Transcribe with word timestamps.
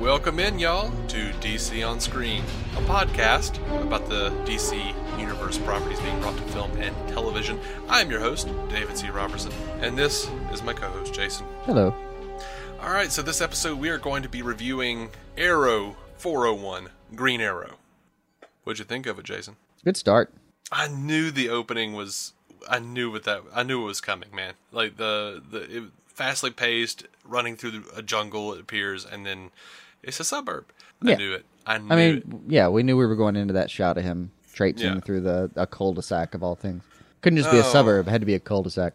Welcome 0.00 0.40
in, 0.40 0.58
y'all, 0.58 0.90
to 1.08 1.28
DC 1.40 1.86
on 1.86 2.00
Screen, 2.00 2.42
a 2.74 2.80
podcast 2.80 3.58
about 3.82 4.08
the 4.08 4.30
DC 4.46 4.94
Universe 5.20 5.58
properties 5.58 6.00
being 6.00 6.18
brought 6.20 6.38
to 6.38 6.42
film 6.44 6.74
and 6.78 6.96
television. 7.06 7.60
I'm 7.86 8.10
your 8.10 8.20
host, 8.20 8.48
David 8.70 8.96
C. 8.96 9.10
Robertson, 9.10 9.52
and 9.82 9.98
this 9.98 10.26
is 10.54 10.62
my 10.62 10.72
co 10.72 10.88
host, 10.88 11.12
Jason. 11.12 11.44
Hello. 11.64 11.94
All 12.80 12.88
right, 12.88 13.12
so 13.12 13.20
this 13.20 13.42
episode 13.42 13.78
we 13.78 13.90
are 13.90 13.98
going 13.98 14.22
to 14.22 14.28
be 14.30 14.40
reviewing 14.40 15.10
Arrow 15.36 15.96
401 16.16 16.88
Green 17.14 17.42
Arrow. 17.42 17.74
What'd 18.64 18.78
you 18.78 18.86
think 18.86 19.04
of 19.04 19.18
it, 19.18 19.26
Jason? 19.26 19.56
Good 19.84 19.98
start. 19.98 20.32
I 20.72 20.88
knew 20.88 21.30
the 21.30 21.50
opening 21.50 21.92
was. 21.92 22.32
I 22.66 22.78
knew 22.78 23.10
what 23.10 23.24
that. 23.24 23.42
I 23.54 23.64
knew 23.64 23.82
it 23.82 23.86
was 23.86 24.00
coming, 24.00 24.34
man. 24.34 24.54
Like 24.72 24.96
the 24.96 25.42
the 25.50 25.76
it, 25.76 25.84
fastly 26.06 26.50
paced, 26.50 27.06
running 27.22 27.54
through 27.54 27.84
a 27.94 28.00
jungle. 28.00 28.54
It 28.54 28.60
appears, 28.60 29.04
and 29.04 29.26
then 29.26 29.50
it's 30.02 30.20
a 30.20 30.24
suburb. 30.24 30.66
I 31.04 31.14
knew 31.14 31.32
it. 31.34 31.44
I 31.66 31.78
knew 31.78 31.88
I 31.92 31.96
mean, 31.96 32.16
it. 32.16 32.24
yeah, 32.52 32.68
we 32.68 32.82
knew 32.82 32.96
we 32.96 33.06
were 33.06 33.16
going 33.16 33.36
into 33.36 33.54
that 33.54 33.70
shot 33.70 33.96
of 33.98 34.04
him 34.04 34.32
traipsing 34.52 34.94
Yeah. 34.94 35.00
through 35.00 35.20
the 35.20 35.50
a 35.56 35.66
cul-de-sac 35.66 36.34
of 36.34 36.42
all 36.42 36.54
things. 36.56 36.82
Couldn't 37.22 37.36
just 37.38 37.50
be 37.50 37.58
a 37.58 37.64
Oh. 37.64 37.70
suburb; 37.72 38.08
it 38.08 38.10
had 38.10 38.20
to 38.22 38.26
be 38.26 38.34
a 38.34 38.40
cul-de-sac. 38.40 38.94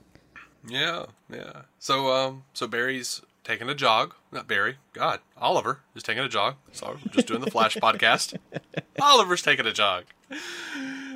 Yeah, 0.67 1.05
yeah. 1.31 1.61
So 1.79 2.11
um, 2.13 2.43
so 2.53 2.67
Barry's 2.67 3.21
taking 3.43 3.69
a 3.69 3.75
jog. 3.75 4.15
Not 4.31 4.47
Barry. 4.47 4.77
God, 4.93 5.19
Oliver 5.37 5.81
is 5.95 6.01
taking 6.03 6.23
a 6.23 6.27
jog. 6.29 6.55
Sorry, 6.71 6.97
we're 7.05 7.11
just 7.11 7.27
doing 7.27 7.41
the 7.41 7.51
Flash 7.51 7.75
podcast. 7.81 8.35
Oliver's 8.99 9.43
taking 9.43 9.65
a 9.67 9.71
jog, 9.73 10.05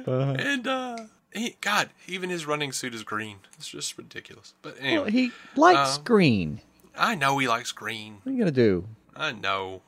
and 0.05 0.67
uh, 0.67 0.97
he, 1.33 1.55
God, 1.61 1.89
even 2.07 2.29
his 2.29 2.45
running 2.45 2.71
suit 2.71 2.93
is 2.93 3.03
green. 3.03 3.37
It's 3.57 3.67
just 3.69 3.97
ridiculous. 3.97 4.53
But 4.61 4.75
anyway, 4.79 5.03
Well, 5.03 5.11
he 5.11 5.31
likes 5.55 5.97
Um, 5.97 6.03
green. 6.03 6.61
I 6.97 7.15
know 7.15 7.37
he 7.37 7.47
likes 7.47 7.71
green. 7.71 8.19
What 8.23 8.31
are 8.31 8.33
you 8.33 8.39
gonna 8.39 8.51
do? 8.51 8.87
I 9.19 9.33
know. 9.33 9.81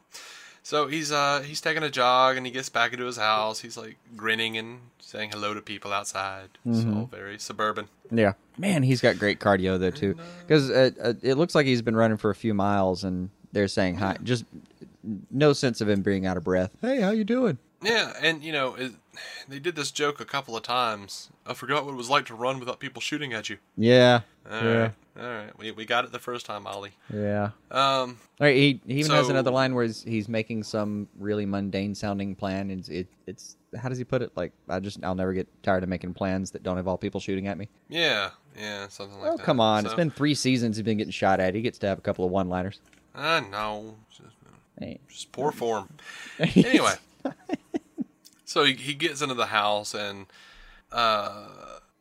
So 0.64 0.88
he's 0.88 1.12
uh 1.12 1.42
he's 1.42 1.62
taking 1.62 1.84
a 1.84 1.90
jog 1.90 2.38
and 2.38 2.46
he 2.46 2.52
gets 2.52 2.70
back 2.70 2.94
into 2.94 3.06
his 3.06 3.18
house. 3.18 3.62
He's 3.62 3.78
like 3.78 3.98
grinning 4.16 4.58
and 4.58 4.80
saying 5.00 5.32
hello 5.32 5.54
to 5.54 5.62
people 5.62 5.92
outside. 5.92 6.50
It's 6.66 6.86
all 6.86 7.08
very 7.12 7.40
suburban. 7.40 7.88
Yeah, 8.12 8.34
man, 8.58 8.84
he's 8.84 9.02
got 9.02 9.18
great 9.18 9.40
cardio 9.40 9.80
though 9.80 9.90
too. 9.90 10.16
Because 10.42 10.70
uh, 10.70 10.92
uh, 11.02 11.14
it 11.23 11.36
looks 11.36 11.56
like 11.56 11.66
he's 11.66 11.82
been 11.82 11.96
running 11.96 12.18
for 12.18 12.30
a 12.30 12.36
few 12.36 12.54
miles, 12.54 13.04
and 13.04 13.30
they're 13.52 13.68
saying 13.68 13.96
hi. 13.96 14.18
Just 14.22 14.46
no 15.32 15.54
sense 15.54 15.82
of 15.82 15.90
him 15.90 16.02
being 16.02 16.26
out 16.26 16.38
of 16.38 16.44
breath. 16.44 16.72
Hey, 16.82 17.02
how 17.02 17.12
you 17.12 17.23
doing? 17.23 17.58
Yeah, 17.82 18.14
and 18.22 18.44
you 18.44 18.52
know, 18.52 18.76
it, 18.76 18.92
they 19.48 19.59
did 19.59 19.76
this 19.76 19.92
joke 19.92 20.20
a 20.20 20.26
couple 20.26 20.56
of 20.56 20.64
times. 20.64 21.30
I 21.45 21.54
forgot 21.54 21.86
what 21.86 21.92
it 21.94 21.98
was 21.98 22.09
like 22.09 22.26
to 22.28 22.36
run 22.36 22.59
without 22.59 22.80
people 22.80 23.02
shooting 23.02 23.34
at 23.34 23.50
you. 23.50 23.58
Yeah, 23.78 24.22
All 24.50 24.62
yeah, 24.64 24.78
right, 24.80 24.92
all 25.20 25.23
right. 25.30 25.58
We 25.58 25.72
we 25.72 25.86
got 25.86 26.06
it 26.06 26.12
the 26.12 26.20
first 26.20 26.45
time, 26.45 26.66
Ollie. 26.67 26.92
yeah. 27.14 27.52
Um, 27.72 28.17
All 28.39 28.48
right, 28.48 28.56
he, 28.56 28.80
he 28.88 29.00
even 29.00 29.12
has 29.12 29.30
another 29.30 29.52
line 29.52 29.76
where 29.76 29.86
he's, 29.86 30.04
he's 30.04 30.30
making 30.30 30.64
some 30.64 31.08
really 31.20 31.45
mundane 31.45 31.94
sounding 31.95 32.36
plan. 32.36 32.70
And 32.70 32.80
it's, 32.80 32.89
it, 32.89 33.08
it's 33.28 33.58
how 33.78 33.89
does 33.89 33.98
he 33.98 34.04
put 34.04 34.22
it? 34.22 34.32
Like 34.36 34.52
I 34.70 34.80
just 34.80 35.04
I'll 35.04 35.16
never 35.16 35.34
get 35.34 35.48
tired 35.64 35.84
of 35.84 35.89
making 35.89 36.14
plans 36.14 36.52
that 36.52 36.64
don't 36.64 36.78
involve 36.78 37.00
people 37.02 37.20
shooting 37.20 37.48
at 37.48 37.58
me. 37.58 37.67
yeah, 37.89 38.30
yeah, 38.58 38.88
something 38.88 39.20
like 39.20 39.32
Oh 39.34 39.38
that. 39.38 39.44
come 39.45 39.59
on! 39.59 39.86
It's 39.86 39.95
been 39.95 40.12
three 40.12 40.36
seasons 40.36 40.78
he's 40.78 40.84
been 40.86 40.98
getting 40.98 41.12
shot 41.12 41.39
at. 41.39 41.54
He 41.56 41.62
gets 41.62 41.78
to 41.80 41.88
have 41.88 41.98
a 41.98 42.02
couple 42.02 42.23
of 42.26 42.32
one 42.32 42.50
liners. 42.50 42.80
I 43.14 43.42
know, 43.42 43.95
just, 44.09 44.22
Hey. 44.80 45.00
just 45.09 45.32
poor 45.34 45.52
form. 45.52 45.89
anyway, 46.39 46.94
so 48.52 48.64
he, 48.66 48.74
he 48.74 48.94
gets 48.94 49.22
into 49.22 49.36
the 49.36 49.48
house 49.48 49.94
and 49.94 50.26
uh, 50.92 51.46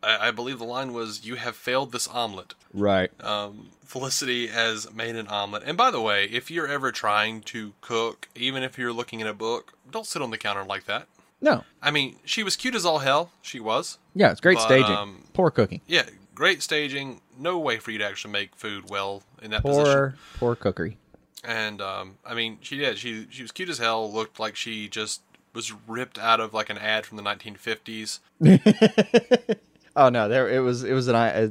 I, 0.02 0.28
I 0.28 0.30
believe 0.30 0.58
the 0.58 0.64
line 0.64 0.92
was, 0.92 1.24
"You 1.24 1.36
have 1.36 1.56
failed 1.56 1.92
this 1.92 2.08
omelet." 2.08 2.54
right? 2.72 3.10
um, 3.24 3.68
Felicity 3.84 4.46
has 4.46 4.92
made 4.92 5.16
an 5.16 5.26
omelet. 5.26 5.64
And 5.66 5.76
by 5.76 5.90
the 5.90 6.00
way, 6.00 6.24
if 6.26 6.48
you're 6.50 6.68
ever 6.68 6.92
trying 6.92 7.40
to 7.42 7.72
cook, 7.80 8.28
even 8.36 8.62
if 8.62 8.78
you're 8.78 8.92
looking 8.92 9.20
at 9.20 9.26
a 9.26 9.34
book, 9.34 9.72
don't 9.90 10.06
sit 10.06 10.22
on 10.22 10.30
the 10.30 10.38
counter 10.38 10.64
like 10.64 10.84
that. 10.84 11.06
No, 11.40 11.64
I 11.82 11.90
mean, 11.90 12.16
she 12.24 12.42
was 12.42 12.54
cute 12.54 12.74
as 12.74 12.84
all 12.84 12.98
hell. 13.00 13.30
She 13.42 13.58
was. 13.60 13.98
yeah, 14.14 14.30
it's 14.30 14.40
great 14.40 14.58
But, 14.58 14.64
staging. 14.66 14.94
um, 14.94 15.24
poor 15.32 15.50
cooking. 15.50 15.80
Yeah, 15.88 16.04
great 16.34 16.62
staging. 16.62 17.20
No 17.38 17.58
way 17.58 17.78
for 17.78 17.90
you 17.90 17.98
to 17.98 18.04
actually 18.06 18.30
make 18.32 18.54
food 18.54 18.88
well 18.90 19.22
in 19.42 19.50
that 19.50 19.62
Poor 19.62 19.84
position. 19.84 20.14
poor 20.38 20.54
cookery. 20.54 20.96
And 21.42 21.80
um, 21.80 22.18
I 22.24 22.34
mean, 22.34 22.58
she 22.60 22.76
did. 22.76 22.98
She 22.98 23.26
she 23.30 23.42
was 23.42 23.50
cute 23.52 23.70
as 23.70 23.78
hell. 23.78 24.12
Looked 24.12 24.38
like 24.38 24.54
she 24.54 24.88
just 24.88 25.22
was 25.54 25.72
ripped 25.88 26.18
out 26.18 26.40
of 26.40 26.52
like 26.54 26.70
an 26.70 26.78
ad 26.78 27.06
from 27.06 27.16
the 27.16 27.22
1950s. 27.22 28.20
Oh 29.96 30.08
no, 30.08 30.28
there 30.28 30.48
it 30.48 30.60
was. 30.60 30.84
It 30.84 30.92
was 30.92 31.08
an 31.08 31.16
I- 31.16 31.32
uh, 31.44 31.48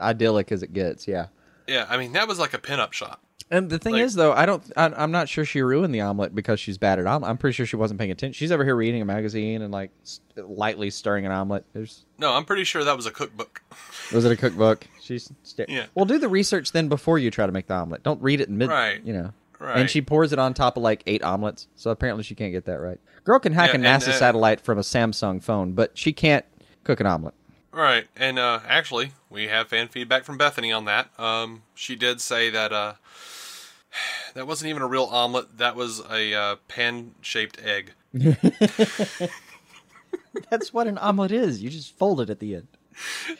idyllic 0.00 0.50
as 0.50 0.62
it 0.62 0.72
gets. 0.72 1.06
Yeah. 1.06 1.26
Yeah, 1.68 1.86
I 1.90 1.98
mean 1.98 2.12
that 2.12 2.26
was 2.26 2.38
like 2.38 2.54
a 2.54 2.58
pinup 2.58 2.92
shot. 2.94 3.20
And 3.50 3.68
the 3.68 3.78
thing 3.78 3.92
Like- 3.92 4.02
is, 4.04 4.14
though, 4.14 4.32
I 4.32 4.46
don't. 4.46 4.62
I, 4.78 4.86
I'm 4.86 5.10
not 5.10 5.28
sure 5.28 5.44
she 5.44 5.60
ruined 5.60 5.94
the 5.94 6.00
omelet 6.00 6.34
because 6.34 6.58
she's 6.58 6.78
bad 6.78 6.98
at 6.98 7.06
omelet. 7.06 7.28
I'm 7.30 7.36
pretty 7.36 7.52
sure 7.54 7.66
she 7.66 7.76
wasn't 7.76 8.00
paying 8.00 8.10
attention. 8.10 8.32
She's 8.32 8.50
over 8.50 8.64
here 8.64 8.74
reading 8.74 9.02
a 9.02 9.04
magazine 9.04 9.60
and 9.60 9.70
like 9.70 9.90
s- 10.02 10.20
lightly 10.36 10.88
stirring 10.88 11.26
an 11.26 11.32
omelet. 11.32 11.66
There's 11.74 12.06
No, 12.18 12.32
I'm 12.32 12.46
pretty 12.46 12.64
sure 12.64 12.82
that 12.82 12.96
was 12.96 13.04
a 13.04 13.10
cookbook. 13.10 13.62
was 14.12 14.24
it 14.24 14.32
a 14.32 14.36
cookbook? 14.36 14.86
She's 15.02 15.30
sta- 15.42 15.66
Yeah. 15.68 15.84
Well, 15.94 16.06
do 16.06 16.16
the 16.18 16.30
research 16.30 16.72
then 16.72 16.88
before 16.88 17.18
you 17.18 17.30
try 17.30 17.44
to 17.44 17.52
make 17.52 17.66
the 17.66 17.74
omelet. 17.74 18.02
Don't 18.02 18.22
read 18.22 18.40
it 18.40 18.48
in 18.48 18.56
mid. 18.56 18.70
Right. 18.70 19.04
You 19.04 19.12
know. 19.12 19.32
Right. 19.62 19.78
And 19.78 19.88
she 19.88 20.02
pours 20.02 20.32
it 20.32 20.38
on 20.40 20.54
top 20.54 20.76
of 20.76 20.82
like 20.82 21.02
eight 21.06 21.22
omelets. 21.22 21.68
So 21.76 21.90
apparently 21.92 22.24
she 22.24 22.34
can't 22.34 22.52
get 22.52 22.64
that 22.64 22.80
right. 22.80 22.98
Girl 23.22 23.38
can 23.38 23.52
hack 23.52 23.68
Yeah, 23.68 23.72
a 23.72 23.74
and, 23.76 23.84
NASA 23.84 24.08
uh, 24.08 24.12
satellite 24.12 24.60
from 24.60 24.76
a 24.76 24.82
Samsung 24.82 25.40
phone, 25.42 25.72
but 25.72 25.96
she 25.96 26.12
can't 26.12 26.44
cook 26.82 26.98
an 26.98 27.06
omelet. 27.06 27.34
Right, 27.70 28.06
and 28.16 28.38
uh, 28.38 28.58
actually, 28.68 29.12
we 29.30 29.46
have 29.46 29.68
fan 29.68 29.88
feedback 29.88 30.24
from 30.24 30.36
Bethany 30.36 30.72
on 30.72 30.84
that. 30.86 31.08
Um, 31.18 31.62
she 31.74 31.94
did 31.96 32.20
say 32.20 32.50
that 32.50 32.72
uh, 32.72 32.94
that 34.34 34.46
wasn't 34.46 34.68
even 34.70 34.82
a 34.82 34.86
real 34.88 35.04
omelet; 35.04 35.56
that 35.58 35.74
was 35.76 36.02
a 36.10 36.34
uh, 36.34 36.56
pan-shaped 36.68 37.58
egg. 37.64 37.92
That's 40.50 40.72
what 40.72 40.86
an 40.86 40.98
omelet 40.98 41.32
is. 41.32 41.62
You 41.62 41.70
just 41.70 41.96
fold 41.96 42.20
it 42.20 42.28
at 42.30 42.40
the 42.40 42.56
end. 42.56 42.68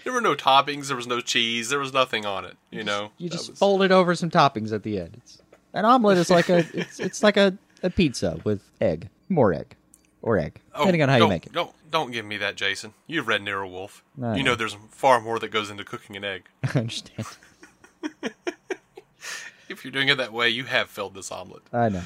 There 0.05 0.13
were 0.15 0.21
no 0.23 0.35
toppings, 0.35 0.87
there 0.87 0.97
was 0.97 1.07
no 1.07 1.21
cheese, 1.21 1.69
there 1.69 1.79
was 1.79 1.93
nothing 1.93 2.25
on 2.25 2.45
it. 2.47 2.57
You 2.71 2.85
know, 2.85 3.11
You 3.19 3.29
just 3.29 3.51
was- 3.51 3.59
fold 3.59 3.83
it 3.83 3.93
over 3.93 4.15
some 4.15 4.31
toppings 4.31 4.73
at 4.73 4.83
the 4.83 4.99
end. 4.99 5.17
It's, 5.19 5.42
an 5.75 5.85
omelet 5.85 6.19
is 6.19 6.31
like 6.31 6.49
a 6.49 6.59
it's 6.75 7.01
it's 7.01 7.23
like 7.23 7.37
a, 7.37 7.57
a 7.83 7.91
pizza 7.91 8.41
with 8.45 8.63
egg, 8.81 9.09
more 9.29 9.53
egg, 9.53 9.77
or 10.23 10.39
egg, 10.39 10.61
Oh, 10.75 10.81
depending 10.81 11.03
on 11.03 11.09
how 11.09 11.17
you 11.17 11.29
make 11.29 11.47
it. 11.47 11.53
Don't 11.53 11.73
don't 11.91 12.11
give 12.11 12.25
me 12.25 12.37
that, 12.39 12.57
Jason. 12.57 12.95
You've 13.07 13.29
read 13.29 13.43
Nero 13.43 13.69
Wolfe. 13.69 14.03
I 14.23 14.37
you 14.37 14.43
know. 14.43 14.53
know 14.53 14.57
there's 14.57 14.77
far 14.91 15.21
more 15.21 15.39
that 15.39 15.49
goes 15.51 15.69
into 15.71 15.85
cooking 15.85 16.17
an 16.17 16.25
egg. 16.25 16.45
I 16.75 16.79
understand. 16.79 17.27
If 19.69 19.85
you're 19.85 19.93
doing 19.93 20.09
it 20.09 20.19
that 20.19 20.33
way, 20.35 20.51
you 20.51 20.65
have 20.65 20.91
filled 20.91 21.15
this 21.15 21.33
omelet. 21.33 21.63
I 21.73 21.89
know. 21.89 22.03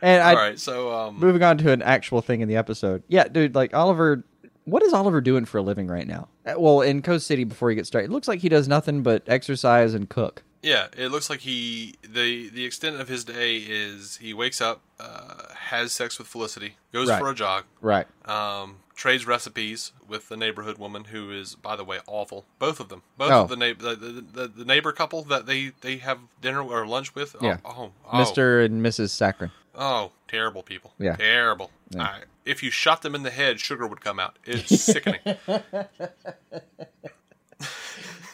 And 0.00 0.22
I 0.22 0.30
All 0.30 0.36
right, 0.36 0.58
so 0.58 0.90
um, 0.92 1.18
moving 1.20 1.42
on 1.42 1.58
to 1.58 1.70
an 1.70 1.82
actual 1.82 2.22
thing 2.22 2.40
in 2.40 2.48
the 2.48 2.56
episode. 2.56 3.02
Yeah, 3.08 3.28
dude, 3.28 3.54
like 3.54 3.74
Oliver. 3.74 4.24
What 4.64 4.82
is 4.82 4.94
Oliver 4.94 5.20
doing 5.20 5.44
for 5.44 5.58
a 5.58 5.62
living 5.62 5.86
right 5.86 6.06
now? 6.06 6.28
Uh, 6.46 6.54
Well, 6.58 6.80
in 6.80 7.02
Coast 7.02 7.26
City, 7.26 7.44
before 7.44 7.68
he 7.68 7.76
gets 7.76 7.88
started, 7.88 8.10
it 8.10 8.12
looks 8.14 8.26
like 8.26 8.40
he 8.40 8.48
does 8.48 8.66
nothing 8.68 9.02
but 9.02 9.22
exercise 9.26 9.92
and 9.92 10.08
cook. 10.08 10.42
Yeah, 10.64 10.86
it 10.96 11.08
looks 11.08 11.28
like 11.28 11.40
he 11.40 11.96
the 12.02 12.48
the 12.48 12.64
extent 12.64 12.98
of 13.00 13.06
his 13.08 13.22
day 13.24 13.58
is 13.58 14.16
he 14.16 14.32
wakes 14.32 14.60
up, 14.62 14.80
uh, 14.98 15.52
has 15.54 15.92
sex 15.92 16.18
with 16.18 16.26
Felicity, 16.26 16.76
goes 16.92 17.10
Right. 17.10 17.18
for 17.18 17.28
a 17.30 17.34
jog, 17.34 17.64
Right. 17.82 18.06
um, 18.26 18.76
trades 18.94 19.26
recipes 19.26 19.92
with 20.08 20.30
the 20.30 20.36
neighborhood 20.38 20.78
woman 20.78 21.04
who 21.04 21.30
is, 21.30 21.54
by 21.54 21.76
the 21.76 21.84
way, 21.84 21.98
awful. 22.06 22.46
Both 22.58 22.80
of 22.80 22.88
them, 22.88 23.02
both 23.18 23.30
Oh. 23.30 23.42
of 23.42 23.48
the, 23.50 23.56
neigh- 23.56 23.72
the, 23.74 23.94
the, 23.94 24.08
the 24.32 24.48
the 24.48 24.64
neighbor 24.64 24.92
couple 24.92 25.22
that 25.24 25.44
they 25.44 25.72
they 25.82 25.98
have 25.98 26.18
dinner 26.40 26.62
or 26.62 26.86
lunch 26.86 27.14
with. 27.14 27.36
Yeah. 27.42 27.58
Oh, 27.64 27.74
oh, 27.76 27.92
oh, 28.10 28.16
Mr. 28.16 28.64
and 28.64 28.82
Mrs. 28.82 29.10
Saccharin. 29.10 29.50
Oh, 29.74 30.12
terrible 30.28 30.62
people. 30.62 30.94
Yeah. 30.98 31.16
terrible. 31.16 31.70
I, 31.98 32.20
if 32.46 32.62
you 32.62 32.70
shot 32.70 33.02
them 33.02 33.14
in 33.14 33.22
the 33.22 33.30
head, 33.30 33.60
sugar 33.60 33.86
would 33.86 34.00
come 34.00 34.18
out. 34.18 34.38
It's 34.44 34.80
sickening. 34.92 35.20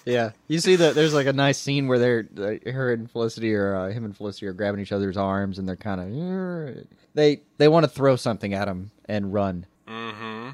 Yeah, 0.06 0.30
you 0.48 0.58
see 0.60 0.76
that 0.76 0.94
there's 0.94 1.12
like 1.14 1.26
a 1.26 1.32
nice 1.32 1.58
scene 1.58 1.86
where 1.88 1.98
they're 1.98 2.26
like, 2.34 2.66
her 2.66 2.92
and 2.92 3.10
Felicity 3.10 3.54
or 3.54 3.74
uh, 3.74 3.88
him 3.90 4.04
and 4.04 4.16
Felicity 4.16 4.46
are 4.46 4.52
grabbing 4.52 4.80
each 4.80 4.92
other's 4.92 5.16
arms 5.16 5.58
and 5.58 5.68
they're 5.68 5.76
kind 5.76 6.00
of 6.00 6.86
they 7.14 7.40
they 7.58 7.68
want 7.68 7.84
to 7.84 7.88
throw 7.90 8.16
something 8.16 8.54
at 8.54 8.66
him 8.68 8.90
and 9.06 9.32
run. 9.32 9.66
mm-hmm. 9.86 10.50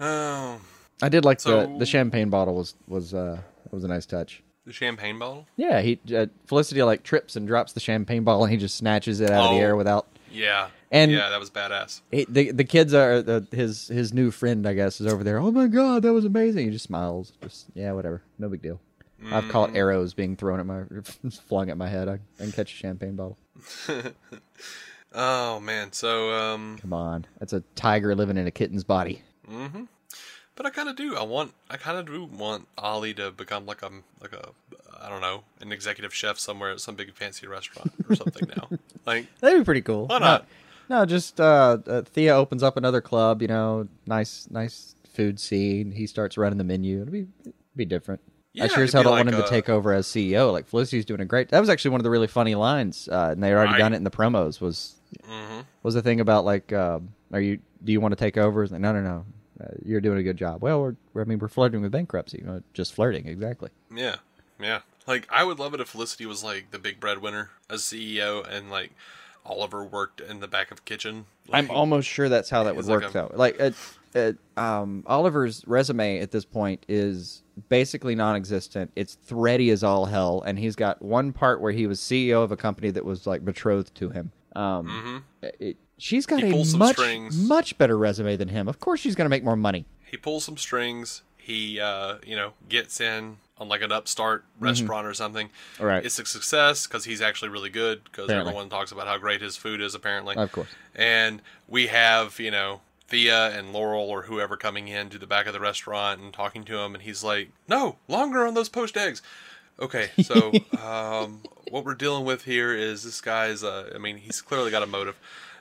Oh, 0.00 0.60
I 1.02 1.08
did 1.08 1.24
like 1.24 1.40
So- 1.40 1.66
the 1.66 1.78
the 1.78 1.86
champagne 1.86 2.30
bottle 2.30 2.54
was 2.54 2.74
was 2.86 3.14
uh 3.14 3.38
was 3.70 3.84
a 3.84 3.88
nice 3.88 4.06
touch. 4.06 4.42
the 4.66 4.72
champagne 4.72 5.18
bottle. 5.18 5.46
Yeah, 5.56 5.80
he 5.80 5.98
uh, 6.14 6.26
Felicity 6.46 6.82
like 6.82 7.02
trips 7.02 7.36
and 7.36 7.46
drops 7.46 7.72
the 7.72 7.80
champagne 7.80 8.24
bottle 8.24 8.44
and 8.44 8.52
he 8.52 8.58
just 8.58 8.76
snatches 8.76 9.20
it 9.20 9.30
out 9.30 9.44
of 9.46 9.50
the 9.52 9.56
Oh. 9.56 9.64
air 9.66 9.76
without. 9.76 10.06
Yeah, 10.30 10.68
And- 10.90 11.10
yeah, 11.10 11.28
that 11.30 11.40
was 11.40 11.50
badass. 11.50 12.00
He, 12.10 12.24
the 12.28 12.52
the 12.52 12.64
kids 12.64 12.94
are 12.94 13.20
the, 13.22 13.46
his 13.50 13.88
his 13.88 14.12
new 14.12 14.30
friend 14.30 14.66
I 14.66 14.74
guess 14.74 15.00
is 15.00 15.06
over 15.12 15.24
there. 15.24 15.38
Oh 15.38 15.50
my 15.50 15.66
god, 15.66 16.02
that 16.02 16.12
was 16.12 16.24
amazing! 16.24 16.66
He 16.66 16.70
just 16.72 16.84
smiles. 16.86 17.32
Just 17.42 17.66
yeah, 17.74 17.92
whatever, 17.92 18.22
no 18.38 18.48
big 18.48 18.62
deal. 18.62 18.80
I've 19.30 19.44
Mm. 19.44 19.50
caught 19.50 19.76
arrows 19.76 20.14
being 20.14 20.34
thrown 20.36 20.60
at 20.60 20.66
my 20.66 20.84
flung 21.48 21.68
at 21.68 21.76
my 21.76 21.88
head. 21.88 22.08
I, 22.08 22.14
I 22.14 22.42
can 22.44 22.52
catch 22.52 22.72
a 22.72 22.76
champagne 22.76 23.16
bottle. 23.16 23.36
Oh 25.12 25.58
man, 25.58 25.90
so 25.92 26.30
um, 26.32 26.78
Come 26.80 26.92
on, 26.92 27.26
that's 27.40 27.52
a 27.52 27.64
tiger 27.74 28.14
living 28.14 28.36
in 28.38 28.46
a 28.46 28.50
kitten's 28.52 28.84
body. 28.84 29.22
hmm 29.48 29.84
But 30.60 30.66
I 30.66 30.70
kind 30.72 30.90
of 30.90 30.96
do. 30.96 31.16
I 31.16 31.22
want. 31.22 31.54
I 31.70 31.78
kind 31.78 31.96
of 31.96 32.04
do 32.04 32.22
want 32.24 32.68
Ollie 32.76 33.14
to 33.14 33.30
become 33.30 33.64
like 33.64 33.80
a 33.80 33.88
like 34.20 34.34
a 34.34 34.50
I 35.02 35.08
don't 35.08 35.22
know 35.22 35.42
an 35.62 35.72
executive 35.72 36.12
chef 36.12 36.38
somewhere 36.38 36.72
at 36.72 36.80
some 36.80 36.96
big 36.96 37.14
fancy 37.14 37.46
restaurant 37.46 37.90
or 38.06 38.14
something 38.14 38.46
now. 38.54 38.68
Like, 39.06 39.26
That'd 39.40 39.60
be 39.60 39.64
pretty 39.64 39.80
cool. 39.80 40.06
Why 40.08 40.18
No- 40.18 40.24
not? 40.26 40.46
No, 40.90 41.06
just 41.06 41.40
uh, 41.40 41.78
uh, 41.86 42.02
Thea 42.02 42.36
opens 42.36 42.62
up 42.62 42.76
another 42.76 43.00
club. 43.00 43.40
You 43.40 43.48
know, 43.48 43.88
nice, 44.06 44.48
nice 44.50 44.94
food 45.14 45.40
scene. 45.40 45.92
He 45.92 46.06
starts 46.06 46.36
running 46.36 46.58
the 46.58 46.64
menu. 46.64 47.00
It'd 47.00 47.10
be 47.10 47.26
it'd 47.40 47.54
be 47.74 47.86
different. 47.86 48.20
Yeah, 48.52 48.64
I 48.64 48.66
sure 48.66 48.84
as 48.84 48.92
hell 48.92 49.02
don't 49.04 49.12
like 49.12 49.24
want 49.24 49.34
him 49.34 49.40
a- 49.40 49.44
to 49.44 49.48
take 49.48 49.70
over 49.70 49.94
as 49.94 50.06
CEO. 50.06 50.52
Like 50.52 50.66
Felicity's 50.66 51.06
doing 51.06 51.20
a 51.22 51.24
great. 51.24 51.48
That 51.48 51.60
was 51.60 51.70
actually 51.70 51.92
one 51.92 52.00
of 52.00 52.04
the 52.04 52.10
really 52.10 52.26
funny 52.26 52.54
lines, 52.54 53.08
uh, 53.10 53.28
and 53.32 53.42
they 53.42 53.50
already 53.50 53.72
Right. 53.72 53.78
done 53.78 53.94
it 53.94 53.96
in 53.96 54.04
the 54.04 54.10
promos. 54.10 54.60
Was 54.60 54.96
mhm. 55.26 55.64
was 55.82 55.94
the 55.94 56.02
thing 56.02 56.20
about 56.20 56.44
like, 56.44 56.70
um, 56.74 57.14
are 57.32 57.40
you? 57.40 57.60
Do 57.82 57.92
you 57.92 58.00
want 58.02 58.12
to 58.12 58.16
take 58.16 58.36
over? 58.36 58.66
Like, 58.66 58.82
no, 58.82 58.92
no, 58.92 59.00
no. 59.00 59.24
Uh, 59.60 59.68
you're 59.84 60.00
doing 60.00 60.18
a 60.18 60.22
good 60.22 60.36
job. 60.36 60.62
Well, 60.62 60.80
we're, 60.80 60.96
we're- 61.12 61.24
I 61.24 61.28
mean, 61.28 61.38
we're 61.38 61.48
flirting 61.48 61.82
with 61.82 61.92
bankruptcy. 61.92 62.42
Uh, 62.48 62.60
just 62.72 62.94
flirting, 62.94 63.26
exactly. 63.26 63.70
yeah, 63.94 64.16
yeah. 64.60 64.80
Like, 65.06 65.26
I 65.30 65.44
would 65.44 65.58
love 65.58 65.74
it 65.74 65.80
if 65.80 65.88
Felicity 65.88 66.24
was 66.26 66.44
like 66.44 66.70
the 66.70 66.78
big 66.78 67.00
breadwinner 67.00 67.50
as 67.68 67.80
CEO, 67.82 68.46
and 68.48 68.70
like 68.70 68.92
Oliver 69.44 69.82
worked 69.84 70.20
in 70.20 70.40
the 70.40 70.46
back 70.48 70.70
of 70.70 70.76
the 70.78 70.82
kitchen. 70.82 71.26
Like, 71.48 71.64
I'm 71.64 71.70
almost 71.70 72.08
sure 72.08 72.28
that's 72.28 72.48
how 72.50 72.64
that 72.64 72.76
would 72.76 72.80
It's 72.80 72.88
like 72.88 73.00
work, 73.00 73.10
a- 73.10 73.12
though. 73.12 73.32
Like, 73.34 73.58
it, 73.58 73.74
it, 74.14 74.36
um, 74.56 75.02
Oliver's 75.06 75.64
resume 75.66 76.20
at 76.20 76.30
this 76.30 76.44
point 76.44 76.84
is 76.88 77.42
basically 77.68 78.14
non-existent. 78.14 78.92
It's 78.96 79.14
thready 79.14 79.70
as 79.70 79.82
all 79.82 80.06
hell, 80.06 80.42
and 80.46 80.58
he's 80.58 80.76
got 80.76 81.00
one 81.02 81.32
part 81.32 81.60
where 81.60 81.72
he 81.72 81.86
was 81.86 81.98
CEO 82.00 82.42
of 82.44 82.52
a 82.52 82.56
company 82.56 82.90
that 82.90 83.04
was 83.04 83.26
like 83.26 83.44
betrothed 83.44 83.94
to 83.96 84.10
him. 84.10 84.30
Um, 84.54 85.24
it- 85.42 85.76
she's 86.00 86.26
got 86.26 86.40
Mm-hmm. 86.40 86.52
He 86.52 86.74
a 86.74 86.76
much 86.76 86.98
much 87.34 87.78
better 87.78 87.96
resume 87.96 88.36
than 88.36 88.48
him. 88.48 88.68
Of 88.68 88.80
course, 88.80 89.00
she's 89.00 89.14
going 89.14 89.26
to 89.26 89.30
make 89.30 89.44
more 89.44 89.56
money. 89.56 89.84
he 90.10 90.16
pulls 90.16 90.44
some 90.44 90.56
strings. 90.56 91.22
He, 91.36 91.80
uh, 91.80 92.16
you 92.26 92.36
know, 92.36 92.52
gets 92.68 93.00
in 93.00 93.38
on 93.58 93.68
like 93.68 93.82
an 93.82 93.92
upstart 93.92 94.44
restaurant 94.58 95.06
or 95.06 95.14
something. 95.14 95.48
Mm-hmm. 95.48 95.84
Right. 95.84 96.04
It's 96.04 96.18
a 96.18 96.24
success 96.24 96.86
because 96.86 97.04
he's 97.04 97.20
actually 97.20 97.48
really 97.50 97.70
good 97.70 98.04
because 98.04 98.30
everyone 98.30 98.68
talks 98.68 98.92
about 98.92 99.06
how 99.06 99.18
great 99.18 99.40
his 99.42 99.56
food 99.56 99.80
is, 99.80 99.94
apparently. 99.94 100.36
Of 100.36 100.52
course. 100.52 100.68
And 100.94 101.42
we 101.68 101.88
have, 101.88 102.38
you 102.38 102.50
know, 102.50 102.80
Thea 103.08 103.50
and 103.58 103.72
Laurel 103.72 104.08
or 104.08 104.22
whoever 104.22 104.56
coming 104.56 104.88
in 104.88 105.08
to 105.10 105.18
the 105.18 105.26
back 105.26 105.46
of 105.46 105.52
the 105.52 105.60
restaurant 105.60 106.20
and 106.20 106.32
talking 106.32 106.62
to 106.64 106.78
him. 106.78 106.94
And 106.94 107.02
he's 107.02 107.24
like, 107.24 107.50
no, 107.68 107.96
longer 108.08 108.46
on 108.46 108.54
those 108.54 108.68
poached 108.68 108.96
eggs. 108.96 109.20
Okay, 109.80 110.10
so 110.22 110.52
um, 110.80 111.40
what 111.70 111.84
we're 111.84 111.94
dealing 111.94 112.24
with 112.24 112.44
here 112.44 112.72
is 112.74 113.02
this 113.02 113.20
guy's, 113.20 113.64
uh, 113.64 113.90
I 113.94 113.98
mean, 113.98 114.18
he's 114.18 114.40
clearly 114.40 114.70
got 114.70 114.82
a 114.82 114.86
motive. 114.86 115.18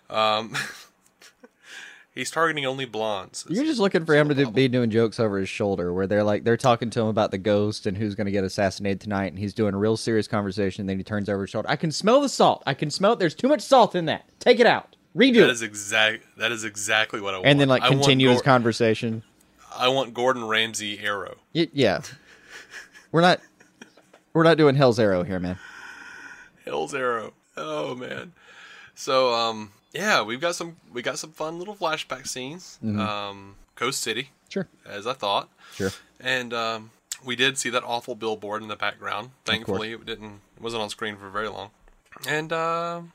Um, 0.09 0.55
he's 2.15 2.31
targeting 2.31 2.65
only 2.65 2.85
blondes. 2.85 3.45
You're 3.49 3.65
just 3.65 3.79
looking 3.79 4.05
for 4.05 4.15
him 4.15 4.29
to 4.29 4.35
do, 4.35 4.49
be 4.51 4.67
doing 4.67 4.89
jokes 4.89 5.19
over 5.19 5.37
his 5.39 5.49
shoulder, 5.49 5.93
where 5.93 6.07
they're 6.07 6.23
like 6.23 6.43
they're 6.43 6.57
talking 6.57 6.89
to 6.91 7.01
him 7.01 7.07
about 7.07 7.31
the 7.31 7.37
ghost 7.37 7.85
and 7.85 7.97
who's 7.97 8.15
going 8.15 8.25
to 8.25 8.31
get 8.31 8.43
assassinated 8.43 9.01
tonight, 9.01 9.27
and 9.27 9.39
he's 9.39 9.53
doing 9.53 9.73
a 9.73 9.77
real 9.77 9.97
serious 9.97 10.27
conversation. 10.27 10.81
And 10.83 10.89
Then 10.89 10.97
he 10.97 11.03
turns 11.03 11.29
over 11.29 11.41
his 11.41 11.49
shoulder. 11.51 11.69
I 11.69 11.75
can 11.75 11.91
smell 11.91 12.21
the 12.21 12.29
salt. 12.29 12.63
I 12.65 12.73
can 12.73 12.89
smell 12.89 13.13
it. 13.13 13.19
There's 13.19 13.35
too 13.35 13.47
much 13.47 13.61
salt 13.61 13.95
in 13.95 14.05
that. 14.05 14.25
Take 14.39 14.59
it 14.59 14.65
out. 14.67 14.95
Redo 15.15 15.35
That 15.35 15.43
it. 15.45 15.49
is 15.51 15.61
exact. 15.61 16.23
That 16.37 16.51
is 16.51 16.63
exactly 16.63 17.19
what 17.21 17.33
I 17.33 17.37
want. 17.37 17.47
and 17.47 17.59
then 17.59 17.67
like 17.69 17.83
continue 17.83 18.29
his 18.29 18.41
conversation. 18.41 19.23
I 19.75 19.87
want 19.89 20.13
Gordon 20.13 20.45
Ramsay 20.47 20.99
arrow. 20.99 21.37
Y- 21.53 21.67
yeah, 21.73 22.01
we're 23.11 23.21
not 23.21 23.39
we're 24.33 24.43
not 24.43 24.57
doing 24.57 24.75
Hell's 24.75 24.99
Arrow 24.99 25.23
here, 25.23 25.39
man. 25.39 25.57
Hell's 26.65 26.93
arrow. 26.93 27.33
Oh 27.57 27.95
man. 27.95 28.33
So 28.95 29.33
um 29.33 29.71
yeah, 29.93 30.21
we've 30.21 30.41
got 30.41 30.55
some 30.55 30.77
we 30.93 31.01
got 31.01 31.19
some 31.19 31.31
fun 31.31 31.59
little 31.59 31.75
flashback 31.75 32.27
scenes. 32.27 32.79
Mm-hmm. 32.83 32.99
Um 32.99 33.55
Coast 33.75 34.01
City, 34.01 34.29
Sure, 34.49 34.67
as 34.85 35.07
I 35.07 35.13
thought. 35.13 35.49
sure. 35.73 35.91
And 36.19 36.53
um 36.53 36.91
we 37.25 37.35
did 37.35 37.57
see 37.57 37.69
that 37.69 37.83
awful 37.83 38.15
billboard 38.15 38.61
in 38.61 38.67
the 38.67 38.75
background. 38.75 39.31
Thankfully 39.45 39.93
it 39.93 40.05
didn't 40.05 40.41
it 40.57 40.61
wasn't 40.61 40.81
on 40.83 40.89
screen 40.89 41.15
for 41.17 41.29
very 41.29 41.47
long. 41.49 41.71
And 42.27 42.51
um 42.53 43.13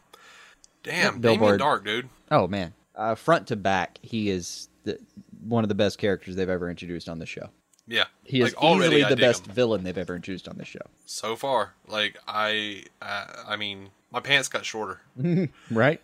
damn, 0.82 1.20
That 1.20 1.28
Damien 1.38 1.58
Darhk, 1.58 1.84
dude. 1.84 2.08
Oh 2.30 2.46
man, 2.46 2.72
uh, 2.96 3.14
front 3.14 3.46
to 3.48 3.56
back, 3.56 3.98
he 4.02 4.30
is 4.30 4.68
the, 4.84 4.98
one 5.46 5.62
of 5.64 5.68
the 5.68 5.74
best 5.74 5.98
characters 5.98 6.36
they've 6.36 6.48
ever 6.48 6.70
introduced 6.70 7.08
on 7.08 7.18
the 7.18 7.26
show. 7.26 7.50
Yeah. 7.86 8.04
He 8.24 8.40
is 8.40 8.54
like, 8.54 8.64
easily 8.64 9.04
the 9.04 9.16
best 9.16 9.46
him. 9.46 9.52
villain 9.54 9.84
they've 9.84 9.96
ever 9.98 10.16
introduced 10.16 10.48
on 10.48 10.56
the 10.56 10.64
show. 10.64 10.80
so 11.04 11.36
far. 11.36 11.74
Like 11.86 12.18
I 12.26 12.84
I, 13.02 13.26
I 13.48 13.56
mean, 13.56 13.90
my 14.10 14.20
pants 14.20 14.48
got 14.48 14.64
shorter. 14.64 15.00
Right? 15.70 16.00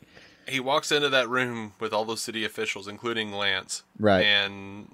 He 0.50 0.60
walks 0.60 0.92
into 0.92 1.08
that 1.08 1.28
room 1.28 1.72
with 1.80 1.92
all 1.92 2.04
those 2.04 2.20
city 2.20 2.44
officials, 2.44 2.86
including 2.88 3.32
Lance. 3.32 3.82
Right. 3.98 4.22
And 4.24 4.88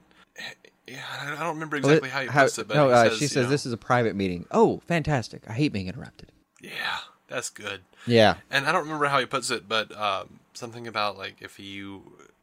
yeah, 0.86 1.02
I 1.20 1.30
don't 1.40 1.54
remember 1.54 1.76
exactly 1.76 2.08
how 2.08 2.20
he 2.20 2.28
How- 2.28 2.44
puts 2.44 2.58
it, 2.58 2.68
but 2.68 2.74
no, 2.74 2.88
he 2.88 2.92
uh, 2.94 3.08
says, 3.08 3.18
she 3.18 3.26
says 3.26 3.44
know, 3.46 3.50
this 3.50 3.66
is 3.66 3.72
a 3.72 3.76
private 3.76 4.14
meeting. 4.14 4.46
Oh, 4.50 4.80
fantastic! 4.86 5.42
I 5.48 5.52
hate 5.52 5.72
being 5.72 5.88
interrupted. 5.88 6.30
Yeah, 6.60 6.98
that's 7.28 7.50
good. 7.50 7.80
Yeah, 8.06 8.36
And 8.52 8.66
I 8.66 8.72
don't 8.72 8.84
remember 8.84 9.06
how 9.06 9.18
he 9.18 9.26
puts 9.26 9.50
it, 9.50 9.68
but 9.68 9.90
um, 9.96 10.38
something 10.54 10.86
about 10.86 11.18
like 11.18 11.36
if 11.40 11.58
you, 11.58 12.02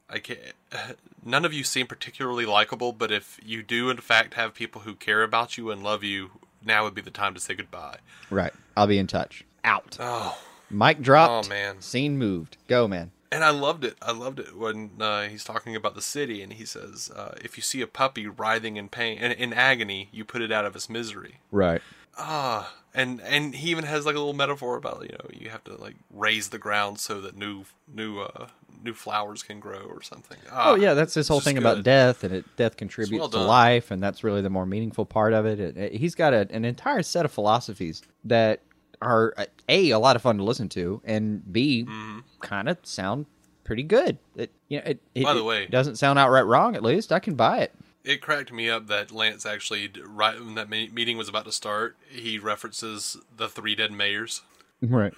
I 0.09 0.19
can't. 0.19 0.39
None 1.25 1.45
of 1.45 1.53
you 1.53 1.63
seem 1.63 1.87
particularly 1.87 2.45
likable, 2.45 2.91
but 2.91 3.09
if 3.11 3.39
you 3.45 3.63
do 3.63 3.89
in 3.89 3.97
fact 3.97 4.33
have 4.33 4.53
people 4.53 4.81
who 4.81 4.93
care 4.93 5.23
about 5.23 5.57
you 5.57 5.71
and 5.71 5.81
love 5.81 6.03
you, 6.03 6.31
now 6.65 6.83
would 6.83 6.93
be 6.95 7.01
the 7.01 7.11
time 7.11 7.33
to 7.33 7.39
say 7.39 7.53
goodbye. 7.53 7.97
right. 8.29 8.51
I'll 8.75 8.87
be 8.87 8.97
in 8.97 9.07
touch. 9.07 9.45
Out. 9.63 9.95
Oh, 10.01 10.37
Mic 10.73 11.01
dropped. 11.01 11.45
Oh, 11.45 11.49
man. 11.49 11.79
Scene 11.81 12.17
moved. 12.17 12.57
Go, 12.67 12.87
man. 12.87 13.11
And 13.31 13.43
I 13.43 13.49
loved 13.49 13.83
it. 13.83 13.95
I 14.01 14.11
loved 14.11 14.39
it 14.39 14.55
when 14.55 14.91
uh, 14.99 15.23
he's 15.23 15.43
talking 15.43 15.75
about 15.75 15.95
the 15.95 16.01
city, 16.03 16.43
and 16.43 16.53
he 16.53 16.65
says, 16.65 17.09
uh, 17.15 17.33
"If 17.43 17.57
you 17.57 17.63
see 17.63 17.81
a 17.81 17.87
puppy 17.87 18.27
writhing 18.27 18.77
in 18.77 18.89
pain 18.89 19.17
and 19.19 19.33
in 19.33 19.53
agony, 19.53 20.09
you 20.11 20.23
put 20.23 20.43
it 20.43 20.51
out 20.51 20.65
of 20.65 20.75
its 20.75 20.87
misery." 20.87 21.39
Right. 21.51 21.81
Ah, 22.15 22.75
and 22.93 23.19
and 23.21 23.55
he 23.55 23.71
even 23.71 23.85
has 23.85 24.05
like 24.05 24.13
a 24.13 24.19
little 24.19 24.33
metaphor 24.35 24.77
about 24.77 25.01
you 25.01 25.13
know 25.17 25.25
you 25.33 25.49
have 25.49 25.63
to 25.63 25.75
like 25.81 25.95
raise 26.11 26.49
the 26.49 26.59
ground 26.59 26.99
so 26.99 27.19
that 27.21 27.35
new 27.35 27.65
new 27.91 28.19
uh 28.19 28.49
new 28.83 28.93
flowers 28.93 29.41
can 29.41 29.59
grow 29.59 29.79
or 29.79 30.03
something. 30.03 30.37
Ah, 30.51 30.69
Oh 30.71 30.75
yeah, 30.75 30.93
that's 30.93 31.15
this 31.15 31.27
whole 31.27 31.39
thing 31.39 31.55
just 31.55 31.63
about 31.65 31.83
death, 31.83 32.23
and 32.23 32.35
it, 32.35 32.45
death 32.55 32.77
contributes 32.77 33.19
well 33.19 33.29
to 33.29 33.39
life, 33.39 33.89
and 33.89 34.03
that's 34.03 34.23
really 34.23 34.41
the 34.43 34.51
more 34.51 34.67
meaningful 34.67 35.07
part 35.07 35.33
of 35.33 35.47
it. 35.47 35.59
It- 35.59 35.75
it- 35.77 35.93
he's 35.93 36.13
got 36.13 36.33
a, 36.35 36.45
an 36.51 36.65
entire 36.65 37.01
set 37.01 37.25
of 37.25 37.31
philosophies 37.31 38.03
that 38.25 38.59
are 39.03 39.33
uh, 39.37 39.45
a 39.69 39.91
a 39.91 39.99
lot 39.99 40.15
of 40.15 40.21
fun 40.21 40.37
to 40.37 40.43
listen 40.43 40.69
to, 40.69 41.01
and 41.05 41.51
b 41.51 41.83
Mm-hmm. 41.83 42.19
kind 42.41 42.69
of 42.69 42.77
sound 42.83 43.25
pretty 43.63 43.83
good. 43.83 44.17
It 44.35 44.51
you 44.69 44.77
know 44.79 44.83
it, 44.85 44.99
it, 45.15 45.23
By 45.23 45.33
the 45.33 45.39
it 45.41 45.45
way- 45.45 45.65
doesn't 45.67 45.95
sound 45.97 46.17
outright 46.19 46.45
wrong. 46.45 46.75
At 46.75 46.83
least 46.83 47.11
I 47.11 47.19
can 47.19 47.35
buy 47.35 47.59
it. 47.59 47.73
It 48.03 48.21
cracked 48.21 48.51
me 48.51 48.69
up 48.69 48.87
that 48.87 49.11
Lance 49.11 49.45
actually 49.45 49.89
right 50.05 50.37
when 50.37 50.55
that 50.55 50.69
meeting 50.69 51.17
was 51.17 51.29
about 51.29 51.45
to 51.45 51.51
start, 51.53 51.95
he 52.09 52.37
references 52.37 53.15
the 53.37 53.47
three 53.47 53.75
dead 53.75 53.91
mayors. 53.93 54.41
Right. 54.81 55.13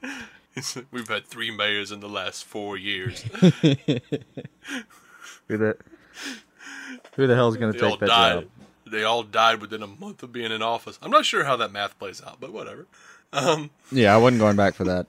We've 0.92 1.08
had 1.08 1.26
three 1.26 1.50
mayors 1.50 1.90
in 1.90 1.98
the 1.98 2.08
last 2.08 2.44
four 2.44 2.76
years. 2.76 3.22
Who 5.48 5.58
the 5.58 5.76
who 7.16 7.26
the 7.26 7.34
hell's 7.34 7.56
going 7.56 7.72
to 7.72 7.78
take 7.78 7.98
that 8.00 8.06
died. 8.06 8.32
job? 8.42 8.44
They 8.86 9.02
all 9.02 9.22
died 9.22 9.60
within 9.60 9.82
a 9.82 9.86
month 9.86 10.22
of 10.22 10.32
being 10.32 10.52
in 10.52 10.62
office. 10.62 10.98
I'm 11.02 11.10
not 11.10 11.24
sure 11.24 11.44
how 11.44 11.56
that 11.56 11.72
math 11.72 11.98
plays 11.98 12.22
out, 12.24 12.38
but 12.40 12.52
whatever. 12.52 12.86
Um, 13.32 13.70
Yeah, 13.90 14.14
I 14.14 14.18
wasn't 14.18 14.40
going 14.40 14.56
back 14.56 14.74
for 14.74 14.84
that. 14.84 15.06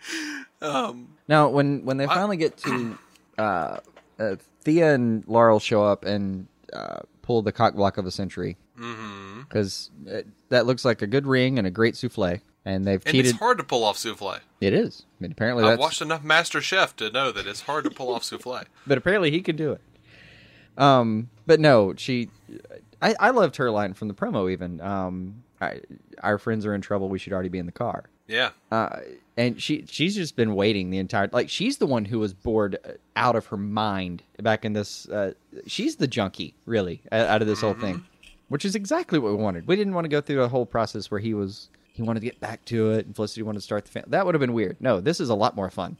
um, 0.62 1.08
Now, 1.28 1.48
when 1.48 1.84
when 1.84 1.96
they 1.96 2.06
finally 2.06 2.36
get 2.36 2.56
to 2.58 2.98
uh, 3.38 3.78
uh, 4.18 4.36
Thea 4.62 4.94
and 4.94 5.24
Laurel 5.26 5.60
show 5.60 5.84
up 5.84 6.04
and 6.04 6.46
uh, 6.72 7.00
pull 7.22 7.42
the 7.42 7.52
cock 7.52 7.74
block 7.74 7.98
of 7.98 8.06
a 8.06 8.10
century, 8.10 8.56
because 9.48 9.90
that 10.48 10.66
looks 10.66 10.84
like 10.84 11.02
a 11.02 11.06
good 11.06 11.26
ring 11.26 11.58
and 11.58 11.66
a 11.66 11.70
great 11.70 11.96
souffle, 11.96 12.40
and 12.64 12.84
they've 12.84 13.02
and 13.06 13.12
cheated. 13.12 13.30
it's 13.30 13.38
hard 13.38 13.58
to 13.58 13.64
pull 13.64 13.84
off 13.84 13.96
souffle. 13.96 14.40
It 14.60 14.72
is. 14.72 15.04
I 15.18 15.22
mean, 15.22 15.32
apparently 15.32 15.64
I've 15.64 15.70
that's. 15.70 15.80
watched 15.80 16.02
enough 16.02 16.24
Master 16.24 16.60
Chef 16.60 16.96
to 16.96 17.10
know 17.10 17.32
that 17.32 17.46
it's 17.46 17.62
hard 17.62 17.84
to 17.84 17.90
pull 17.90 18.12
off 18.12 18.24
souffle. 18.24 18.64
but 18.86 18.98
apparently 18.98 19.30
he 19.30 19.40
can 19.40 19.56
do 19.56 19.72
it. 19.72 19.80
Um, 20.76 21.30
but 21.46 21.60
no, 21.60 21.94
she. 21.96 22.28
I, 23.06 23.14
I 23.20 23.30
loved 23.30 23.56
her 23.56 23.70
line 23.70 23.94
from 23.94 24.08
the 24.08 24.14
promo. 24.14 24.50
Even 24.50 24.80
um, 24.80 25.44
I, 25.60 25.80
our 26.22 26.38
friends 26.38 26.66
are 26.66 26.74
in 26.74 26.80
trouble. 26.80 27.08
We 27.08 27.18
should 27.18 27.32
already 27.32 27.48
be 27.48 27.58
in 27.58 27.66
the 27.66 27.72
car. 27.72 28.04
Yeah, 28.26 28.50
uh, 28.72 28.98
and 29.36 29.60
she 29.62 29.84
she's 29.86 30.16
just 30.16 30.34
been 30.34 30.54
waiting 30.54 30.90
the 30.90 30.98
entire 30.98 31.28
like 31.32 31.48
she's 31.48 31.76
the 31.76 31.86
one 31.86 32.04
who 32.04 32.18
was 32.18 32.34
bored 32.34 32.76
out 33.14 33.36
of 33.36 33.46
her 33.46 33.56
mind 33.56 34.22
back 34.42 34.64
in 34.64 34.72
this 34.72 35.08
uh, 35.08 35.32
she's 35.66 35.96
the 35.96 36.08
junkie 36.08 36.54
really 36.64 37.02
out 37.12 37.42
of 37.42 37.48
this 37.48 37.60
whole 37.60 37.74
thing 37.74 38.04
which 38.48 38.64
is 38.64 38.74
exactly 38.74 39.18
what 39.18 39.30
we 39.30 39.36
wanted 39.36 39.66
we 39.66 39.76
didn't 39.76 39.94
want 39.94 40.04
to 40.04 40.08
go 40.08 40.20
through 40.20 40.42
a 40.42 40.48
whole 40.48 40.66
process 40.66 41.10
where 41.10 41.20
he 41.20 41.34
was 41.34 41.68
he 41.92 42.02
wanted 42.02 42.20
to 42.20 42.26
get 42.26 42.40
back 42.40 42.64
to 42.64 42.90
it 42.90 43.06
and 43.06 43.14
felicity 43.14 43.42
wanted 43.42 43.58
to 43.58 43.64
start 43.64 43.84
the 43.84 43.90
family 43.90 44.08
that 44.10 44.24
would 44.24 44.34
have 44.34 44.40
been 44.40 44.54
weird 44.54 44.76
no 44.80 45.00
this 45.00 45.20
is 45.20 45.28
a 45.28 45.34
lot 45.34 45.54
more 45.54 45.70
fun 45.70 45.96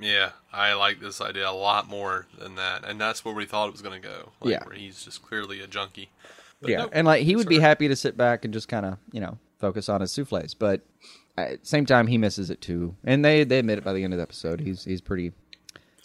yeah. 0.00 0.30
I 0.52 0.74
like 0.74 1.00
this 1.00 1.20
idea 1.20 1.48
a 1.48 1.52
lot 1.52 1.88
more 1.88 2.26
than 2.38 2.56
that, 2.56 2.84
and 2.84 3.00
that's 3.00 3.24
where 3.24 3.34
we 3.34 3.46
thought 3.46 3.68
it 3.68 3.72
was 3.72 3.82
going 3.82 4.00
to 4.00 4.06
go. 4.08 4.32
Like, 4.40 4.52
Yeah. 4.52 4.64
where 4.64 4.74
he's 4.74 5.04
just 5.04 5.22
clearly 5.22 5.60
a 5.60 5.66
junkie. 5.66 6.10
But 6.60 6.70
yeah 6.70 6.78
nope, 6.78 6.90
and 6.92 7.06
like 7.06 7.22
he 7.24 7.34
would 7.34 7.48
be 7.48 7.58
happy 7.58 7.88
to 7.88 7.96
sit 7.96 8.16
back 8.16 8.44
and 8.44 8.54
just 8.54 8.68
kind 8.68 8.86
of 8.86 8.96
you 9.10 9.20
know 9.20 9.36
focus 9.58 9.88
on 9.88 10.00
his 10.00 10.12
souffles 10.12 10.54
but 10.54 10.80
at 11.36 11.60
the 11.62 11.66
same 11.66 11.84
time 11.86 12.06
he 12.06 12.16
misses 12.18 12.50
it 12.50 12.60
too 12.60 12.94
and 13.02 13.24
they 13.24 13.42
they 13.42 13.58
admit 13.58 13.78
it 13.78 13.84
by 13.84 13.92
the 13.92 14.04
end 14.04 14.12
of 14.12 14.18
the 14.18 14.22
episode 14.22 14.60
he's 14.60 14.84
he's 14.84 15.00
pretty 15.00 15.32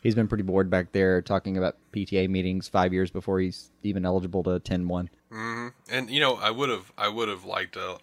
he's 0.02 0.16
been 0.16 0.28
pretty 0.28 0.42
bored 0.44 0.68
back 0.72 0.92
there 0.94 1.22
talking 1.22 1.58
about 1.58 1.78
pta 1.94 2.28
meetings 2.28 2.68
five 2.68 2.92
years 2.92 3.12
before 3.12 3.40
he's 3.40 3.70
even 3.84 4.04
eligible 4.04 4.42
to 4.42 4.54
attend 4.54 4.90
one 4.90 5.12
And 5.32 6.10
you 6.10 6.20
know, 6.20 6.36
I 6.38 6.50
would 6.50 6.70
have, 6.70 6.92
I 6.98 7.08
would 7.10 7.30
have 7.30 7.46
liked 7.46 7.76
a, 7.76 7.98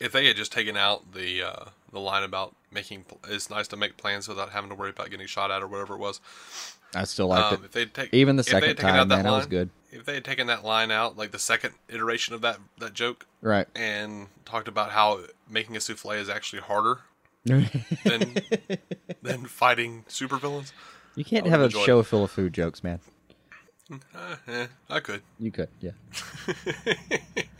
if 0.00 0.10
they 0.10 0.26
had 0.26 0.36
just 0.36 0.50
taken 0.52 0.76
out 0.76 1.12
the 1.12 1.42
uh, 1.44 1.64
the 1.92 2.00
line 2.00 2.22
about 2.22 2.54
making 2.72 3.04
it's 3.28 3.50
nice 3.50 3.68
to 3.68 3.76
make 3.76 3.96
plans 3.96 4.28
without 4.28 4.50
having 4.50 4.70
to 4.70 4.76
worry 4.76 4.90
about 4.90 5.10
getting 5.10 5.26
shot 5.26 5.50
at 5.50 5.62
or 5.62 5.66
whatever 5.68 5.94
it 5.94 5.98
was. 5.98 6.20
I 6.94 7.04
still 7.04 7.28
liked 7.28 7.52
Um, 7.52 7.64
if 7.64 7.70
they'd 7.72 7.94
take 7.94 8.12
Even 8.12 8.36
the 8.36 8.42
they 8.42 8.50
second 8.50 8.68
taken 8.70 8.82
time, 8.84 8.94
out 8.96 9.08
that 9.08 9.16
man, 9.16 9.24
that 9.24 9.30
was 9.30 9.46
good. 9.46 9.70
If 9.92 10.04
they 10.04 10.14
had 10.14 10.24
taken 10.24 10.46
that 10.48 10.64
line 10.64 10.90
out, 10.90 11.16
like 11.16 11.30
the 11.30 11.38
second 11.38 11.74
iteration 11.88 12.34
of 12.34 12.40
that 12.42 12.58
that 12.78 12.94
joke. 12.94 13.26
Right. 13.42 13.66
and 13.74 14.26
talked 14.44 14.68
about 14.68 14.90
how 14.90 15.20
making 15.48 15.76
a 15.76 15.80
souffle 15.80 16.10
is 16.12 16.28
actually 16.28 16.62
harder 16.62 16.98
than 17.44 18.34
than 19.22 19.46
fighting 19.46 20.04
supervillains, 20.08 20.72
You 21.16 21.24
can't 21.24 21.46
have 21.46 21.60
a 21.60 21.70
show 21.70 22.02
full 22.02 22.22
of 22.24 22.30
food 22.30 22.52
jokes, 22.52 22.84
man. 22.84 23.00
uh, 24.14 24.36
eh, 24.46 24.66
I 24.88 25.00
could. 25.00 25.22
You 25.38 25.50
could, 25.50 25.68
yeah. 25.80 25.92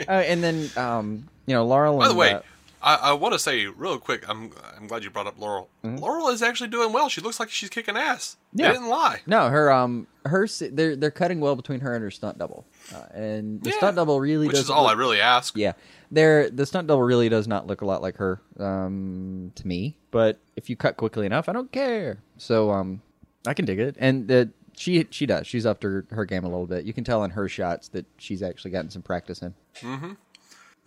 uh, 0.08 0.12
and 0.12 0.42
then, 0.42 0.70
um, 0.76 1.28
you 1.46 1.54
know, 1.54 1.64
Laurel. 1.66 1.98
By 1.98 2.04
the 2.04 2.10
and, 2.10 2.18
way, 2.18 2.32
uh, 2.34 2.40
I, 2.82 2.94
I 2.94 3.12
want 3.12 3.34
to 3.34 3.38
say 3.38 3.66
real 3.66 3.98
quick. 3.98 4.24
I'm 4.28 4.50
I'm 4.76 4.86
glad 4.86 5.04
you 5.04 5.10
brought 5.10 5.26
up 5.26 5.38
Laurel. 5.38 5.68
Laurel 5.82 6.28
is 6.28 6.40
actually 6.42 6.70
doing 6.70 6.92
well. 6.92 7.08
She 7.08 7.20
looks 7.20 7.38
like 7.38 7.50
she's 7.50 7.68
kicking 7.68 7.96
ass. 7.96 8.36
They 8.54 8.64
Yeah. 8.64 8.72
didn't 8.72 8.88
lie. 8.88 9.20
no, 9.26 9.48
her, 9.48 9.70
um, 9.70 10.06
her, 10.24 10.46
they're 10.72 10.96
they're 10.96 11.10
cutting 11.10 11.40
well 11.40 11.56
between 11.56 11.80
her 11.80 11.94
and 11.94 12.02
her 12.02 12.10
stunt 12.10 12.38
double, 12.38 12.64
uh, 12.94 13.04
and 13.12 13.62
the 13.62 13.70
Yeah. 13.70 13.76
stunt 13.76 13.96
double 13.96 14.18
really 14.20 14.46
Which 14.46 14.56
does 14.56 14.64
is 14.64 14.70
all 14.70 14.86
I 14.86 14.92
really 14.92 15.20
ask. 15.20 15.56
Yeah, 15.56 15.72
there 16.10 16.48
the 16.48 16.64
stunt 16.64 16.88
double 16.88 17.02
really 17.02 17.28
does 17.28 17.46
not 17.46 17.66
look 17.66 17.82
a 17.82 17.84
lot 17.86 18.00
like 18.02 18.16
her 18.16 18.40
um, 18.58 19.52
to 19.56 19.66
me. 19.66 19.96
But 20.10 20.38
if 20.56 20.70
you 20.70 20.76
cut 20.76 20.96
quickly 20.96 21.26
enough, 21.26 21.48
I 21.48 21.52
don't 21.52 21.70
care. 21.70 22.22
So 22.38 22.70
um, 22.70 23.02
I 23.46 23.52
can 23.54 23.64
dig 23.66 23.78
it, 23.78 23.96
and 23.98 24.26
the, 24.26 24.50
she 24.76 25.06
she 25.10 25.26
does. 25.26 25.46
She's 25.46 25.66
upped 25.66 25.82
her, 25.82 26.06
her 26.10 26.24
game 26.24 26.44
a 26.44 26.48
little 26.48 26.66
bit. 26.66 26.84
You 26.86 26.92
can 26.94 27.04
tell 27.04 27.22
in 27.24 27.30
her 27.32 27.46
shots 27.48 27.88
that 27.88 28.06
she's 28.16 28.42
actually 28.42 28.70
gotten 28.70 28.90
some 28.90 29.02
practice 29.02 29.42
in. 29.42 29.54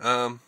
Um. 0.00 0.40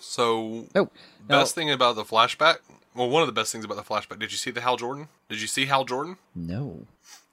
So 0.00 0.66
Oh, 0.74 0.90
now- 1.28 1.40
best 1.40 1.54
thing 1.54 1.70
about 1.70 1.96
the 1.96 2.04
flashback. 2.04 2.58
Well, 2.94 3.08
one 3.10 3.22
of 3.22 3.26
the 3.26 3.32
best 3.32 3.50
things 3.52 3.64
about 3.64 3.76
the 3.76 3.82
flashback. 3.82 4.18
Did 4.20 4.30
you 4.30 4.38
see 4.38 4.50
the 4.52 4.60
Hal 4.60 4.76
Jordan? 4.76 5.08
Did 5.28 5.40
you 5.40 5.48
see 5.48 5.66
Hal 5.66 5.84
Jordan? 5.84 6.16
no, 6.34 6.86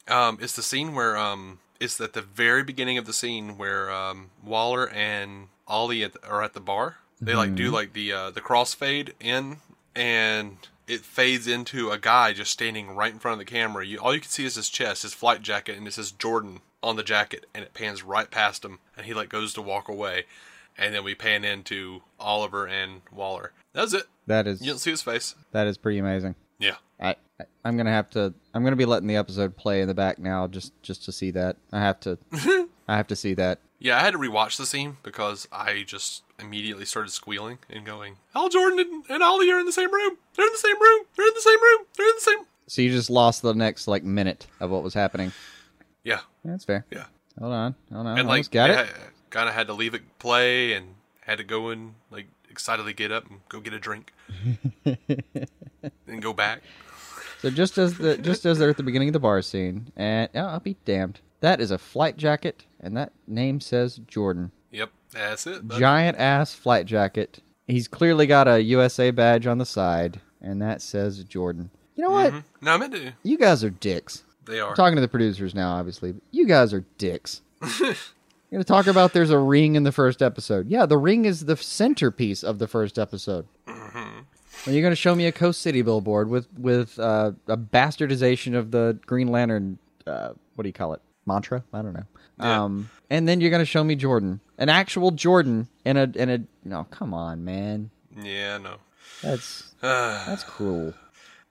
Um, 0.08 0.40
it's 0.42 0.56
the 0.56 0.64
scene 0.64 0.94
where 0.96 1.16
um, 1.16 1.60
it's 1.80 2.02
at 2.02 2.14
the 2.14 2.22
very 2.22 2.64
beginning 2.64 2.98
of 2.98 3.06
the 3.06 3.14
scene 3.14 3.58
where 3.58 3.92
um, 3.92 4.32
Waller 4.44 4.90
and 4.90 5.50
Ollie 5.68 6.04
at 6.04 6.14
the, 6.14 6.28
are 6.28 6.42
at 6.42 6.54
the 6.54 6.60
bar. 6.60 6.98
They 7.22 7.36
like 7.36 7.54
do 7.54 7.70
like 7.70 7.94
the 7.94 8.12
uh, 8.12 8.32
the 8.32 8.42
crossfade 8.42 9.12
in, 9.20 9.58
and 9.96 10.58
it 10.88 11.02
fades 11.02 11.46
into 11.48 11.92
a 11.92 12.00
guy 12.00 12.34
just 12.34 12.50
standing 12.52 12.96
right 12.96 13.14
in 13.14 13.20
front 13.20 13.34
of 13.34 13.40
the 13.40 13.52
camera. 13.52 13.86
You 13.86 14.00
all 14.00 14.16
you 14.16 14.22
can 14.22 14.30
see 14.32 14.44
is 14.46 14.56
his 14.56 14.70
chest, 14.70 15.04
his 15.04 15.14
flight 15.14 15.44
jacket, 15.44 15.78
and 15.78 15.88
it 15.88 15.94
says 15.94 16.12
Jordan 16.12 16.62
on 16.82 16.96
the 16.96 17.04
jacket, 17.04 17.46
and 17.54 17.64
it 17.64 17.76
pans 17.76 18.02
right 18.02 18.32
past 18.32 18.66
him, 18.66 18.80
and 18.98 19.06
he 19.06 19.14
like 19.14 19.30
goes 19.30 19.54
to 19.54 19.62
walk 19.62 19.88
away, 19.88 20.26
and 20.78 20.94
then 20.94 21.04
we 21.04 21.16
pan 21.16 21.44
into 21.44 22.02
Oliver 22.20 22.68
and 22.68 23.02
Waller. 23.12 23.52
That's 23.74 23.94
it. 23.94 24.04
that 24.28 24.48
is 24.48 24.62
You 24.62 24.72
don't 24.72 24.80
see 24.80 24.92
his 24.92 25.02
face. 25.02 25.36
that 25.52 25.68
is 25.68 25.78
pretty 25.78 26.00
amazing. 26.00 26.36
Yeah. 26.60 26.76
I 27.00 27.16
I- 27.40 27.46
I'm 27.66 27.78
gonna 27.78 27.92
have 27.92 28.10
to. 28.12 28.34
I'm 28.54 28.64
gonna 28.64 28.76
be 28.76 28.86
letting 28.86 29.08
the 29.08 29.16
episode 29.16 29.56
play 29.58 29.82
in 29.82 29.88
the 29.88 29.94
back 29.94 30.20
now, 30.20 30.48
just 30.48 30.74
just 30.84 31.04
to 31.06 31.12
see 31.12 31.32
that. 31.32 31.58
I 31.72 31.80
have 31.80 32.00
to. 32.02 32.18
I 32.88 32.98
have 32.98 33.08
to 33.08 33.16
see 33.16 33.34
that. 33.36 33.60
Yeah, 33.80 33.98
I 33.98 34.02
had 34.02 34.12
to 34.12 34.20
rewatch 34.20 34.58
the 34.58 34.66
scene 34.68 34.98
because 35.02 35.48
I 35.52 35.84
just 35.88 36.24
immediately 36.40 36.86
started 36.86 37.10
squealing 37.12 37.58
and 37.70 37.84
going, 37.86 38.18
Hal 38.34 38.50
Jordan 38.50 38.80
and, 38.80 39.04
and 39.10 39.24
Ollie 39.24 39.50
are 39.52 39.60
in 39.60 39.66
the 39.66 39.72
same 39.72 39.92
room. 39.92 40.18
They're 40.36 40.46
in 40.46 40.52
the 40.52 40.58
same 40.60 40.80
room. 40.80 41.06
They're 41.16 41.28
in 41.28 41.34
the 41.34 41.42
same 41.42 41.62
room. 41.62 41.86
They're 41.98 42.08
in 42.08 42.16
the 42.16 42.22
same. 42.22 42.40
So 42.68 42.82
you 42.84 42.92
just 42.92 43.10
lost 43.10 43.42
the 43.42 43.54
next 43.56 43.88
like 43.88 44.04
minute 44.04 44.46
of 44.60 44.70
what 44.70 44.84
was 44.84 44.94
happening. 44.94 45.32
Yeah, 46.04 46.20
That's 46.46 46.66
fair. 46.66 46.86
yeah. 46.92 47.06
Hold 47.40 47.54
on, 47.54 47.76
hold 47.92 48.06
on. 48.08 48.20
and 48.20 48.28
like, 48.28 48.34
Almost 48.36 48.52
got 48.52 48.70
it. 48.72 48.90
Kind 49.32 49.50
of 49.50 49.56
had 49.56 49.66
to 49.68 49.74
leave 49.74 49.94
it 49.96 50.20
play 50.20 50.74
and 50.74 50.94
had 51.22 51.40
to 51.40 51.44
go 51.44 51.70
and 51.70 51.96
like 52.12 52.28
excitedly 52.50 52.94
get 52.94 53.12
up 53.12 53.28
and 53.30 53.40
go 53.50 53.60
get 53.60 53.74
a 53.74 53.80
drink 53.80 54.14
and 54.86 56.22
go 56.22 56.34
back. 56.34 56.62
So 57.42 57.50
just 57.50 57.78
as 57.78 57.98
the 57.98 58.18
just 58.18 58.46
as 58.46 58.60
they're 58.60 58.70
at 58.70 58.78
the 58.78 58.84
beginning 58.84 59.10
of 59.10 59.14
the 59.14 59.20
bar 59.20 59.42
scene, 59.42 59.92
and 59.96 60.30
oh, 60.36 60.40
I'll 60.46 60.60
be 60.60 60.78
damned. 60.86 61.20
That 61.40 61.60
is 61.60 61.72
a 61.72 61.80
flight 61.80 62.18
jacket, 62.18 62.66
and 62.80 62.96
that 62.96 63.14
name 63.26 63.60
says 63.60 64.00
Jordan. 64.08 64.52
Yep, 64.70 64.92
that's 65.12 65.48
it. 65.48 65.68
bud. 65.68 65.80
Giant 65.80 66.18
ass 66.20 66.54
flight 66.54 66.86
jacket. 66.86 67.40
He's 67.68 67.88
clearly 67.88 68.28
got 68.28 68.48
a 68.48 68.62
USA 68.62 69.10
badge 69.10 69.48
on 69.48 69.58
the 69.58 69.66
side, 69.66 70.22
and 70.40 70.62
that 70.62 70.82
says 70.84 71.24
Jordan. 71.24 71.72
You 71.96 72.04
know 72.04 72.12
what? 72.12 72.34
Mhm. 72.34 72.44
No, 72.62 72.74
I 72.74 72.78
meant 72.78 72.94
to. 72.94 73.14
You 73.24 73.38
guys 73.40 73.64
are 73.64 73.70
dicks. 73.72 74.24
They 74.46 74.60
are. 74.60 74.70
I'm 74.70 74.76
talking 74.76 74.96
to 74.96 75.02
the 75.02 75.08
producers 75.08 75.56
now, 75.56 75.72
obviously. 75.76 76.14
You 76.32 76.46
guys 76.46 76.74
are 76.74 76.86
dicks. 77.00 77.42
You're 78.52 78.58
gonna 78.62 78.66
talk 78.66 78.88
about 78.88 79.14
there's 79.14 79.30
a 79.30 79.40
ring 79.40 79.76
in 79.76 79.84
the 79.84 79.94
first 79.94 80.22
episode. 80.22 80.68
Yeah, 80.70 80.86
the 80.86 80.98
ring 80.98 81.24
is 81.24 81.46
the 81.46 81.56
centerpiece 81.56 82.44
of 82.44 82.60
the 82.60 82.68
first 82.68 83.00
episode. 83.00 83.48
Are 84.68 84.72
you 84.72 84.82
going 84.82 84.92
to 84.92 84.96
show 84.96 85.16
me 85.16 85.26
a 85.26 85.32
Coast 85.32 85.62
City 85.62 85.82
billboard 85.82 86.30
with 86.30 86.48
with 86.60 87.00
uh, 87.00 87.32
a 87.48 87.58
bastardization 87.58 88.56
of 88.56 88.70
the 88.72 89.00
Green 89.08 89.30
Lantern? 89.30 89.80
Uh, 90.06 90.34
what 90.56 90.64
do 90.64 90.70
you 90.70 90.74
call 90.74 90.94
it? 90.94 91.02
Mantra? 91.26 91.64
I 91.74 91.82
don't 91.82 91.94
know. 91.94 92.04
Yeah. 92.40 92.64
Um, 92.64 92.90
and 93.10 93.28
then 93.28 93.42
you're 93.42 93.50
going 93.50 93.62
to 93.62 93.66
show 93.66 93.84
me 93.84 93.96
Jordan, 93.96 94.40
an 94.60 94.70
actual 94.70 95.12
Jordan, 95.12 95.68
in 95.86 95.98
a 95.98 96.04
in 96.14 96.30
a. 96.30 96.40
No, 96.64 96.86
come 96.92 97.14
on, 97.14 97.44
man. 97.44 97.90
yeah, 98.22 98.58
no. 98.58 98.76
That's 99.24 99.74
that's 99.82 100.44
cruel. 100.44 100.94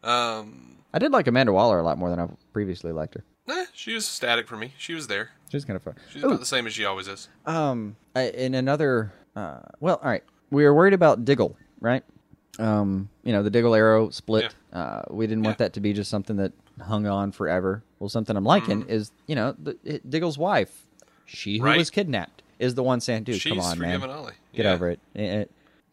um, 0.05 0.77
I 0.93 0.99
did 0.99 1.11
like 1.11 1.27
Amanda 1.27 1.53
Waller 1.53 1.79
a 1.79 1.83
lot 1.83 1.99
more 1.99 2.11
than 2.11 2.21
I 2.21 2.29
previously 2.53 2.93
liked 2.93 3.15
her. 3.15 3.25
eh, 3.49 3.67
she 3.73 3.95
was 3.95 4.07
static 4.07 4.47
for 4.47 4.57
me. 4.57 4.75
She 4.79 4.95
was 4.95 5.07
there. 5.09 5.31
She's 5.51 5.65
kind 5.65 5.77
of 5.77 5.83
fun. 5.83 5.95
She's 6.13 6.23
Ooh, 6.23 6.29
about 6.29 6.41
the 6.41 6.47
same 6.47 6.67
as 6.67 6.73
she 6.75 6.85
always 6.85 7.09
is. 7.09 7.29
Um, 7.47 7.97
I- 8.15 8.29
in 8.31 8.55
another, 8.55 9.13
uh, 9.37 9.61
well, 9.81 10.01
all 10.03 10.09
right, 10.11 10.23
we 10.51 10.65
were 10.65 10.75
worried 10.75 10.95
about 10.95 11.25
Diggle, 11.25 11.57
right? 11.81 12.05
Um, 12.59 13.09
you 13.25 13.33
know, 13.33 13.43
the 13.43 13.51
Diggle 13.51 13.75
arrow 13.75 14.11
split. 14.11 14.55
Uh, 14.73 15.03
we 15.11 15.27
didn't 15.27 15.45
want 15.45 15.59
that 15.59 15.73
to 15.75 15.81
be 15.81 15.93
just 15.93 16.11
something 16.11 16.37
that 16.37 16.53
hung 16.81 17.07
on 17.07 17.33
forever. 17.33 17.83
Well, 17.99 18.09
something 18.09 18.37
I'm 18.37 18.45
liking 18.45 18.87
is, 18.89 19.13
you 19.27 19.35
know, 19.35 19.55
the, 19.59 19.77
it, 19.85 20.09
Diggle's 20.09 20.39
wife, 20.39 20.87
she 21.27 21.59
who 21.59 21.65
Right. 21.65 21.79
was 21.79 21.91
kidnapped, 21.91 22.43
is 22.59 22.75
the 22.75 22.83
one 22.83 23.01
saying, 23.01 23.25
"Dude, 23.25 23.41
She's 23.41 23.51
come 23.51 23.61
on, 23.61 23.79
man, 23.79 24.03
Ollie. 24.03 24.33
get 24.53 24.65
Yeah. 24.67 24.73
over 24.73 24.91
it." 24.91 25.01
Eh, 25.17 25.23
eh. 25.25 25.45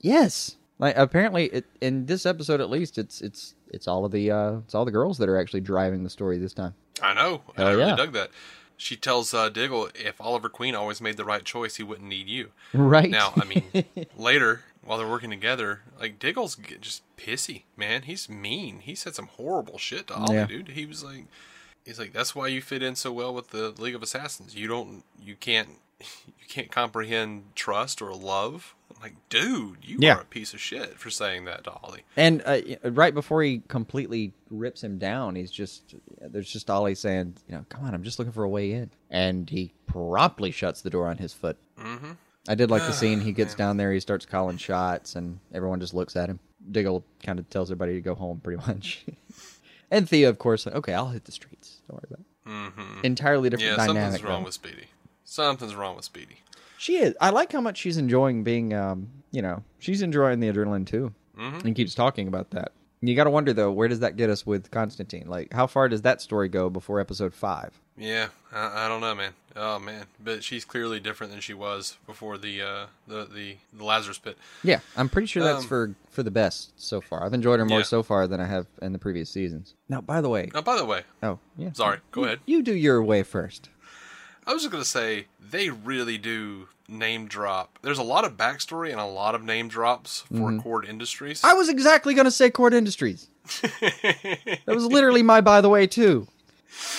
yes, 0.02 0.58
like 0.80 0.96
apparently, 0.98 1.46
it, 1.48 1.66
in 1.82 2.06
this 2.06 2.26
episode 2.26 2.60
at 2.62 2.70
least, 2.70 2.98
it's 2.98 3.22
it's 3.22 3.56
it's 3.70 3.88
all 3.88 4.04
of 4.06 4.12
the 4.12 4.32
uh, 4.32 4.52
it's 4.60 4.76
all 4.76 4.86
the 4.86 4.92
girls 4.92 5.18
that 5.20 5.30
are 5.30 5.38
actually 5.40 5.62
driving 5.62 6.04
the 6.04 6.10
story 6.10 6.38
this 6.38 6.54
time. 6.54 6.74
I 7.02 7.14
know. 7.14 7.42
I 7.58 7.62
Hell 7.62 7.72
really 7.72 7.86
yeah. 7.90 7.96
dug 7.96 8.14
that. 8.14 8.30
She 8.78 8.96
tells 8.96 9.34
uh, 9.34 9.50
Diggle 9.50 9.90
if 9.96 10.22
Oliver 10.22 10.50
Queen 10.50 10.76
always 10.76 11.02
made 11.02 11.18
the 11.18 11.26
right 11.26 11.44
choice, 11.44 11.76
he 11.78 11.84
wouldn't 11.84 12.08
need 12.08 12.28
you. 12.28 12.52
Right 12.74 13.10
Now, 13.10 13.34
I 13.36 13.44
mean, 13.46 13.86
later 14.18 14.62
while 14.86 14.98
they're 15.00 15.08
working 15.08 15.32
together, 15.32 15.82
like 16.00 16.20
Diggle's 16.20 16.56
just 16.80 17.02
pissy, 17.18 17.64
man. 17.76 18.04
He's 18.04 18.30
mean. 18.30 18.80
He 18.80 18.94
said 18.96 19.16
some 19.16 19.28
horrible 19.28 19.78
shit 19.78 20.08
to 20.08 20.16
Ollie, 20.16 20.36
Yeah. 20.36 20.46
dude. 20.46 20.70
He 20.70 20.86
was 20.86 21.04
like, 21.04 21.26
he's 21.86 22.00
like, 22.00 22.14
that's 22.14 22.36
why 22.36 22.48
you 22.48 22.62
fit 22.62 22.84
in 22.84 22.96
so 22.96 23.12
well 23.12 23.34
with 23.34 23.50
the 23.50 23.72
League 23.80 23.96
of 23.96 24.04
Assassins. 24.04 24.56
You 24.56 24.68
don't, 24.68 25.04
you 25.22 25.36
can't, 25.36 25.70
you 26.00 26.48
can't 26.48 26.72
comprehend 26.72 27.44
trust 27.56 28.02
or 28.02 28.14
love. 28.14 28.76
I'm 28.96 29.02
like, 29.02 29.16
dude, 29.30 29.78
you 29.82 29.98
Yeah. 30.00 30.16
are 30.16 30.22
a 30.22 30.26
piece 30.26 30.54
of 30.54 30.60
shit 30.62 30.98
for 31.00 31.10
saying 31.10 31.46
that 31.46 31.64
to 31.66 31.72
Ollie. 31.72 32.04
And 32.16 32.42
uh, 32.46 32.60
right 32.84 33.14
before 33.14 33.44
he 33.44 33.62
completely 33.68 34.34
rips 34.50 34.84
him 34.84 34.98
down, 34.98 35.36
he's 35.36 35.52
just 35.52 35.96
there's 36.22 36.52
just 36.52 36.70
Ollie 36.70 36.96
saying, 36.96 37.36
you 37.48 37.56
know, 37.56 37.66
come 37.70 37.84
on, 37.84 37.94
I'm 37.94 38.04
just 38.04 38.18
looking 38.20 38.32
for 38.32 38.44
a 38.44 38.50
way 38.50 38.72
in, 38.72 38.90
and 39.10 39.50
he 39.50 39.74
promptly 39.88 40.52
shuts 40.52 40.82
the 40.82 40.90
door 40.90 41.08
on 41.08 41.18
his 41.18 41.34
foot. 41.34 41.58
Mm-hmm. 41.80 42.12
I 42.50 42.56
did 42.56 42.72
like 42.72 42.84
the 42.84 42.94
scene. 42.94 43.20
He 43.20 43.34
gets 43.34 43.56
down 43.56 43.76
there, 43.78 43.92
he 43.92 44.00
starts 44.00 44.26
calling 44.26 44.58
shots, 44.58 45.16
and 45.16 45.40
everyone 45.54 45.80
just 45.82 45.94
looks 45.94 46.16
at 46.16 46.30
him. 46.30 46.40
Diggle 46.72 47.04
kind 47.24 47.40
of 47.40 47.50
tells 47.50 47.70
everybody 47.70 47.94
to 47.96 48.02
go 48.02 48.16
home, 48.16 48.40
pretty 48.40 48.66
much. 48.66 49.06
and 49.92 50.08
Thea, 50.10 50.30
of 50.30 50.40
course, 50.40 50.66
like, 50.66 50.76
okay, 50.76 50.94
I'll 50.94 51.10
hit 51.10 51.26
the 51.26 51.32
streets. 51.34 51.82
Don't 51.90 51.96
worry 51.98 52.08
about 52.10 52.20
it. 52.20 52.50
Mm-hmm. 52.50 53.00
Entirely 53.06 53.50
different 53.50 53.72
Yeah, 53.72 53.76
dynamic. 53.86 54.02
something's 54.04 54.24
wrong 54.24 54.42
though. 54.42 54.46
with 54.46 54.54
Speedy. 54.54 54.86
Something's 55.32 55.76
wrong 55.76 55.98
with 55.98 56.06
Speedy. 56.06 56.38
She 56.78 56.96
is. 56.98 57.16
I 57.20 57.32
like 57.32 57.52
how 57.52 57.60
much 57.60 57.78
she's 57.78 57.98
enjoying 57.98 58.44
being, 58.46 58.74
um, 58.74 59.10
you 59.32 59.42
know, 59.42 59.62
she's 59.78 60.02
enjoying 60.02 60.40
the 60.40 60.48
adrenaline 60.52 60.88
too, 60.88 61.14
Mhm. 61.38 61.66
and 61.66 61.76
keeps 61.76 61.94
talking 61.94 62.30
about 62.30 62.52
that. 62.52 62.72
You 63.02 63.14
got 63.14 63.26
to 63.26 63.30
wonder 63.30 63.52
though, 63.52 63.72
where 63.72 63.90
does 63.90 64.00
that 64.00 64.16
get 64.16 64.30
us 64.30 64.46
with 64.46 64.72
Constantine? 64.72 65.28
Like, 65.28 65.52
how 65.54 65.68
far 65.68 65.90
does 65.90 66.04
that 66.04 66.22
story 66.22 66.48
go 66.48 66.70
before 66.70 67.00
episode 67.02 67.34
five? 67.34 67.72
Yeah, 67.98 68.30
I, 68.54 68.86
I 68.86 68.88
don't 68.88 69.02
know, 69.02 69.14
man. 69.16 69.34
Oh 69.56 69.80
man, 69.80 70.06
but 70.24 70.44
she's 70.44 70.64
clearly 70.64 71.00
different 71.00 71.32
than 71.34 71.42
she 71.42 71.54
was 71.54 71.98
before 72.06 72.38
the 72.38 72.62
uh, 72.62 72.86
the, 73.08 73.26
the 73.26 73.58
the 73.74 73.84
Lazarus 73.84 74.20
pit. 74.20 74.38
Yeah, 74.64 74.80
I'm 74.96 75.10
pretty 75.10 75.26
sure 75.28 75.44
that's 75.44 75.64
Um, 75.64 75.68
for 75.68 75.96
for 76.10 76.24
the 76.24 76.32
best 76.32 76.80
so 76.80 77.02
far. 77.02 77.26
I've 77.26 77.34
enjoyed 77.34 77.60
her 77.60 77.66
more 77.66 77.80
Yeah. 77.80 77.86
so 77.86 78.02
far 78.02 78.28
than 78.28 78.40
I 78.40 78.46
have 78.46 78.68
in 78.82 78.94
the 78.94 79.00
previous 79.00 79.30
seasons. 79.32 79.74
Now, 79.90 80.00
by 80.00 80.22
the 80.22 80.30
way, 80.30 80.50
Oh, 80.56 80.62
by 80.62 80.78
the 80.78 80.86
way, 80.86 81.04
oh 81.24 81.40
yeah, 81.58 81.72
sorry. 81.74 82.00
Go 82.12 82.24
ahead. 82.24 82.40
you 82.46 82.62
do 82.62 82.74
your 82.74 83.04
way 83.04 83.24
first. 83.24 83.70
I 84.48 84.54
was 84.54 84.64
just 84.64 84.72
gonna 84.72 84.86
say 84.86 85.28
they 85.40 85.70
really 85.70 86.18
do 86.18 86.70
name 86.88 87.28
drop. 87.28 87.78
There's 87.82 87.98
a 87.98 88.04
lot 88.04 88.26
of 88.26 88.38
backstory 88.38 88.92
and 88.92 89.00
a 89.00 89.06
lot 89.06 89.36
of 89.36 89.44
name 89.44 89.68
drops 89.68 90.22
for 90.22 90.52
mm-hmm. 90.52 90.60
Kord 90.60 90.88
Industries. 90.88 91.44
I 91.44 91.54
was 91.54 91.70
exactly 91.70 92.14
going 92.14 92.26
to 92.26 92.32
say 92.32 92.50
Kord 92.50 92.74
Industries. 92.74 93.28
that 93.62 94.64
was 94.68 94.86
literally 94.86 95.24
my 95.24 95.42
by 95.42 95.62
the 95.62 95.70
way 95.70 95.88
too. 95.88 96.28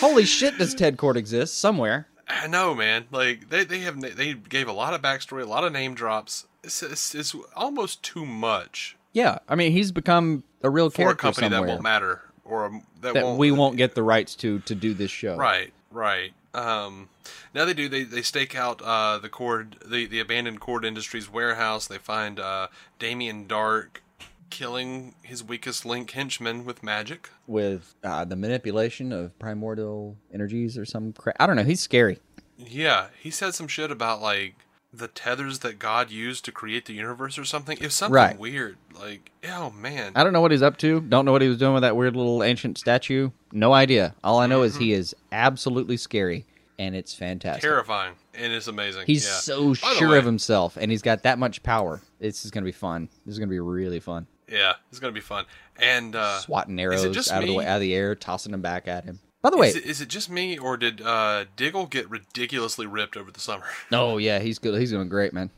Holy 0.01 0.25
shit, 0.25 0.59
does 0.59 0.75
Ted 0.75 0.97
Kord 0.97 1.17
exist 1.17 1.59
somewhere? 1.59 2.07
I 2.29 2.47
know, 2.47 2.75
man. 2.75 3.07
Like 3.11 3.49
they 3.49 3.65
they 3.65 3.81
have 3.81 4.01
they 4.01 4.35
gave 4.35 4.69
a 4.69 4.73
lot 4.73 4.95
of 4.95 5.03
backstory, 5.03 5.43
a 5.43 5.47
lot 5.47 5.65
of 5.65 5.73
name 5.73 5.95
drops. 5.95 6.47
It's 6.63 6.83
it's, 6.83 7.15
it's 7.15 7.35
almost 7.55 8.03
too 8.03 8.27
much 8.27 8.97
Yeah, 9.13 9.39
I 9.49 9.55
mean 9.55 9.73
he's 9.73 9.93
become 9.93 10.43
a 10.63 10.71
real 10.71 10.91
for 10.91 11.03
a 11.03 11.05
character 11.05 11.23
company 11.23 11.49
that 11.49 11.65
won't 11.65 11.83
matter 11.83 12.23
or 12.45 12.83
that, 13.01 13.15
that 13.15 13.25
won't, 13.25 13.39
we 13.39 13.53
won't 13.53 13.77
get 13.77 13.95
the 13.95 14.03
rights 14.03 14.35
to 14.37 14.59
to 14.61 14.75
do 14.75 14.93
this 14.93 15.11
show. 15.11 15.37
Right, 15.37 15.73
right. 15.91 16.33
Um, 16.59 17.09
now 17.55 17.65
they 17.65 17.75
do. 17.75 17.89
They 17.89 18.03
they 18.05 18.23
stake 18.23 18.55
out 18.57 18.83
uh, 18.83 19.19
the 19.19 19.29
cord, 19.29 19.77
the 19.85 20.07
the 20.07 20.21
abandoned 20.21 20.61
Kord 20.61 20.85
Industries 20.85 21.31
warehouse. 21.31 21.87
They 21.87 21.99
find 21.99 22.41
uh, 22.41 22.69
Damien 22.99 23.47
Darhk 23.47 23.99
killing 24.51 25.15
his 25.23 25.45
weakest 25.45 25.85
link 25.85 26.11
henchman 26.11 26.65
with 26.65 26.83
magic. 26.83 27.31
With 27.47 27.95
uh, 28.03 28.25
the 28.25 28.37
manipulation 28.37 29.13
of 29.13 29.39
primordial 29.39 30.17
energies 30.33 30.79
or 30.79 30.85
some 30.85 31.13
crap. 31.13 31.37
I 31.39 31.47
don't 31.47 31.57
know. 31.57 31.65
He's 31.65 31.81
scary. 31.81 32.19
Yeah, 32.57 33.09
he 33.21 33.31
said 33.31 33.55
some 33.55 33.69
shit 33.69 33.91
about 33.91 34.21
like 34.21 34.55
the 34.93 35.07
tethers 35.07 35.59
that 35.59 35.79
God 35.79 36.11
used 36.11 36.47
to 36.47 36.53
create 36.53 36.87
the 36.87 36.95
universe 36.95 37.39
or 37.39 37.45
something. 37.45 37.79
Was 37.81 37.95
something 37.95 38.15
Right. 38.15 38.39
weird. 38.39 38.79
Like, 38.99 39.31
oh 39.49 39.71
man. 39.71 40.13
I 40.17 40.25
don't 40.25 40.33
know 40.33 40.41
what 40.41 40.51
he's 40.51 40.63
up 40.63 40.79
to. 40.79 41.01
Don't 41.03 41.25
know 41.27 41.33
what 41.33 41.43
he 41.43 41.49
was 41.49 41.59
doing 41.59 41.75
with 41.75 41.83
that 41.83 41.95
weird 41.95 42.17
little 42.17 42.43
ancient 42.43 42.79
statue. 42.79 43.31
No 43.53 43.75
idea. 43.75 44.15
All 44.25 44.39
I 44.41 44.47
know 44.47 44.63
is 44.63 44.77
he 44.77 44.93
is 44.93 45.15
absolutely 45.31 45.99
scary, 45.99 46.47
and 46.79 46.95
it's 46.95 47.15
fantastic. 47.15 47.63
Terrifying, 47.63 48.15
and 48.35 48.53
it's 48.53 48.69
amazing. 48.69 49.05
He's 49.07 49.25
yeah. 49.27 49.33
so 49.33 49.71
By 49.75 49.95
sure 49.95 50.11
way- 50.11 50.19
of 50.19 50.25
himself, 50.25 50.77
and 50.77 50.91
he's 50.91 51.03
got 51.03 51.23
that 51.25 51.39
much 51.39 51.63
power. 51.63 52.01
This 52.21 52.45
is 52.45 52.51
going 52.51 52.63
to 52.65 52.69
be 52.69 52.73
fun. 52.73 53.09
This 53.27 53.33
is 53.35 53.39
going 53.39 53.49
to 53.49 53.53
be 53.53 53.61
really 53.61 54.01
fun. 54.01 54.27
Yeah, 54.51 54.73
it's 54.91 54.99
gonna 54.99 55.13
be 55.13 55.21
fun. 55.21 55.45
And 55.79 56.17
uh, 56.17 56.39
Swatting 56.39 56.79
is 56.79 56.83
arrows 56.83 57.05
it 57.05 57.13
just 57.13 57.31
out 57.31 57.43
of 57.43 57.49
the 57.49 57.55
way, 57.55 57.67
out 57.67 57.75
of 57.77 57.81
the 57.83 57.95
air, 57.95 58.15
tossing 58.15 58.51
them 58.53 58.63
back 58.63 58.89
at 58.89 59.05
him. 59.05 59.19
By 59.43 59.51
the 59.51 59.59
way, 59.59 59.69
Is 59.69 59.77
it, 59.77 59.85
is 59.85 60.01
it 60.01 60.09
just 60.09 60.31
me, 60.31 60.57
or 60.57 60.79
did 60.79 61.03
uh, 61.03 61.45
Diggle 61.55 61.85
get 61.85 62.09
ridiculously 62.09 62.87
ripped 62.87 63.19
over 63.19 63.31
the 63.31 63.41
summer? 63.41 63.67
oh 63.93 64.17
yeah, 64.17 64.39
he's 64.39 64.59
good. 64.59 64.81
He's 64.81 64.91
doing 64.91 65.11
great, 65.11 65.35
man. 65.35 65.51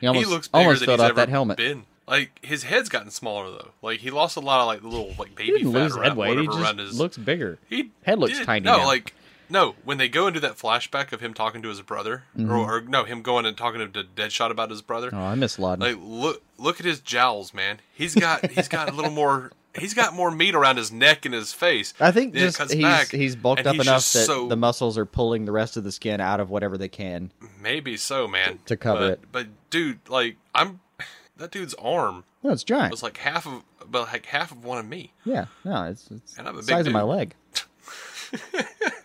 He 0.00 0.06
almost 0.06 0.26
he 0.26 0.32
looks 0.32 0.48
almost 0.54 0.82
filled 0.86 1.00
he's 1.00 1.10
out 1.10 1.16
that 1.16 1.28
helmet. 1.28 1.58
been. 1.58 1.84
Like 2.08 2.40
his 2.42 2.62
head's 2.62 2.88
gotten 2.88 3.10
smaller 3.10 3.50
though. 3.50 3.72
Like 3.82 4.00
he 4.00 4.10
lost 4.10 4.38
a 4.38 4.40
lot 4.40 4.60
of 4.62 4.66
like 4.68 4.80
the 4.80 4.88
little 4.88 5.14
like 5.18 5.34
baby 5.36 5.44
He 5.44 5.58
didn't 5.58 5.72
fat 5.74 5.78
lose 5.82 5.96
around, 5.96 6.04
head 6.08 6.16
weight. 6.16 6.38
He 6.38 6.46
just 6.46 6.78
his. 6.78 6.98
looks 6.98 7.18
bigger. 7.18 7.58
he 7.68 7.90
head 8.04 8.18
looks 8.18 8.38
did- 8.38 8.46
tiny 8.46 8.64
No, 8.64 8.78
now. 8.78 8.86
like 8.86 9.12
no. 9.50 9.74
When 9.84 9.98
they 9.98 10.08
go 10.08 10.26
into 10.26 10.40
that 10.40 10.56
flashback 10.56 11.12
of 11.12 11.20
him 11.20 11.34
talking 11.34 11.62
to 11.62 11.68
his 11.68 11.80
brother, 11.82 12.24
Mm-hmm. 12.36 12.50
or, 12.50 12.76
or 12.76 12.80
no, 12.80 13.04
him 13.04 13.22
going 13.22 13.46
and 13.46 13.56
talking 13.56 13.80
to 13.92 14.04
Deadshot 14.04 14.50
about 14.50 14.70
his 14.70 14.82
brother. 14.82 15.10
Oh, 15.12 15.18
I 15.18 15.34
miss 15.34 15.58
Lawton. 15.58 15.80
Like 15.80 15.96
look, 16.00 16.42
look 16.58 16.80
at 16.80 16.86
his 16.86 17.00
jowls, 17.00 17.52
man. 17.52 17.80
He's 17.92 18.14
got 18.14 18.50
he's 18.50 18.68
got 18.68 18.88
a 18.88 18.92
little 18.92 19.10
more. 19.10 19.52
He's 19.78 19.94
got 19.94 20.14
more 20.14 20.32
meat 20.32 20.56
around 20.56 20.78
his 20.78 20.90
neck 20.90 21.24
and 21.24 21.32
his 21.32 21.52
face. 21.52 21.94
I 22.00 22.10
think 22.10 22.34
just 22.34 22.60
he's 22.72 22.82
back, 22.82 23.10
he's 23.12 23.36
bulked 23.36 23.64
up 23.66 23.76
he's 23.76 23.82
enough 23.86 23.98
that 24.12 24.26
so- 24.26 24.48
the 24.48 24.56
muscles 24.56 24.98
are 24.98 25.06
pulling 25.06 25.44
the 25.44 25.52
rest 25.52 25.76
of 25.76 25.84
the 25.84 25.92
skin 25.92 26.20
out 26.20 26.40
of 26.40 26.50
whatever 26.50 26.76
they 26.76 26.88
can. 26.88 27.30
Maybe 27.60 27.96
so, 27.96 28.26
man. 28.26 28.58
To 28.66 28.76
cover 28.76 29.00
but, 29.00 29.10
it. 29.12 29.20
But 29.30 29.46
dude, 29.70 30.00
like 30.08 30.36
I'm, 30.56 30.80
that 31.36 31.52
dude's 31.52 31.74
arm 31.74 32.24
No, 32.42 32.50
it's 32.50 32.64
giant. 32.64 32.90
was 32.90 33.04
like 33.04 33.18
half 33.18 33.46
of, 33.46 33.62
but 33.88 34.08
like 34.12 34.26
half 34.26 34.50
of 34.50 34.64
one 34.64 34.78
of 34.78 34.86
me. 34.86 35.12
Yeah, 35.24 35.46
no, 35.64 35.84
it's, 35.84 36.10
it's 36.10 36.36
And 36.36 36.48
I'm 36.48 36.54
a 36.54 36.62
the 36.62 36.66
big 36.66 36.70
size 36.76 36.86
of 36.88 36.92
my 36.92 37.02
leg. 37.02 37.36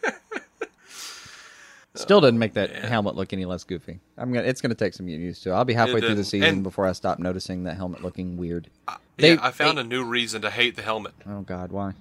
Still 1.96 2.22
doesn't 2.22 2.38
make 2.40 2.54
that 2.54 2.72
helmet 2.72 3.16
look 3.16 3.34
any 3.34 3.46
less 3.46 3.64
goofy. 3.64 4.00
I'm 4.18 4.32
gonna. 4.34 4.46
It's 4.48 4.62
gonna 4.62 4.76
take 4.76 4.94
some 4.94 5.06
getting 5.06 5.22
used 5.22 5.44
to. 5.44 5.52
I'll 5.52 5.66
be 5.66 5.74
halfway 5.74 6.00
through 6.02 6.16
the 6.16 6.24
season 6.24 6.50
And- 6.50 6.64
before 6.64 6.86
I 6.88 6.92
stop 6.92 7.20
noticing 7.20 7.64
that 7.64 7.76
helmet 7.78 8.04
looking 8.04 8.38
weird. 8.38 8.70
They, 8.88 8.94
They- 9.18 9.34
yeah, 9.36 9.40
I 9.42 9.52
found 9.52 9.78
they- 9.78 9.82
a 9.82 9.86
new 9.86 10.04
reason 10.04 10.42
to 10.42 10.50
hate 10.50 10.76
the 10.76 10.82
helmet. 10.82 11.14
Oh 11.28 11.42
God, 11.42 11.72
why? 11.72 11.94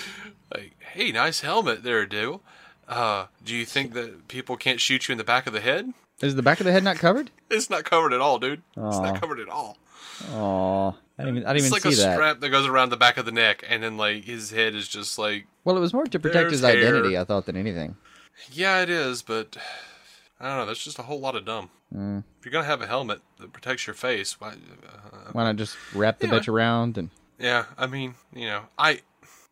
Like, 0.55 0.73
hey, 0.81 1.13
nice 1.13 1.41
helmet 1.43 1.85
there, 1.85 2.05
dude. 2.07 2.41
Uh, 2.89 3.27
do 3.45 3.55
you 3.55 3.65
think 3.65 3.93
that 3.95 4.27
people 4.27 4.57
can't 4.57 4.81
shoot 4.81 5.09
you 5.09 5.13
in 5.13 5.19
the 5.19 5.23
back 5.25 5.47
of 5.47 5.53
the 5.53 5.61
head? 5.61 5.93
Is 6.21 6.35
the 6.35 6.43
back 6.43 6.59
of 6.59 6.67
the 6.67 6.73
head 6.73 6.83
not 6.85 6.97
covered? 6.97 7.31
It's 7.51 7.69
not 7.71 7.83
covered 7.85 8.13
at 8.13 8.21
all, 8.21 8.39
dude. 8.39 8.63
It's 8.77 8.99
not 8.99 9.21
covered 9.21 9.41
at 9.41 9.49
all. 9.49 9.77
Oh, 10.33 10.95
I 11.19 11.23
didn't 11.25 11.39
even. 11.39 11.49
I 11.49 11.53
didn't 11.53 11.67
It's 11.67 11.67
even 11.67 11.73
like 11.73 11.83
see 11.95 12.03
a 12.03 12.15
strap 12.15 12.39
that 12.41 12.49
goes 12.51 12.65
around 12.67 12.91
the 12.91 12.97
back 12.97 13.17
of 13.17 13.25
the 13.27 13.33
neck, 13.33 13.65
and 13.69 13.83
then 13.83 13.97
like 13.97 14.25
his 14.25 14.51
head 14.53 14.75
is 14.77 14.87
just 14.87 15.19
like, 15.19 15.47
Well, 15.65 15.77
it 15.77 15.81
was 15.81 15.93
more 15.93 16.05
to 16.07 16.19
protect 16.21 16.51
his 16.53 16.63
identity, 16.63 17.13
hair. 17.15 17.23
I 17.23 17.25
thought, 17.25 17.47
than 17.47 17.57
anything. 17.57 17.97
Yeah, 18.53 18.83
it 18.83 18.91
is, 18.91 19.23
but 19.23 19.57
I 20.41 20.49
don't 20.49 20.59
know. 20.59 20.67
That's 20.67 20.83
just 20.85 20.99
a 20.99 21.03
whole 21.03 21.21
lot 21.21 21.37
of 21.37 21.45
dumb. 21.45 21.71
Mm. 21.95 22.25
If 22.39 22.45
you're 22.47 22.53
gonna 22.53 22.65
have 22.67 22.83
a 22.83 22.87
helmet 22.87 23.21
that 23.39 23.53
protects 23.53 23.87
your 23.87 23.95
face, 23.95 24.41
why? 24.41 24.51
Uh, 24.51 25.31
Why 25.33 25.45
not 25.45 25.57
just 25.57 25.77
wrap 25.95 26.19
the 26.21 26.27
bitch 26.29 26.49
around 26.49 26.97
and? 26.99 27.11
Yeah, 27.39 27.65
I 27.79 27.87
mean, 27.87 28.15
you 28.35 28.47
know, 28.47 28.63
I 28.79 29.01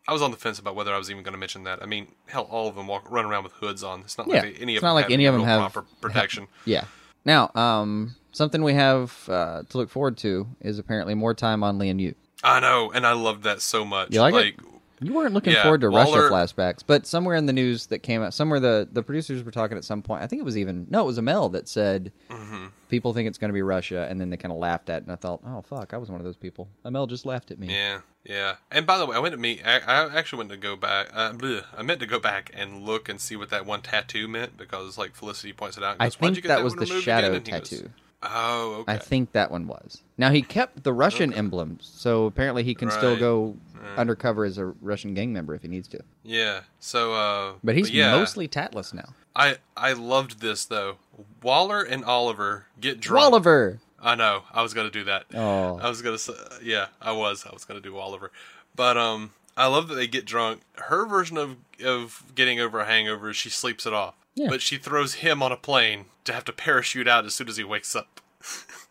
I 0.06 0.12
was 0.12 0.22
on 0.22 0.30
the 0.30 0.36
fence 0.36 0.58
about 0.58 0.74
whether 0.74 0.94
I 0.94 0.98
was 0.98 1.10
even 1.10 1.22
going 1.22 1.32
to 1.32 1.38
mention 1.38 1.64
that. 1.64 1.82
I 1.82 1.86
mean, 1.86 2.08
hell, 2.26 2.46
all 2.50 2.68
of 2.68 2.74
them 2.76 2.86
walk 2.86 3.10
run 3.10 3.24
around 3.24 3.44
with 3.44 3.52
hoods 3.54 3.82
on. 3.82 4.00
It's 4.00 4.16
not 4.18 4.26
Yeah, 4.28 4.34
like 4.42 4.42
they, 4.56 4.62
any 4.62 4.74
it's 4.74 4.78
of 4.78 4.82
not 4.84 4.88
them 4.90 4.94
like 4.96 5.04
have 5.06 5.12
any 5.12 5.24
of 5.26 5.34
them 5.34 5.44
have- 5.44 5.72
proper 5.72 5.86
protection. 6.00 6.46
Yeah. 6.64 6.84
Now, 7.24 7.50
um, 7.54 8.14
something 8.32 8.62
we 8.62 8.74
have 8.74 9.28
uh, 9.28 9.62
to 9.68 9.76
look 9.76 9.90
forward 9.90 10.16
to 10.18 10.46
is 10.60 10.78
apparently 10.78 11.14
more 11.14 11.34
time 11.34 11.62
on 11.62 11.78
Lian 11.78 11.98
Yu. 11.98 12.14
I 12.44 12.60
know, 12.60 12.90
and 12.92 13.06
I 13.06 13.12
loved 13.12 13.42
that 13.42 13.60
so 13.60 13.84
much. 13.84 14.14
You 14.14 14.20
like 14.20 14.34
it? 14.34 14.54
You 15.00 15.12
weren't 15.14 15.32
looking 15.34 15.52
Yeah, 15.52 15.62
forward 15.62 15.80
to 15.82 15.90
Waller- 15.90 16.28
Russia 16.30 16.52
flashbacks, 16.54 16.82
but 16.86 17.06
somewhere 17.06 17.36
in 17.36 17.46
the 17.46 17.52
news 17.52 17.86
that 17.86 18.00
came 18.00 18.22
out, 18.22 18.34
somewhere 18.34 18.58
the, 18.60 18.88
the 18.90 19.02
producers 19.02 19.42
were 19.44 19.50
talking 19.52 19.76
at 19.76 19.84
some 19.84 20.02
point. 20.02 20.22
I 20.22 20.26
think 20.26 20.40
it 20.40 20.44
was 20.44 20.56
even 20.58 20.86
no, 20.90 21.02
it 21.02 21.06
was 21.06 21.18
Amell 21.18 21.52
that 21.52 21.68
said 21.68 22.12
Mm-hmm. 22.30 22.66
people 22.88 23.12
think 23.12 23.28
it's 23.28 23.38
going 23.38 23.50
to 23.50 23.54
be 23.54 23.62
Russia, 23.62 24.06
and 24.10 24.20
then 24.20 24.30
they 24.30 24.36
kind 24.36 24.52
of 24.52 24.58
laughed 24.58 24.90
at, 24.90 24.98
it, 24.98 25.02
and 25.04 25.12
I 25.12 25.16
thought, 25.16 25.40
oh 25.46 25.62
fuck, 25.62 25.92
I 25.94 25.98
was 25.98 26.10
one 26.10 26.20
of 26.20 26.24
those 26.24 26.36
people. 26.36 26.68
Amell 26.84 27.08
just 27.08 27.24
laughed 27.26 27.50
at 27.50 27.58
me. 27.58 27.68
Yeah, 27.72 28.00
yeah. 28.24 28.56
And 28.70 28.86
by 28.86 28.98
the 28.98 29.06
way, 29.06 29.14
I 29.16 29.18
went 29.20 29.32
to 29.32 29.38
meet. 29.38 29.62
I, 29.64 29.78
I 29.78 30.16
actually 30.18 30.38
went 30.38 30.50
to 30.50 30.56
go 30.56 30.74
back. 30.76 31.10
Uh, 31.12 31.32
bleh, 31.32 31.64
I 31.76 31.82
meant 31.82 32.00
to 32.00 32.06
go 32.06 32.18
back 32.18 32.50
and 32.54 32.82
look 32.84 33.08
and 33.08 33.20
see 33.20 33.36
what 33.36 33.50
that 33.50 33.66
one 33.66 33.82
tattoo 33.82 34.26
meant 34.28 34.56
because, 34.56 34.98
like 34.98 35.14
Felicity 35.14 35.52
points 35.52 35.76
it 35.76 35.84
out. 35.84 35.94
and 35.94 36.02
I 36.02 36.06
goes, 36.06 36.14
you 36.14 36.20
think 36.20 36.42
get 36.42 36.48
that 36.48 36.64
was 36.64 36.74
the 36.74 36.86
shadow 36.86 37.28
again?" 37.28 37.36
And 37.36 37.46
he 37.46 37.52
goes, 37.52 37.70
tattoo. 37.70 37.90
Oh, 38.22 38.74
okay. 38.80 38.92
I 38.92 38.98
think 38.98 39.32
that 39.32 39.50
one 39.50 39.66
was. 39.66 40.02
Now 40.16 40.30
he 40.30 40.42
kept 40.42 40.82
the 40.84 40.92
Russian 40.92 41.32
emblems, 41.32 41.90
so 41.94 42.26
apparently 42.26 42.62
he 42.64 42.74
can 42.74 42.90
still 42.90 43.10
Right. 43.12 43.20
go 43.20 43.56
undercover 43.96 44.44
as 44.44 44.58
a 44.58 44.66
Russian 44.66 45.14
gang 45.14 45.32
member 45.32 45.54
if 45.54 45.62
he 45.62 45.68
needs 45.68 45.88
to. 45.88 46.00
yeah. 46.24 46.60
So, 46.80 47.14
uh, 47.14 47.52
But 47.62 47.76
he's 47.76 47.90
yeah, 47.90 48.12
mostly 48.16 48.48
tatless 48.48 48.92
now. 48.92 49.14
I 49.36 49.58
I 49.76 49.92
loved 49.92 50.40
this 50.40 50.64
though. 50.64 50.96
Waller 51.42 51.82
and 51.82 52.04
Oliver 52.04 52.66
get 52.80 53.00
drunk. 53.00 53.34
Walliver. 53.34 53.78
I 54.00 54.14
know. 54.14 54.42
I 54.52 54.62
was 54.62 54.74
gonna 54.74 54.90
do 54.90 55.04
that. 55.04 55.24
Oh. 55.34 55.78
I 55.80 55.88
was 55.88 56.02
gonna 56.02 56.18
say, 56.18 56.32
yeah, 56.62 56.86
I 57.00 57.12
was. 57.12 57.44
I 57.46 57.52
was 57.52 57.64
gonna 57.64 57.80
do 57.80 57.96
Oliver, 57.98 58.30
but 58.76 58.96
um, 58.96 59.32
I 59.56 59.66
love 59.66 59.88
that 59.88 59.94
they 59.94 60.06
get 60.08 60.24
drunk. 60.24 60.60
Her 60.74 61.06
version 61.06 61.36
of 61.36 61.56
of 61.84 62.24
getting 62.34 62.58
over 62.60 62.80
a 62.80 62.84
hangover 62.84 63.30
is 63.30 63.36
she 63.36 63.50
sleeps 63.50 63.86
it 63.86 63.92
off, 63.92 64.14
Yeah. 64.38 64.48
but 64.48 64.62
she 64.62 64.78
throws 64.78 65.14
him 65.14 65.42
on 65.42 65.50
a 65.50 65.56
plane 65.56 66.06
to 66.24 66.32
have 66.32 66.44
to 66.44 66.52
parachute 66.52 67.08
out 67.08 67.24
as 67.24 67.34
soon 67.34 67.48
as 67.48 67.56
he 67.56 67.64
wakes 67.64 67.96
up. 67.96 68.20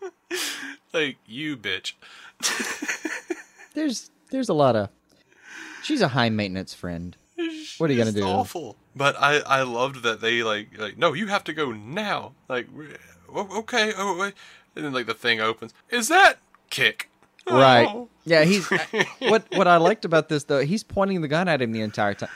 like 0.93 1.17
you, 1.25 1.55
bitch. 1.55 1.93
There's 3.73 4.09
there's 4.31 4.49
a 4.49 4.53
lot 4.53 4.75
of. 4.75 4.89
She's 5.83 6.01
a 6.01 6.09
high 6.09 6.29
maintenance 6.29 6.73
friend. 6.73 7.15
What 7.77 7.89
are 7.89 7.93
you 7.93 7.99
gonna 7.99 8.11
do? 8.11 8.23
Awful. 8.23 8.75
But 8.95 9.15
I 9.19 9.37
I 9.39 9.61
loved 9.61 10.01
that 10.01 10.19
they 10.19 10.41
like 10.41 10.77
like 10.79 10.97
no, 10.97 11.13
you 11.13 11.27
have 11.27 11.43
to 11.43 11.53
go 11.53 11.71
now. 11.71 12.33
Like 12.49 12.67
okay, 13.35 13.93
oh 13.95 14.17
wait, 14.17 14.33
and 14.75 14.83
then 14.83 14.93
like 14.93 15.05
the 15.05 15.13
thing 15.13 15.39
opens. 15.39 15.75
Is 15.91 16.07
that 16.07 16.39
kick? 16.71 17.09
Right. 17.49 17.87
Oh. 17.87 18.09
Yeah, 18.25 18.43
he's 18.43 18.67
what 19.19 19.45
what 19.55 19.67
I 19.67 19.77
liked 19.77 20.05
about 20.05 20.27
this 20.27 20.45
though, 20.45 20.65
he's 20.65 20.83
pointing 20.83 21.21
the 21.21 21.27
gun 21.27 21.47
at 21.47 21.61
him 21.61 21.71
the 21.71 21.81
entire 21.81 22.15
time. 22.15 22.29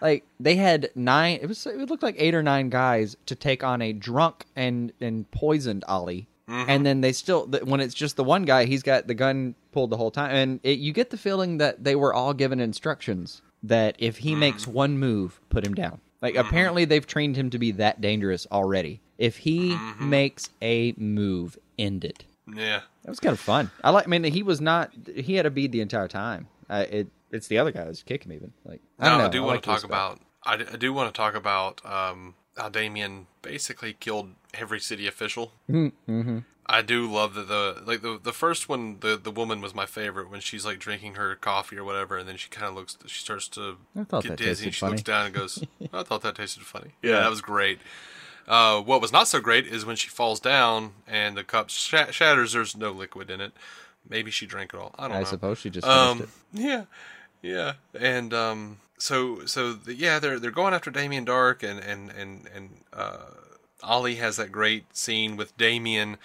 Like 0.00 0.24
they 0.40 0.56
had 0.56 0.90
nine 0.94 1.38
it 1.42 1.46
was 1.46 1.66
it 1.66 1.76
looked 1.90 2.02
like 2.02 2.16
eight 2.18 2.34
or 2.34 2.42
nine 2.42 2.68
guys 2.70 3.16
to 3.26 3.34
take 3.34 3.62
on 3.64 3.82
a 3.82 3.92
drunk 3.92 4.46
and 4.56 4.92
and 5.00 5.30
poisoned 5.30 5.84
Ollie. 5.88 6.28
Mm-hmm. 6.48 6.70
And 6.70 6.86
then 6.86 7.00
they 7.02 7.12
still 7.12 7.46
when 7.46 7.80
it's 7.80 7.94
just 7.94 8.16
the 8.16 8.24
one 8.24 8.44
guy, 8.44 8.64
he's 8.64 8.82
got 8.82 9.06
the 9.06 9.14
gun 9.14 9.54
pulled 9.72 9.90
the 9.90 9.96
whole 9.96 10.10
time 10.10 10.34
and 10.34 10.60
it, 10.62 10.78
you 10.78 10.92
get 10.92 11.10
the 11.10 11.16
feeling 11.18 11.58
that 11.58 11.84
they 11.84 11.94
were 11.96 12.14
all 12.14 12.32
given 12.34 12.58
instructions 12.60 13.42
that 13.62 13.96
if 13.98 14.18
he 14.18 14.34
makes 14.34 14.62
Mm-hmm. 14.62 14.72
one 14.72 14.98
move, 14.98 15.40
put 15.50 15.66
him 15.66 15.74
down. 15.74 16.00
Like 16.22 16.36
apparently 16.36 16.84
they've 16.84 17.06
trained 17.06 17.36
him 17.36 17.50
to 17.50 17.58
be 17.58 17.70
that 17.72 18.00
dangerous 18.00 18.46
already. 18.50 19.00
If 19.18 19.36
he 19.38 19.72
Mm-hmm. 19.72 20.10
makes 20.10 20.50
a 20.62 20.94
move, 20.96 21.58
end 21.78 22.04
it. 22.04 22.24
Yeah. 22.52 22.80
That 23.02 23.10
was 23.10 23.20
kind 23.20 23.32
of 23.34 23.40
fun. 23.40 23.70
I 23.84 23.90
like. 23.90 24.06
I 24.06 24.08
mean, 24.08 24.24
he 24.24 24.42
was 24.42 24.60
not. 24.60 24.90
He 25.14 25.34
had 25.34 25.44
a 25.46 25.50
bead 25.50 25.70
the 25.72 25.80
entire 25.80 26.08
time. 26.08 26.46
Uh, 26.70 26.84
it. 26.90 27.06
It's 27.30 27.48
the 27.48 27.58
other 27.58 27.70
guy 27.72 27.84
who's 27.84 28.02
kicking 28.02 28.30
him 28.32 28.36
even. 28.36 28.52
Like 28.64 28.80
I 28.98 29.04
No, 29.04 29.10
don't 29.10 29.18
know. 29.18 29.24
I 29.26 29.28
do 29.28 29.42
want 29.42 29.54
like 29.56 29.62
to 29.62 29.66
talk 29.66 29.74
his 29.76 29.80
stuff. 29.82 29.90
about. 29.90 30.20
I, 30.44 30.56
d- 30.56 30.64
I 30.72 30.76
do 30.76 30.92
want 30.92 31.12
to 31.12 31.16
talk 31.16 31.34
about 31.34 31.84
um, 31.84 32.34
how 32.56 32.68
Damien 32.68 33.26
basically 33.42 33.92
killed 33.92 34.30
every 34.54 34.80
city 34.80 35.06
official. 35.06 35.52
Mm-hmm. 35.70 36.38
I 36.70 36.82
do 36.82 37.10
love 37.10 37.32
that 37.34 37.48
the 37.48 37.82
like 37.86 38.02
the 38.02 38.20
the 38.22 38.32
first 38.32 38.68
one. 38.68 38.98
The 39.00 39.16
the 39.16 39.30
woman 39.30 39.60
was 39.62 39.74
my 39.74 39.86
favorite 39.86 40.30
when 40.30 40.40
she's 40.40 40.66
like 40.66 40.78
drinking 40.78 41.14
her 41.14 41.34
coffee 41.34 41.78
or 41.78 41.84
whatever, 41.84 42.18
and 42.18 42.28
then 42.28 42.36
she 42.36 42.48
kind 42.50 42.66
of 42.66 42.74
looks. 42.74 42.96
She 43.06 43.20
starts 43.20 43.48
to 43.50 43.78
I 43.96 44.04
thought 44.04 44.22
get 44.24 44.30
that 44.30 44.36
dizzy. 44.38 44.66
tasted 44.66 44.66
and 44.66 44.74
She 44.74 44.86
looks 44.86 45.02
funny. 45.02 45.02
down 45.02 45.26
and 45.26 45.34
goes, 45.34 45.64
"I 45.94 46.02
thought 46.02 46.20
that 46.22 46.34
tasted 46.34 46.62
funny." 46.64 46.92
Yeah, 47.02 47.20
that 47.20 47.30
was 47.30 47.40
great. 47.40 47.78
Uh, 48.46 48.80
what 48.82 49.00
was 49.00 49.12
not 49.12 49.28
so 49.28 49.40
great 49.40 49.66
is 49.66 49.84
when 49.86 49.96
she 49.96 50.08
falls 50.08 50.40
down 50.40 50.92
and 51.06 51.36
the 51.38 51.44
cup 51.44 51.68
sh- 51.70 51.94
shatters. 52.10 52.52
There's 52.52 52.76
no 52.76 52.90
liquid 52.92 53.30
in 53.30 53.40
it. 53.40 53.52
Maybe 54.08 54.30
she 54.30 54.44
drank 54.46 54.72
it 54.74 54.78
all. 54.80 54.94
I 54.98 55.02
don't 55.08 55.12
I 55.12 55.20
know. 55.20 55.26
I 55.26 55.30
suppose 55.30 55.58
she 55.58 55.70
just 55.70 55.86
finished 55.86 56.02
Um, 56.10 56.20
it. 56.22 56.28
yeah, 56.52 56.84
Yeah, 57.42 57.74
and 57.98 58.34
um, 58.34 58.78
so 58.98 59.44
so 59.46 59.72
the, 59.72 59.94
yeah, 59.94 60.18
they're 60.18 60.38
they're 60.38 60.50
going 60.50 60.74
after 60.74 60.90
Damien 60.90 61.24
Darhk, 61.24 61.62
and 61.62 61.78
and 61.80 62.10
and 62.10 62.48
and 62.54 62.70
uh, 62.92 63.18
Ollie 63.82 64.16
has 64.16 64.36
that 64.36 64.50
great 64.52 64.96
scene 64.96 65.36
with 65.36 65.56
Damien 65.56 66.16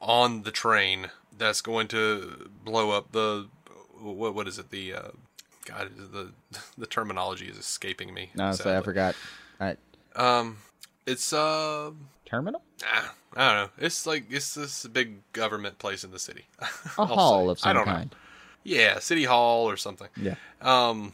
on 0.00 0.42
the 0.42 0.50
train 0.50 1.10
that's 1.36 1.60
going 1.60 1.88
to 1.88 2.50
blow 2.64 2.90
up 2.90 3.12
the 3.12 3.46
what 4.00 4.34
what 4.34 4.48
is 4.48 4.58
it 4.58 4.70
the 4.70 4.92
uh, 4.94 5.08
God 5.64 5.90
the 5.96 6.32
the 6.78 6.86
terminology 6.86 7.46
is 7.46 7.58
escaping 7.58 8.12
me. 8.12 8.30
No, 8.34 8.52
so 8.52 8.76
I 8.76 8.82
forgot. 8.82 9.14
I, 9.60 9.76
Um, 10.14 10.58
it's 11.06 11.32
uh, 11.32 11.92
terminal? 12.24 12.62
ah, 12.84 13.14
I 13.36 13.54
don't 13.54 13.64
know. 13.66 13.84
It's 13.86 14.06
like 14.06 14.24
it's 14.30 14.54
this 14.54 14.86
big 14.86 15.30
government 15.32 15.78
place 15.78 16.02
in 16.04 16.10
the 16.10 16.18
city. 16.18 16.46
A 16.60 16.66
I'll 16.98 17.06
hall 17.06 17.46
say. 17.46 17.50
of 17.52 17.58
I 17.58 17.60
some 17.60 17.76
don't 17.76 17.86
know. 17.86 18.16
Yeah, 18.66 18.98
city 18.98 19.24
hall 19.24 19.68
or 19.70 19.76
something. 19.76 20.08
Yeah. 20.16 20.34
Um, 20.60 21.12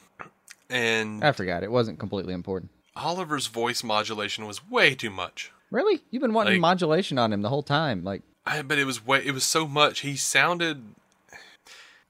and 0.71 1.23
I 1.23 1.33
forgot. 1.33 1.63
It 1.63 1.71
wasn't 1.71 1.99
completely 1.99 2.35
important. 2.35 2.71
Oliver's 2.97 3.47
voice 3.47 3.83
modulation 3.85 4.47
was 4.47 4.69
way 4.69 4.95
too 4.95 5.11
much. 5.11 5.53
Really? 5.71 6.03
You've 6.11 6.23
been 6.23 6.33
wanting 6.35 6.55
Like- 6.55 6.61
modulation 6.61 7.19
on 7.19 7.33
him 7.33 7.43
the 7.43 7.49
whole 7.49 7.63
time. 7.63 8.05
Like, 8.05 8.23
I, 8.47 8.63
but 8.63 8.79
it 8.79 8.85
was 8.85 9.05
way 9.07 9.23
it 9.25 9.33
was 9.33 9.45
so 9.45 9.67
much. 9.67 10.01
He 10.01 10.17
sounded 10.17 10.83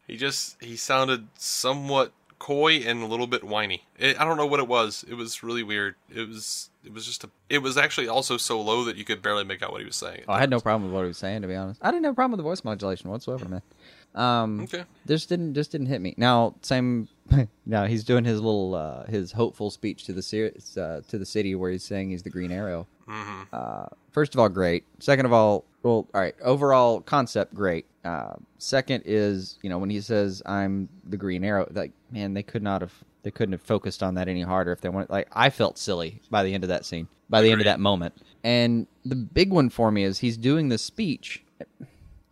he 0.07 0.17
just 0.17 0.57
he 0.63 0.77
sounded 0.77 1.29
somewhat 1.37 2.13
coy 2.39 2.77
and 2.79 3.03
a 3.03 3.07
little 3.07 3.27
bit 3.29 3.45
whiny. 3.45 3.85
It, 3.99 4.21
I 4.21 4.25
don't 4.25 4.37
know 4.37 4.47
what 4.47 4.59
it 4.61 4.67
was. 4.67 5.05
It 5.09 5.15
was 5.15 5.43
really 5.43 5.63
weird. 5.63 5.95
It 6.13 6.29
was 6.29 6.71
it 6.85 6.93
was 6.93 7.07
just 7.07 7.23
a 7.25 7.31
it 7.49 7.59
was 7.59 7.77
actually 7.77 8.09
also 8.09 8.37
so 8.37 8.61
low 8.61 8.85
that 8.85 8.97
you 8.97 9.05
could 9.05 9.23
barely 9.23 9.45
make 9.45 9.63
out 9.63 9.71
what 9.73 9.81
he 9.81 9.87
was 9.87 9.97
saying. 9.97 10.23
oh, 10.27 10.33
I 10.33 10.41
had 10.41 10.51
no 10.51 10.59
problem 10.59 10.85
with 10.91 10.95
what 10.95 11.03
he 11.03 11.09
was 11.09 11.19
saying, 11.19 11.43
to 11.43 11.49
be 11.49 11.55
honest. 11.55 11.81
I 11.85 11.91
didn't 11.91 12.05
have 12.05 12.13
a 12.13 12.17
problem 12.17 12.33
with 12.33 12.39
the 12.39 12.45
voice 12.51 12.65
modulation 12.65 13.11
whatsoever, 13.11 13.49
man. 13.49 13.63
Um, 14.15 14.61
Okay. 14.63 14.85
just 15.07 15.29
didn't 15.29 15.55
just 15.55 15.73
didn't 15.73 15.87
hit 15.87 16.01
me. 16.01 16.15
Now, 16.17 16.55
same. 16.63 17.09
now 17.67 17.87
he's 17.87 18.05
doing 18.05 18.25
his 18.25 18.41
little 18.41 18.75
uh, 18.75 19.05
his 19.07 19.33
hopeful 19.33 19.71
speech 19.71 20.05
to 20.05 20.13
the 20.13 20.23
ser- 20.23 20.53
uh, 20.77 21.01
to 21.09 21.19
the 21.19 21.25
city 21.27 21.55
where 21.55 21.71
he's 21.71 21.85
saying 21.85 22.11
he's 22.11 22.23
the 22.23 22.31
Green 22.31 22.53
Arrow. 22.53 22.87
Mm-hmm. 23.09 23.43
Uh, 23.53 23.87
first 24.11 24.35
of 24.35 24.41
all, 24.41 24.49
great. 24.49 24.85
Second 24.99 25.27
of 25.27 25.33
all, 25.33 25.65
well, 25.83 26.07
all 26.15 26.21
right. 26.21 26.35
Overall 26.43 27.01
concept, 27.01 27.55
great. 27.55 27.87
Uh, 28.05 28.35
second 28.59 29.03
is 29.07 29.59
you 29.63 29.71
know 29.71 29.79
when 29.79 29.89
he 29.91 30.01
says 30.01 30.43
I'm 30.45 30.89
the 31.09 31.17
Green 31.17 31.43
Arrow, 31.45 31.67
like 31.73 31.93
man, 32.11 32.35
they 32.35 32.43
could 32.43 32.63
not 32.63 32.81
have 32.83 32.93
they 33.23 33.31
couldn't 33.31 33.53
have 33.53 33.63
focused 33.63 34.03
on 34.03 34.15
that 34.17 34.29
any 34.29 34.43
harder 34.43 34.73
if 34.73 34.81
they 34.83 34.89
wanted. 34.89 35.09
Like 35.11 35.29
I 35.33 35.49
felt 35.51 35.79
silly 35.79 36.21
by 36.31 36.43
the 36.43 36.53
end 36.53 36.65
of 36.65 36.69
that 36.69 36.85
scene, 36.85 37.09
by 37.31 37.41
the 37.41 37.51
end 37.51 37.61
of 37.61 37.65
that 37.65 37.81
moment. 37.81 38.15
And 38.45 38.89
the 39.05 39.15
big 39.15 39.51
one 39.53 39.71
for 39.71 39.91
me 39.93 40.03
is 40.03 40.19
he's 40.19 40.37
doing 40.37 40.69
the 40.69 40.79
speech. 40.79 41.45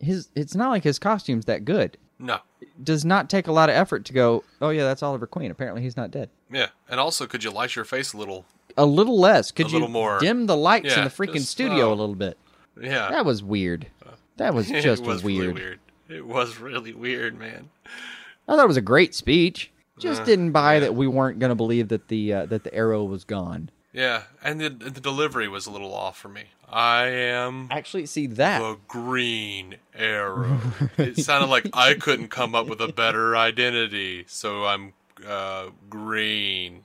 His 0.01 0.29
it's 0.35 0.55
not 0.55 0.71
like 0.71 0.85
his 0.85 0.99
costume's 0.99 1.45
that 1.45 1.65
good. 1.65 1.97
No. 2.19 2.39
Does 2.83 3.05
not 3.05 3.31
take 3.31 3.47
a 3.47 3.53
lot 3.53 3.69
of 3.69 3.75
effort 3.77 4.05
to 4.07 4.13
go. 4.13 4.45
Oh 4.61 4.71
yeah, 4.71 4.85
that's 4.85 5.03
Oliver 5.03 5.27
Queen. 5.27 5.51
Apparently 5.51 5.83
he's 5.83 5.97
not 5.97 6.11
dead. 6.11 6.31
Yeah. 6.51 6.69
And 6.89 6.99
also 7.01 7.27
could 7.27 7.45
you 7.45 7.51
light 7.51 7.77
your 7.77 7.85
face 7.85 8.13
a 8.13 8.17
little 8.19 8.45
A 8.77 8.87
little 8.87 9.19
less. 9.19 9.51
Could 9.51 9.71
you 9.73 9.87
more. 9.89 10.19
dim 10.19 10.47
the 10.47 10.57
lights 10.57 10.97
in 10.97 11.05
the 11.05 11.11
freaking 11.11 11.35
just- 11.35 11.51
studio 11.51 11.91
oh. 11.91 11.93
a 11.93 11.95
little 11.95 12.15
bit? 12.15 12.39
Yeah. 12.81 13.11
That 13.11 13.25
was 13.25 13.43
weird. 13.43 13.87
That 14.37 14.55
was 14.55 14.71
it 14.71 14.83
just 14.83 15.03
was 15.05 15.23
weird. 15.23 15.41
really 15.49 15.53
weird. 15.53 15.81
It 16.09 16.27
was 16.27 16.59
really 16.59 16.93
weird, 16.93 17.39
man. 17.39 17.71
I 18.49 18.57
thought 18.57 18.65
it 18.65 18.69
was 18.69 18.77
a 18.77 18.83
great 18.83 19.15
speech. 19.15 19.71
Just 19.99 20.23
Uh, 20.23 20.25
didn't 20.25 20.53
buy 20.53 20.75
yeah. 20.75 20.81
that 20.81 20.95
we 20.95 21.07
weren't 21.07 21.39
going 21.39 21.51
to 21.51 21.55
believe 21.55 21.89
that 21.89 22.09
the 22.09 22.33
uh, 22.33 22.47
that 22.47 22.65
the 22.65 22.75
arrow 22.75 23.05
was 23.05 23.25
gone. 23.25 23.71
Yeah, 23.93 24.23
and 24.43 24.61
the 24.61 24.71
the 24.71 25.01
delivery 25.01 25.47
was 25.47 25.67
a 25.67 25.71
little 25.71 25.93
off 25.95 26.17
for 26.17 26.29
me. 26.29 26.45
I 26.73 27.07
am 27.07 27.67
Actually, 27.71 28.07
see 28.07 28.27
that. 28.29 28.61
the 28.61 28.79
Green 28.89 29.77
Arrow. 29.95 30.61
It 30.99 31.19
sounded 31.19 31.49
like 31.49 31.69
I 31.73 31.95
couldn't 31.95 32.29
come 32.29 32.55
up 32.55 32.67
with 32.69 32.81
a 32.81 32.89
better 32.93 33.37
identity, 33.37 34.25
so 34.29 34.67
I'm 34.67 34.93
uh, 35.27 35.71
Green 35.89 36.85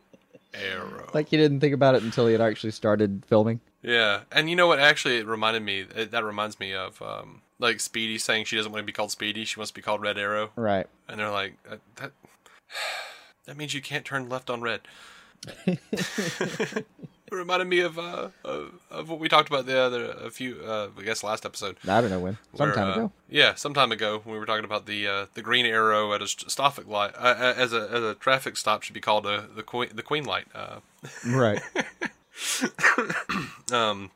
Arrow. 0.53 1.09
like 1.13 1.31
you 1.31 1.37
didn't 1.37 1.59
think 1.59 1.73
about 1.73 1.95
it 1.95 2.03
until 2.03 2.25
he 2.25 2.31
had 2.31 2.41
actually 2.41 2.71
started 2.71 3.23
filming. 3.27 3.59
yeah, 3.83 4.21
and 4.31 4.49
you 4.49 4.55
know 4.55 4.67
what? 4.67 4.79
Actually, 4.79 5.17
it 5.17 5.27
reminded 5.27 5.61
me. 5.63 5.85
It, 5.95 6.11
that 6.11 6.23
reminds 6.23 6.59
me 6.59 6.73
of 6.73 7.01
um, 7.01 7.41
like 7.59 7.79
Speedy 7.79 8.17
saying 8.17 8.45
she 8.45 8.55
doesn't 8.55 8.71
want 8.71 8.81
to 8.81 8.85
be 8.85 8.91
called 8.91 9.11
Speedy; 9.11 9.45
she 9.45 9.59
wants 9.59 9.69
to 9.71 9.75
be 9.75 9.81
called 9.81 10.01
Red 10.01 10.17
Arrow. 10.17 10.49
Right. 10.55 10.87
And 11.07 11.19
they're 11.19 11.29
like, 11.31 11.53
uh, 11.69 11.77
that. 11.97 12.11
That 13.45 13.57
means 13.57 13.75
you 13.75 13.81
can't 13.83 14.03
turn 14.03 14.27
left 14.27 14.49
on 14.49 14.61
red. 14.61 14.81
reminded 17.35 17.67
me 17.67 17.79
of, 17.79 17.99
uh, 17.99 18.29
of 18.43 18.73
of 18.89 19.09
what 19.09 19.19
we 19.19 19.29
talked 19.29 19.49
about 19.49 19.65
the 19.65 19.77
other 19.77 20.05
a 20.05 20.29
few 20.29 20.61
uh, 20.63 20.89
I 20.97 21.03
guess 21.03 21.23
last 21.23 21.45
episode. 21.45 21.77
I 21.87 22.01
don't 22.01 22.09
know 22.09 22.19
when. 22.19 22.37
Some 22.55 22.67
where, 22.67 22.75
time 22.75 22.87
uh, 22.87 22.93
ago. 22.93 23.11
Yeah, 23.29 23.55
some 23.55 23.73
time 23.73 23.91
ago 23.91 24.21
when 24.23 24.33
we 24.33 24.39
were 24.39 24.45
talking 24.45 24.65
about 24.65 24.85
the 24.85 25.07
uh, 25.07 25.25
the 25.33 25.41
green 25.41 25.65
arrow 25.65 26.13
at 26.13 26.21
a 26.21 26.27
traffic 26.27 26.87
light 26.87 27.13
uh, 27.15 27.35
uh, 27.37 27.53
as 27.57 27.73
a 27.73 27.89
as 27.91 28.03
a 28.03 28.15
traffic 28.15 28.57
stop 28.57 28.83
should 28.83 28.93
be 28.93 29.01
called 29.01 29.25
a, 29.25 29.45
the 29.55 29.63
queen 29.63 29.89
the 29.93 30.03
queen 30.03 30.25
light. 30.25 30.47
Uh, 30.53 30.79
Right. 31.25 31.61
um, 33.71 34.11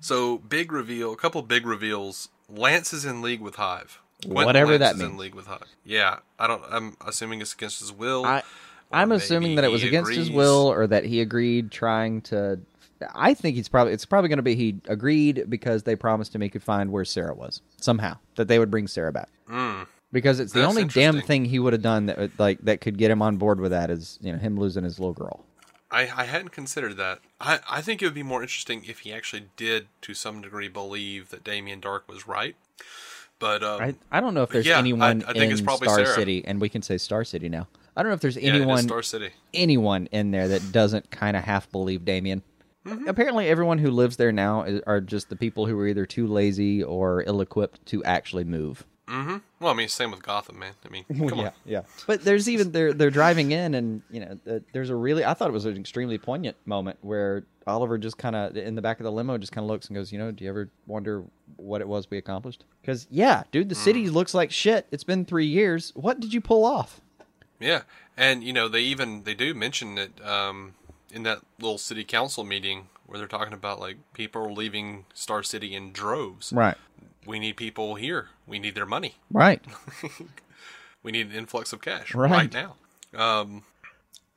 so 0.00 0.38
big 0.38 0.70
reveal, 0.70 1.12
a 1.12 1.16
couple 1.16 1.40
big 1.42 1.66
reveals. 1.66 2.28
Lance 2.48 2.92
is 2.92 3.04
in 3.04 3.22
league 3.22 3.40
with 3.40 3.56
Hive. 3.56 4.00
Quentin 4.22 4.44
Whatever 4.44 4.78
Lance 4.78 4.80
that 4.80 4.94
is 4.96 5.02
in 5.02 5.16
league 5.16 5.34
with 5.34 5.46
Hive. 5.46 5.64
Yeah, 5.84 6.18
I 6.38 6.46
don't. 6.46 6.62
I'm 6.70 6.96
assuming 7.06 7.40
it's 7.40 7.54
against 7.54 7.80
his 7.80 7.92
will. 7.92 8.24
I 8.24 8.42
I'm 8.92 9.12
assuming 9.12 9.56
that 9.56 9.64
it 9.64 9.70
was 9.70 9.82
against 9.82 10.12
his 10.12 10.30
will 10.30 10.70
or 10.70 10.86
that 10.86 11.04
he 11.04 11.20
agreed 11.20 11.70
trying 11.70 12.20
to 12.22 12.60
I 13.14 13.34
think 13.34 13.56
he's 13.56 13.68
probably 13.68 13.92
it's 13.92 14.04
probably 14.04 14.28
going 14.28 14.38
to 14.38 14.42
be 14.42 14.54
he 14.54 14.76
agreed 14.86 15.44
because 15.48 15.82
they 15.82 15.96
promised 15.96 16.34
him 16.34 16.40
he 16.40 16.48
could 16.48 16.62
find 16.62 16.92
where 16.92 17.04
Sara 17.04 17.34
was 17.34 17.60
somehow 17.80 18.16
that 18.36 18.48
they 18.48 18.58
would 18.58 18.70
bring 18.70 18.86
Sara 18.86 19.12
back. 19.12 19.28
Mm. 19.48 19.86
Because 20.12 20.38
it's 20.38 20.52
the 20.52 20.60
That's 20.60 20.70
only 20.70 20.84
damn 20.84 21.20
thing 21.20 21.44
he 21.44 21.58
would 21.58 21.72
have 21.72 21.82
done 21.82 22.06
that 22.06 22.38
like 22.38 22.60
that 22.60 22.80
could 22.80 22.98
get 22.98 23.10
him 23.10 23.20
on 23.20 23.36
board 23.36 23.58
with 23.58 23.72
that 23.72 23.90
is, 23.90 24.18
you 24.22 24.32
know, 24.32 24.38
him 24.38 24.56
losing 24.56 24.84
his 24.84 25.00
little 25.00 25.12
girl. 25.12 25.44
I, 25.90 26.02
I 26.02 26.24
hadn't 26.24 26.50
considered 26.50 26.96
that. 26.96 27.20
I, 27.40 27.60
I 27.70 27.80
think 27.80 28.00
it 28.00 28.04
would 28.04 28.14
be 28.14 28.22
more 28.22 28.42
interesting 28.42 28.84
if 28.86 29.00
he 29.00 29.12
actually 29.12 29.48
did, 29.56 29.86
to 30.02 30.14
some 30.14 30.40
degree, 30.40 30.66
believe 30.66 31.30
that 31.30 31.44
Damien 31.44 31.80
Darhk 31.80 32.08
was 32.08 32.26
right. 32.26 32.56
But 33.38 33.62
um, 33.62 33.80
I 33.80 33.94
I 34.10 34.20
don't 34.20 34.34
know 34.34 34.42
if 34.42 34.50
there's 34.50 34.66
yeah, 34.66 34.78
anyone 34.78 35.24
I 35.26 35.32
think 35.32 35.50
it's 35.50 35.60
in 35.60 35.66
probably 35.66 35.88
Star 35.88 36.04
Sara. 36.04 36.14
City 36.16 36.44
and 36.46 36.60
we 36.60 36.68
can 36.68 36.82
say 36.82 36.96
Star 36.98 37.24
City 37.24 37.48
now. 37.48 37.66
I 37.96 38.02
don't 38.02 38.10
know 38.10 38.14
if 38.14 38.20
there's 38.20 38.36
yeah, 38.36 38.52
anyone 38.54 38.82
Star 38.82 39.02
City. 39.02 39.30
anyone 39.52 40.06
in 40.12 40.30
there 40.30 40.48
that 40.48 40.72
doesn't 40.72 41.10
kind 41.10 41.36
of 41.36 41.44
half 41.44 41.70
believe 41.70 42.04
Damien. 42.04 42.42
Mm-hmm. 42.86 43.08
Apparently, 43.08 43.48
everyone 43.48 43.78
who 43.78 43.90
lives 43.90 44.16
there 44.16 44.32
now 44.32 44.62
is, 44.64 44.80
are 44.86 45.00
just 45.00 45.30
the 45.30 45.36
people 45.36 45.66
who 45.66 45.78
are 45.78 45.86
either 45.86 46.04
too 46.04 46.26
lazy 46.26 46.82
or 46.82 47.22
ill-equipped 47.26 47.86
to 47.86 48.04
actually 48.04 48.44
move. 48.44 48.84
Mm-hmm. 49.08 49.36
Well, 49.60 49.72
I 49.72 49.74
mean, 49.76 49.88
same 49.88 50.10
with 50.10 50.22
Gotham, 50.22 50.58
man. 50.58 50.72
I 50.84 50.88
mean, 50.88 51.04
come 51.28 51.40
on. 51.40 51.52
yeah. 51.64 51.82
But 52.06 52.24
there's 52.24 52.48
even 52.48 52.72
they're 52.72 52.92
they're 52.92 53.10
driving 53.10 53.52
in, 53.52 53.74
and 53.74 54.02
you 54.10 54.20
know, 54.20 54.60
there's 54.72 54.90
a 54.90 54.96
really 54.96 55.24
I 55.24 55.34
thought 55.34 55.48
it 55.48 55.52
was 55.52 55.64
an 55.66 55.76
extremely 55.78 56.18
poignant 56.18 56.56
moment 56.66 56.98
where 57.02 57.44
Oliver 57.66 57.96
just 57.98 58.18
kind 58.18 58.34
of 58.36 58.56
in 58.56 58.74
the 58.74 58.82
back 58.82 59.00
of 59.00 59.04
the 59.04 59.12
limo 59.12 59.38
just 59.38 59.52
kind 59.52 59.62
of 59.64 59.68
looks 59.70 59.86
and 59.88 59.94
goes, 59.94 60.10
you 60.12 60.18
know, 60.18 60.30
do 60.30 60.44
you 60.44 60.50
ever 60.50 60.68
wonder 60.86 61.22
what 61.56 61.80
it 61.80 61.88
was 61.88 62.10
we 62.10 62.16
accomplished? 62.18 62.64
Because 62.82 63.06
yeah, 63.10 63.44
dude, 63.52 63.68
the 63.68 63.74
Mm. 63.74 63.84
city 63.84 64.10
looks 64.10 64.32
like 64.34 64.50
shit. 64.50 64.86
It's 64.90 65.04
been 65.04 65.24
three 65.24 65.46
years. 65.46 65.92
What 65.94 66.18
did 66.20 66.32
you 66.34 66.40
pull 66.40 66.64
off? 66.64 67.00
Yeah, 67.60 67.82
and 68.16 68.42
you 68.44 68.52
know 68.52 68.68
they 68.68 68.80
even 68.80 69.24
they 69.24 69.34
do 69.34 69.54
mention 69.54 69.96
it 69.98 70.12
um, 70.24 70.74
in 71.10 71.22
that 71.24 71.40
little 71.60 71.78
city 71.78 72.04
council 72.04 72.44
meeting 72.44 72.88
where 73.06 73.18
they're 73.18 73.28
talking 73.28 73.52
about 73.52 73.78
like 73.80 73.96
people 74.14 74.42
are 74.46 74.52
leaving 74.52 75.04
Star 75.14 75.42
City 75.42 75.74
in 75.74 75.92
droves. 75.92 76.52
Right. 76.52 76.76
We 77.26 77.38
need 77.38 77.56
people 77.56 77.94
here. 77.94 78.28
We 78.46 78.58
need 78.58 78.74
their 78.74 78.86
money. 78.86 79.16
Right. 79.30 79.62
We 81.02 81.12
need 81.12 81.26
an 81.26 81.32
influx 81.32 81.72
of 81.74 81.82
cash 81.82 82.14
Right. 82.14 82.30
right, 82.30 82.52
now. 82.52 82.76
Um, 83.14 83.64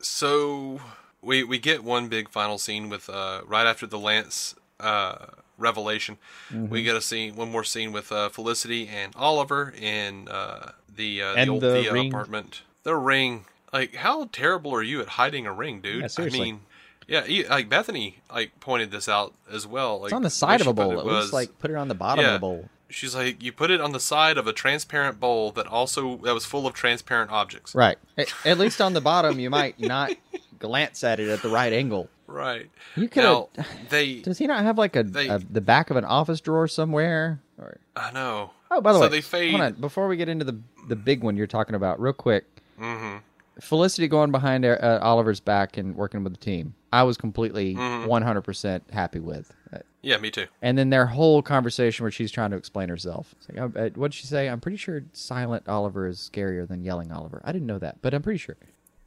so 0.02 0.82
we 1.22 1.44
we 1.44 1.60
get 1.60 1.84
one 1.84 2.10
big 2.10 2.30
final 2.30 2.58
scene 2.58 2.90
with 2.90 3.10
uh, 3.10 3.42
right 3.46 3.66
after 3.66 3.88
the 3.88 3.98
Lance 3.98 4.54
uh, 4.80 5.28
revelation. 5.58 6.18
Mm-hmm. 6.52 6.68
We 6.70 6.84
get 6.84 6.96
a 6.96 7.02
scene, 7.02 7.36
one 7.36 7.52
more 7.52 7.64
scene 7.64 7.92
with 7.92 8.12
uh, 8.12 8.30
Felicity 8.30 8.88
and 8.88 9.14
Oliver 9.16 9.74
in 9.80 10.28
uh, 10.28 10.72
the 10.94 11.22
uh, 11.22 11.34
the 11.34 11.40
And 11.40 11.50
old 11.50 11.62
the 11.62 11.74
Thea 11.82 11.94
ring. 11.94 12.10
apartment. 12.10 12.62
The 12.88 12.96
ring, 12.96 13.44
like 13.74 13.96
how 13.96 14.30
terrible 14.32 14.74
are 14.74 14.82
you 14.82 15.02
at 15.02 15.10
hiding 15.10 15.46
a 15.46 15.52
ring, 15.52 15.82
dude? 15.82 16.04
Yeah. 16.18 16.24
I 16.26 16.30
mean. 16.30 16.62
Yeah, 17.06 17.26
like 17.50 17.68
Bethany, 17.68 18.20
like 18.34 18.58
pointed 18.62 18.92
this 18.92 19.10
out 19.10 19.34
as 19.52 19.68
well. 19.68 20.00
Like 20.00 20.08
It's 20.08 20.14
on 20.14 20.24
the 20.24 20.30
side 20.30 20.62
of 20.62 20.68
a 20.68 20.74
bowl. 20.74 20.98
it 21.00 21.06
was- 21.06 21.34
like 21.34 21.60
put 21.60 21.70
it 21.70 21.76
on 21.76 21.90
the 21.90 21.96
bottom 21.96 22.24
of 22.24 22.30
Yeah. 22.30 22.34
the 22.36 22.40
bowl. 22.40 22.70
She's 22.90 23.14
like, 23.14 23.44
you 23.44 23.52
put 23.52 23.72
it 23.72 23.82
on 23.82 23.92
the 23.92 24.00
side 24.00 24.38
of 24.38 24.48
a 24.48 24.54
transparent 24.54 25.20
bowl 25.20 25.52
that 25.52 25.68
also 25.68 26.16
that 26.24 26.34
was 26.34 26.46
full 26.46 26.66
of 26.66 26.74
transparent 26.74 27.30
objects. 27.30 27.76
Right. 27.76 27.98
At, 28.18 28.34
at 28.46 28.58
least 28.58 28.80
on 28.80 28.94
the 28.94 29.02
bottom, 29.02 29.38
you 29.40 29.50
might 29.50 29.78
not 29.82 30.12
glance 30.60 31.04
at 31.04 31.20
it 31.20 31.28
at 31.28 31.42
the 31.42 31.50
right 31.50 31.74
angle. 31.74 32.10
Right. 32.26 32.70
You 32.96 33.10
could 33.10 33.24
Now 33.24 33.50
they, 33.90 34.20
Does 34.22 34.38
he 34.38 34.48
not 34.48 34.64
have 34.64 34.78
like 34.78 34.96
a, 34.96 35.04
They- 35.04 35.28
a 35.28 35.40
the 35.40 35.60
back 35.62 35.90
of 35.90 35.98
an 35.98 36.06
office 36.06 36.40
drawer 36.40 36.70
somewhere? 36.70 37.42
Or 37.58 37.78
I 37.98 38.12
know. 38.12 38.52
oh, 38.72 38.80
by 38.80 38.94
the 38.94 39.00
so 39.00 39.04
way, 39.04 39.10
they 39.10 39.22
fade. 39.22 39.60
on. 39.60 39.74
Before 39.74 40.08
we 40.08 40.16
get 40.16 40.30
into 40.30 40.46
the 40.46 40.58
the 40.88 40.96
big 40.96 41.22
one 41.22 41.36
you're 41.36 41.48
talking 41.48 41.76
about, 41.76 42.00
real 42.00 42.14
quick, 42.14 42.46
hmm 42.78 43.18
Felicity 43.60 44.08
going 44.08 44.32
behind 44.32 44.64
uh, 44.66 45.00
Oliver's 45.02 45.40
back 45.40 45.78
and 45.78 45.96
working 45.96 46.24
with 46.24 46.32
the 46.34 46.40
team, 46.40 46.76
I 46.94 47.02
was 47.02 47.18
completely 47.18 47.74
Mm-hmm. 47.74 48.08
100% 48.08 48.82
happy 48.92 49.20
with. 49.20 49.52
Uh, 49.74 49.80
Yeah, 50.04 50.18
me 50.18 50.30
too. 50.30 50.46
And 50.62 50.78
then 50.78 50.92
their 50.92 51.08
whole 51.08 51.42
conversation 51.42 52.04
where 52.04 52.12
she's 52.12 52.30
trying 52.32 52.52
to 52.52 52.56
explain 52.58 52.88
herself. 52.90 53.34
Like, 53.52 53.76
uh, 53.76 53.90
what'd 53.96 54.14
she 54.14 54.28
say? 54.28 54.48
I'm 54.48 54.60
pretty 54.60 54.78
sure 54.78 55.02
silent 55.12 55.68
Oliver 55.68 56.06
is 56.06 56.30
scarier 56.32 56.68
than 56.68 56.84
yelling 56.84 57.12
Oliver. 57.12 57.42
I 57.44 57.52
didn't 57.52 57.66
know 57.66 57.80
that, 57.80 58.00
but 58.04 58.14
I'm 58.14 58.22
pretty 58.22 58.38
sure. 58.38 58.58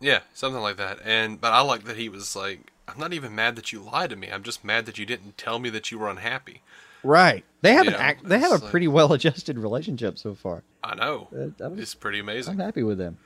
Yeah, 0.01 0.21
something 0.35 0.61
like 0.61 0.79
that. 0.79 0.99
And 1.05 1.41
but 1.41 1.53
I 1.53 1.61
like 1.61 1.85
that 1.85 1.97
he 1.97 2.09
was 2.09 2.35
like, 2.35 2.73
I'm 2.89 2.99
not 2.99 3.13
even 3.13 3.33
mad 3.37 3.55
that 3.55 3.71
you 3.73 3.81
lied 3.81 4.11
to 4.11 4.17
me. 4.17 4.33
I'm 4.33 4.43
just 4.43 4.65
mad 4.65 4.85
that 4.87 4.99
you 4.99 5.07
didn't 5.07 5.39
tell 5.39 5.61
me 5.61 5.71
that 5.71 5.93
you 5.93 5.99
were 6.01 6.09
unhappy. 6.11 6.63
Right. 7.05 7.45
They 7.63 7.75
have 7.75 7.87
an 7.87 7.93
Yeah, 7.93 8.01
act. 8.01 8.25
They 8.29 8.41
have 8.41 8.51
a 8.51 8.55
it's 8.55 8.63
like- 8.65 8.71
pretty 8.73 8.89
well 8.89 9.13
adjusted 9.13 9.59
relationship 9.59 10.19
so 10.19 10.35
far. 10.35 10.65
I 10.83 10.97
know. 10.97 11.29
Uh, 11.63 11.71
It's 11.75 11.95
pretty 11.95 12.19
amazing. 12.19 12.55
I'm 12.55 12.59
happy 12.67 12.83
with 12.83 12.99
them. 12.99 13.19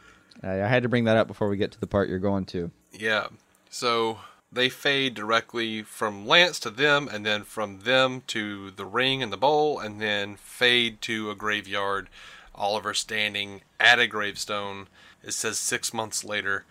I, 0.43 0.53
had 0.55 0.83
to 0.83 0.89
bring 0.89 1.05
that 1.05 1.17
up 1.17 1.27
before 1.27 1.49
we 1.49 1.57
get 1.57 1.73
to 1.73 1.81
the 1.81 1.87
part 1.87 2.09
you're 2.09 2.19
going 2.19 2.45
to. 2.47 2.71
Yeah. 2.93 3.29
So 3.71 4.19
they 4.53 4.69
fade 4.69 5.15
directly 5.15 5.83
from 5.83 6.27
Lance 6.27 6.61
to 6.61 6.71
them, 6.71 7.09
and 7.11 7.25
then 7.25 7.43
from 7.45 7.81
them 7.81 8.23
to 8.29 8.71
the 8.71 8.85
ring 8.85 9.23
and 9.23 9.33
the 9.33 9.37
bowl, 9.37 9.79
and 9.79 10.01
then 10.01 10.37
fade 10.37 11.01
to 11.03 11.31
a 11.31 11.35
graveyard. 11.35 12.09
Oliver 12.55 12.95
standing 12.95 13.63
at 13.81 13.99
a 13.99 14.07
gravestone. 14.07 14.87
It 15.25 15.33
says 15.33 15.59
six 15.59 15.93
months 15.93 16.23
later. 16.23 16.65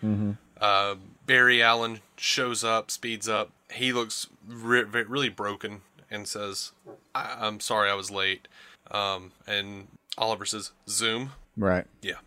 Uh, 0.60 0.94
Barry 1.26 1.62
Allen 1.62 2.00
shows 2.16 2.64
up, 2.64 2.90
speeds 2.90 3.28
up. 3.28 3.50
He 3.70 3.92
looks 3.92 4.28
re- 4.48 4.84
re- 4.84 5.02
really 5.02 5.28
broken 5.28 5.82
and 6.10 6.26
says, 6.26 6.72
I- 7.14 7.36
"I'm 7.40 7.60
sorry, 7.60 7.90
I 7.90 7.94
was 7.94 8.10
late." 8.10 8.48
Um, 8.90 9.32
and 9.46 9.88
Oliver 10.16 10.46
says, 10.46 10.70
"Zoom." 10.88 11.32
Right. 11.56 11.86
Yeah. 12.00 12.18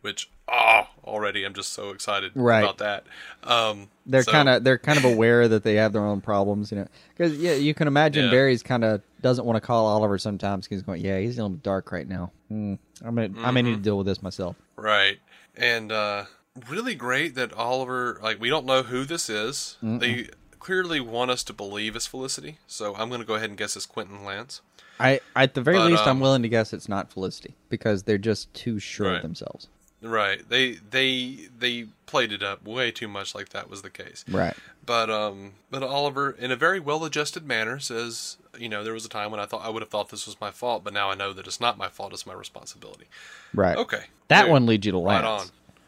Which 0.00 0.30
oh, 0.50 0.82
already 1.04 1.44
I'm 1.44 1.54
just 1.54 1.72
so 1.72 1.90
excited 1.90 2.32
Right. 2.34 2.60
about 2.62 2.78
that. 2.78 3.04
Um, 3.44 3.88
They're 4.06 4.22
so- 4.22 4.32
kind 4.32 4.48
of 4.48 4.64
they're 4.64 4.78
kind 4.78 4.98
of 4.98 5.04
aware 5.04 5.48
that 5.48 5.62
they 5.64 5.74
have 5.76 5.92
their 5.92 6.04
own 6.04 6.20
problems, 6.20 6.70
you 6.72 6.78
know. 6.78 6.88
Because 7.16 7.36
yeah, 7.38 7.52
you 7.54 7.74
can 7.74 7.86
imagine 7.88 8.24
Yeah. 8.26 8.30
Barry's 8.30 8.62
kind 8.62 8.84
of 8.84 9.02
doesn't 9.20 9.44
want 9.44 9.56
to 9.56 9.60
call 9.60 9.86
Oliver 9.86 10.18
sometimes. 10.18 10.66
'cause 10.66 10.76
He's 10.76 10.82
going, 10.82 11.00
yeah, 11.04 11.18
he's 11.18 11.38
a 11.38 11.42
little 11.42 11.56
dark 11.58 11.92
right 11.92 12.08
now. 12.08 12.32
Hmm. 12.48 12.74
I'm 13.04 13.14
gonna 13.14 13.30
I 13.42 13.50
may 13.50 13.62
need 13.62 13.70
Mm-hmm. 13.72 13.78
to 13.78 13.84
deal 13.84 13.98
with 13.98 14.06
this 14.06 14.22
myself. 14.22 14.56
right, 14.76 15.18
and 15.56 15.92
uh, 15.92 16.24
really 16.68 16.94
great 16.94 17.34
that 17.36 17.52
Oliver. 17.52 18.18
Like 18.22 18.40
we 18.40 18.48
don't 18.48 18.66
know 18.66 18.82
who 18.82 19.04
this 19.04 19.28
is. 19.30 19.76
They 19.82 20.28
clearly 20.58 20.98
want 21.00 21.30
us 21.30 21.44
to 21.44 21.52
believe 21.52 21.94
it's 21.96 22.06
Felicity. 22.06 22.58
So 22.66 22.94
I'm 22.96 23.08
going 23.08 23.20
to 23.20 23.26
go 23.26 23.34
ahead 23.36 23.48
and 23.48 23.56
guess 23.58 23.76
it's 23.76 23.86
Quentin 23.86 24.24
Lance. 24.24 24.60
I 25.00 25.20
at 25.36 25.54
the 25.54 25.60
very 25.62 25.78
But, 25.78 25.86
least, 25.86 26.02
I'm 26.02 26.16
um, 26.16 26.20
willing 26.20 26.42
to 26.42 26.48
guess 26.48 26.72
it's 26.72 26.88
not 26.88 27.12
Felicity 27.12 27.54
because 27.68 28.02
they're 28.02 28.18
just 28.18 28.52
too 28.54 28.80
sure 28.80 29.06
Right. 29.06 29.16
of 29.16 29.22
themselves. 29.22 29.68
Right. 30.00 30.48
They 30.48 30.74
they 30.74 31.48
they 31.58 31.86
played 32.06 32.32
it 32.32 32.42
up 32.42 32.64
way 32.64 32.90
too 32.90 33.08
much 33.08 33.34
like 33.34 33.48
that 33.50 33.68
was 33.68 33.82
the 33.82 33.90
case. 33.90 34.24
Right. 34.30 34.54
But 34.86 35.10
um, 35.10 35.54
but 35.70 35.82
Oliver, 35.82 36.30
in 36.30 36.50
a 36.50 36.56
very 36.56 36.80
well-adjusted 36.80 37.46
manner, 37.46 37.78
says, 37.78 38.36
you 38.58 38.68
know, 38.68 38.84
there 38.84 38.92
was 38.94 39.04
a 39.04 39.08
time 39.08 39.30
when 39.30 39.40
I 39.40 39.44
thought 39.46 39.64
I 39.64 39.68
would 39.68 39.82
have 39.82 39.90
thought 39.90 40.08
this 40.08 40.26
was 40.26 40.40
my 40.40 40.50
fault, 40.50 40.84
but 40.84 40.92
now 40.92 41.10
I 41.10 41.14
know 41.14 41.32
that 41.32 41.46
it's 41.46 41.60
not 41.60 41.76
my 41.76 41.88
fault; 41.88 42.12
it's 42.12 42.26
my 42.26 42.32
responsibility. 42.34 43.06
Right. 43.52 43.76
Okay, 43.76 44.04
That 44.28 44.42
Dude, 44.42 44.52
one 44.52 44.66
leads 44.66 44.86
you 44.86 44.92
to 44.92 44.98
Lance. 44.98 45.22
right 45.22 45.28
on. 45.28 45.46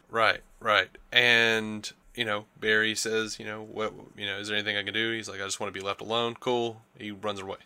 Right, 0.09 0.41
right. 0.59 0.89
And 1.11 1.89
you 2.15 2.25
know, 2.25 2.45
Barry 2.59 2.93
says, 2.95 3.39
you 3.39 3.45
know, 3.45 3.63
what, 3.63 3.93
you 4.17 4.25
know, 4.25 4.37
is 4.37 4.49
there 4.49 4.57
anything 4.57 4.75
I 4.75 4.83
can 4.83 4.93
do? 4.93 5.13
He's 5.13 5.29
like, 5.29 5.39
I 5.39 5.45
just 5.45 5.59
want 5.61 5.73
to 5.73 5.79
be 5.79 5.83
left 5.85 6.01
alone. 6.01 6.35
Cool. 6.39 6.81
He 6.97 7.11
runs 7.11 7.39
away. 7.39 7.57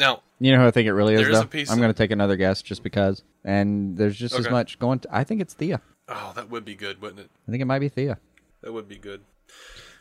Now, 0.00 0.22
You 0.40 0.50
know 0.52 0.58
who 0.62 0.66
I 0.66 0.70
think 0.72 0.86
it 0.88 0.94
really 0.94 1.14
is, 1.14 1.20
There 1.20 1.30
is 1.30 1.36
though? 1.38 1.44
a 1.44 1.46
piece 1.46 1.70
I'm 1.70 1.74
of- 1.74 1.82
going 1.82 1.92
to 1.92 1.96
take 1.98 2.10
another 2.10 2.34
guess 2.36 2.62
just 2.62 2.82
because. 2.82 3.22
And 3.44 3.96
there's 3.96 4.16
just 4.16 4.34
as 4.34 4.46
Okay. 4.46 4.50
much 4.50 4.78
going. 4.80 4.98
To, 5.00 5.08
I 5.14 5.22
think 5.24 5.40
it's 5.42 5.54
Thea. 5.54 5.80
oh, 6.08 6.32
that 6.34 6.50
would 6.50 6.64
be 6.64 6.74
good, 6.74 7.00
wouldn't 7.00 7.20
it? 7.20 7.30
I 7.46 7.50
think 7.52 7.60
it 7.62 7.66
might 7.66 7.78
be 7.78 7.88
Thea. 7.88 8.18
That 8.62 8.72
would 8.72 8.88
be 8.88 8.96
good. 8.96 9.20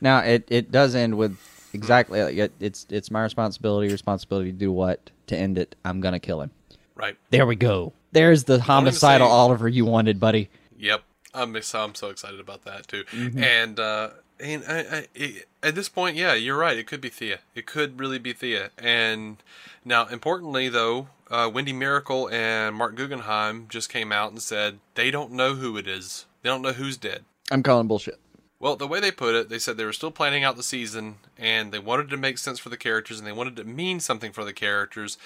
Now 0.02 0.20
it 0.20 0.46
it 0.50 0.72
does 0.72 0.96
end 0.96 1.18
with 1.18 1.38
exactly 1.74 2.22
like 2.24 2.36
it, 2.38 2.52
it's 2.60 2.88
it's 2.90 3.12
my 3.12 3.22
responsibility 3.22 3.92
responsibility 3.92 4.52
to 4.52 4.58
do 4.58 4.72
what 4.72 5.12
to 5.28 5.36
end 5.38 5.58
it. 5.58 5.76
I'm 5.86 6.00
gonna 6.02 6.20
kill 6.20 6.42
him. 6.42 6.52
Right. 6.96 7.18
There 7.30 7.46
we 7.46 7.56
go. 7.56 7.94
There's 8.12 8.46
the 8.46 8.60
homicidal 8.62 9.28
say- 9.28 9.32
Oliver 9.32 9.68
you 9.68 9.86
wanted, 9.86 10.20
buddy. 10.20 10.50
Yep, 10.78 11.04
I'm 11.34 11.56
ex- 11.56 11.76
I'm 11.76 11.94
so 11.96 12.10
excited 12.10 12.40
about 12.40 12.64
that 12.64 12.88
too. 12.88 13.04
Mm-hmm. 13.12 13.44
And 13.44 13.80
uh, 13.80 14.10
and 14.40 14.64
I, 14.68 14.80
I, 14.80 15.08
it, 15.14 15.48
at 15.62 15.76
this 15.76 15.90
point, 15.90 16.16
yeah, 16.16 16.34
you're 16.34 16.58
right. 16.58 16.78
It 16.78 16.88
could 16.88 17.02
be 17.02 17.10
Thea. 17.10 17.40
It 17.56 17.66
could 17.66 18.00
really 18.00 18.20
be 18.20 18.34
Thea. 18.34 18.72
And 18.78 19.38
now, 19.84 20.06
importantly, 20.08 20.70
though, 20.70 21.10
uh, 21.30 21.50
Wendy 21.54 21.74
Mericle 21.74 22.32
and 22.32 22.76
Marc 22.76 22.96
Guggenheim 22.96 23.68
just 23.70 23.90
came 23.90 24.12
out 24.12 24.32
and 24.32 24.42
said 24.42 24.80
they 24.96 25.12
don't 25.12 25.32
know 25.32 25.56
who 25.56 25.78
it 25.78 25.88
is. 25.88 26.26
They 26.42 26.50
don't 26.50 26.62
know 26.62 26.74
who's 26.74 26.98
dead. 26.98 27.26
I'm 27.52 27.64
calling 27.64 27.88
bullshit. 27.88 28.20
Well, 28.60 28.76
the 28.76 28.88
way 28.88 29.00
they 29.00 29.12
put 29.12 29.36
it, 29.36 29.50
they 29.50 29.60
said 29.60 29.78
they 29.78 29.86
were 29.86 29.94
still 29.94 30.12
planning 30.12 30.44
out 30.44 30.58
the 30.58 30.64
season 30.64 31.16
and 31.38 31.72
they 31.72 31.80
wanted 31.80 32.10
to 32.10 32.18
make 32.18 32.38
sense 32.38 32.60
for 32.60 32.70
the 32.70 32.78
characters 32.78 33.18
and 33.18 33.28
they 33.28 33.32
wanted 33.32 33.56
to 33.56 33.64
mean 33.64 34.00
something 34.00 34.34
for 34.34 34.44
the 34.44 34.54
characters 34.54 35.18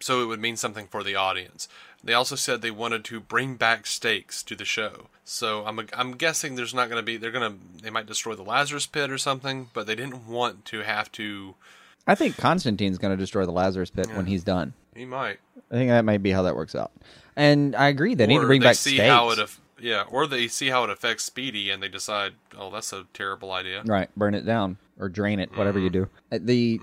so 0.00 0.22
it 0.22 0.26
would 0.26 0.40
mean 0.40 0.56
something 0.56 0.86
for 0.86 1.02
the 1.02 1.14
audience. 1.14 1.68
They 2.02 2.14
also 2.14 2.36
said 2.36 2.62
they 2.62 2.70
wanted 2.70 3.04
to 3.06 3.20
bring 3.20 3.56
back 3.56 3.86
stakes 3.86 4.42
to 4.44 4.54
the 4.54 4.64
show. 4.64 5.06
So 5.24 5.64
I'm 5.66 5.80
I'm 5.92 6.12
guessing 6.12 6.54
there's 6.54 6.74
not 6.74 6.88
going 6.88 7.00
to 7.00 7.04
be 7.04 7.16
they're 7.16 7.30
going 7.32 7.52
to 7.52 7.82
they 7.82 7.90
might 7.90 8.06
destroy 8.06 8.34
the 8.34 8.42
Lazarus 8.44 8.86
pit 8.86 9.10
or 9.10 9.18
something, 9.18 9.68
but 9.74 9.86
they 9.86 9.94
didn't 9.94 10.26
want 10.28 10.64
to 10.66 10.80
have 10.82 11.10
to 11.12 11.54
I 12.06 12.14
think 12.14 12.36
Constantine's 12.38 12.96
gonna 12.96 13.18
destroy 13.18 13.44
the 13.44 13.52
Lazarus 13.52 13.90
pit 13.90 14.06
when 14.14 14.24
he's 14.24 14.42
done. 14.42 14.72
he 14.94 15.04
might 15.04 15.38
I 15.70 15.74
think 15.74 15.90
that 15.90 16.04
might 16.06 16.22
be 16.22 16.30
how 16.30 16.42
that 16.42 16.56
works 16.56 16.74
out. 16.74 16.90
And 17.36 17.76
I 17.76 17.88
agree. 17.88 18.14
They 18.14 18.26
need 18.26 18.38
to 18.40 18.46
bring 18.46 18.62
back 18.62 18.76
see 18.76 18.94
stakes. 18.94 19.10
how 19.10 19.30
it 19.30 19.38
aff- 19.38 19.60
yeah, 19.78 20.04
or 20.08 20.26
they 20.26 20.48
see 20.48 20.70
how 20.70 20.84
it 20.84 20.90
affects 20.90 21.24
Speedy 21.24 21.70
and 21.70 21.80
they 21.82 21.88
decide, 21.88 22.32
"Oh, 22.56 22.70
that's 22.70 22.92
a 22.92 23.04
terrible 23.12 23.52
idea." 23.52 23.82
Right, 23.84 24.08
burn 24.16 24.34
it 24.34 24.44
down 24.46 24.78
or 24.98 25.08
drain 25.08 25.38
it, 25.38 25.56
whatever 25.56 25.78
you 25.78 25.90
do. 25.90 26.08
Uh, 26.32 26.38
The 26.42 26.80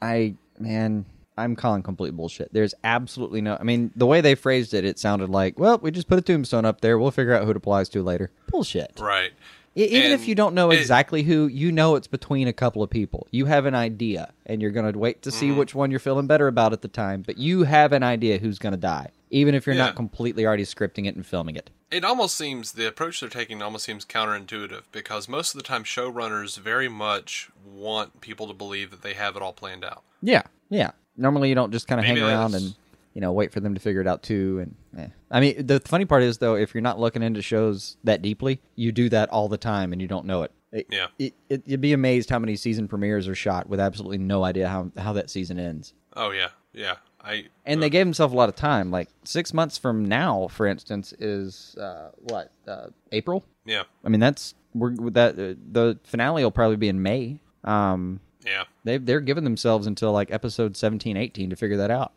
I 0.00 0.34
man, 0.58 1.04
I'm 1.36 1.56
calling 1.56 1.82
complete 1.82 2.10
bullshit. 2.16 2.52
There's 2.52 2.74
absolutely 2.84 3.40
no. 3.40 3.56
I 3.58 3.62
mean, 3.62 3.90
the 3.96 4.06
way 4.06 4.20
they 4.20 4.34
phrased 4.34 4.74
it, 4.74 4.84
it 4.84 4.98
sounded 4.98 5.30
like, 5.30 5.58
well, 5.58 5.78
we 5.78 5.90
just 5.90 6.08
put 6.08 6.18
a 6.18 6.22
tombstone 6.22 6.64
up 6.64 6.80
there. 6.82 6.98
We'll 6.98 7.10
figure 7.10 7.34
out 7.34 7.44
who 7.44 7.50
it 7.50 7.56
applies 7.56 7.88
to 7.90 8.02
later. 8.02 8.30
Bullshit. 8.48 8.92
Right. 9.00 9.32
E- 9.74 9.84
Even 9.84 10.10
if 10.12 10.28
you 10.28 10.34
don't 10.34 10.54
know 10.54 10.70
it- 10.70 10.78
exactly 10.78 11.22
who, 11.22 11.46
you 11.46 11.72
know 11.72 11.94
it's 11.96 12.06
between 12.06 12.46
a 12.48 12.52
couple 12.52 12.82
of 12.82 12.90
people. 12.90 13.26
You 13.30 13.46
have 13.46 13.64
an 13.64 13.74
idea, 13.74 14.34
and 14.44 14.60
you're 14.60 14.70
going 14.70 14.92
to 14.92 14.98
wait 14.98 15.22
to 15.22 15.30
see 15.30 15.48
Mm-hmm. 15.48 15.56
which 15.58 15.74
one 15.74 15.90
you're 15.90 16.00
feeling 16.00 16.26
better 16.26 16.46
about 16.48 16.74
at 16.74 16.82
the 16.82 16.88
time. 16.88 17.22
But 17.22 17.38
you 17.38 17.62
have 17.62 17.92
an 17.92 18.02
idea 18.02 18.36
who's 18.38 18.58
going 18.58 18.72
to 18.74 18.78
die, 18.78 19.08
even 19.30 19.54
if 19.54 19.64
you're 19.66 19.74
Yeah. 19.74 19.86
not 19.86 19.96
completely 19.96 20.44
already 20.44 20.64
scripting 20.64 21.06
it 21.06 21.16
and 21.16 21.24
filming 21.24 21.56
it. 21.56 21.70
It 21.90 22.04
almost 22.04 22.36
seems 22.36 22.72
the 22.72 22.86
approach 22.86 23.20
they're 23.20 23.28
taking 23.30 23.62
almost 23.62 23.84
seems 23.86 24.04
counterintuitive 24.04 24.82
because 24.92 25.28
most 25.28 25.54
of 25.54 25.60
the 25.62 25.66
time 25.66 25.84
showrunners 25.84 26.58
very 26.58 26.88
much 26.88 27.50
want 27.64 28.20
people 28.20 28.46
to 28.48 28.54
believe 28.54 28.90
that 28.90 29.00
they 29.02 29.14
have 29.14 29.36
it 29.36 29.42
all 29.42 29.52
planned 29.54 29.84
out. 29.84 30.02
Yeah, 30.22 30.42
yeah. 30.68 30.90
Normally, 31.16 31.48
you 31.48 31.54
don't 31.54 31.72
just 31.72 31.86
kind 31.86 32.00
of 32.00 32.04
hang 32.06 32.18
around 32.18 32.54
and 32.54 32.74
you 33.14 33.20
know 33.20 33.32
wait 33.32 33.52
for 33.52 33.60
them 33.60 33.74
to 33.74 33.80
figure 33.80 34.00
it 34.00 34.06
out 34.06 34.22
too. 34.22 34.60
And 34.60 35.02
eh. 35.04 35.08
I 35.30 35.40
mean, 35.40 35.66
the 35.66 35.80
funny 35.80 36.04
part 36.04 36.22
is 36.22 36.38
though, 36.38 36.54
if 36.56 36.74
you're 36.74 36.80
not 36.82 36.98
looking 36.98 37.22
into 37.22 37.42
shows 37.42 37.96
that 38.04 38.22
deeply, 38.22 38.60
you 38.76 38.92
do 38.92 39.08
that 39.10 39.28
all 39.30 39.48
the 39.48 39.58
time 39.58 39.92
and 39.92 40.00
you 40.00 40.08
don't 40.08 40.26
know 40.26 40.42
it. 40.42 40.52
It- 40.72 40.86
Yeah. 40.90 41.08
it, 41.18 41.34
it, 41.50 41.62
you'd 41.66 41.82
be 41.82 41.92
amazed 41.92 42.30
how 42.30 42.38
many 42.38 42.56
season 42.56 42.88
premieres 42.88 43.28
are 43.28 43.34
shot 43.34 43.68
with 43.68 43.78
absolutely 43.78 44.18
no 44.18 44.42
idea 44.44 44.68
how 44.68 44.90
how 44.96 45.12
that 45.12 45.28
season 45.28 45.58
ends. 45.58 45.92
Oh 46.16 46.30
yeah, 46.30 46.48
yeah. 46.72 46.96
I 47.24 47.44
And 47.66 47.80
they 47.82 47.90
gave 47.90 48.04
themselves 48.06 48.32
a 48.34 48.36
lot 48.36 48.48
of 48.48 48.56
time. 48.56 48.90
Like 48.90 49.08
six 49.24 49.52
months 49.54 49.78
from 49.78 50.06
now, 50.06 50.48
for 50.48 50.66
instance, 50.66 51.12
is 51.20 51.76
uh, 51.78 52.08
what 52.22 52.50
uh, 52.66 52.86
April. 53.12 53.44
yeah, 53.64 53.84
I 54.04 54.08
mean, 54.08 54.18
that's 54.20 54.54
we're 54.74 54.94
that. 55.10 55.34
Uh, 55.38 55.54
the 55.70 55.98
finale 56.02 56.42
will 56.42 56.50
probably 56.50 56.76
be 56.76 56.88
in 56.88 57.00
May. 57.02 57.38
Um, 57.64 58.18
yeah. 58.44 58.64
they 58.84 58.98
they're 58.98 59.20
giving 59.20 59.44
themselves 59.44 59.86
until 59.86 60.12
like 60.12 60.30
episode 60.30 60.76
17, 60.76 61.16
18 61.16 61.50
to 61.50 61.56
figure 61.56 61.76
that 61.76 61.90
out. 61.90 62.12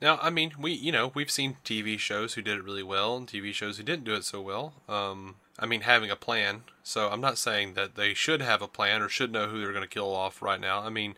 Now, 0.00 0.18
I 0.22 0.30
mean, 0.30 0.52
we 0.58 0.72
you 0.72 0.92
know 0.92 1.12
we've 1.14 1.30
seen 1.30 1.56
TV 1.64 1.98
shows 1.98 2.34
who 2.34 2.42
did 2.42 2.58
it 2.58 2.64
really 2.64 2.82
well 2.82 3.16
and 3.16 3.26
TV 3.26 3.52
shows 3.52 3.76
who 3.76 3.82
didn't 3.82 4.04
do 4.04 4.14
it 4.14 4.24
so 4.24 4.40
well. 4.40 4.74
Um, 4.88 5.36
I 5.58 5.66
mean, 5.66 5.82
having 5.82 6.10
a 6.10 6.16
plan. 6.16 6.62
So 6.82 7.08
I'm 7.08 7.20
not 7.20 7.36
saying 7.36 7.74
that 7.74 7.96
they 7.96 8.14
should 8.14 8.40
have 8.40 8.62
a 8.62 8.68
plan 8.68 9.02
or 9.02 9.08
should 9.08 9.32
know 9.32 9.48
who 9.48 9.60
they're 9.60 9.72
going 9.72 9.82
to 9.82 9.88
kill 9.88 10.14
off 10.14 10.40
right 10.40 10.60
now. 10.60 10.80
I 10.80 10.88
mean, 10.88 11.16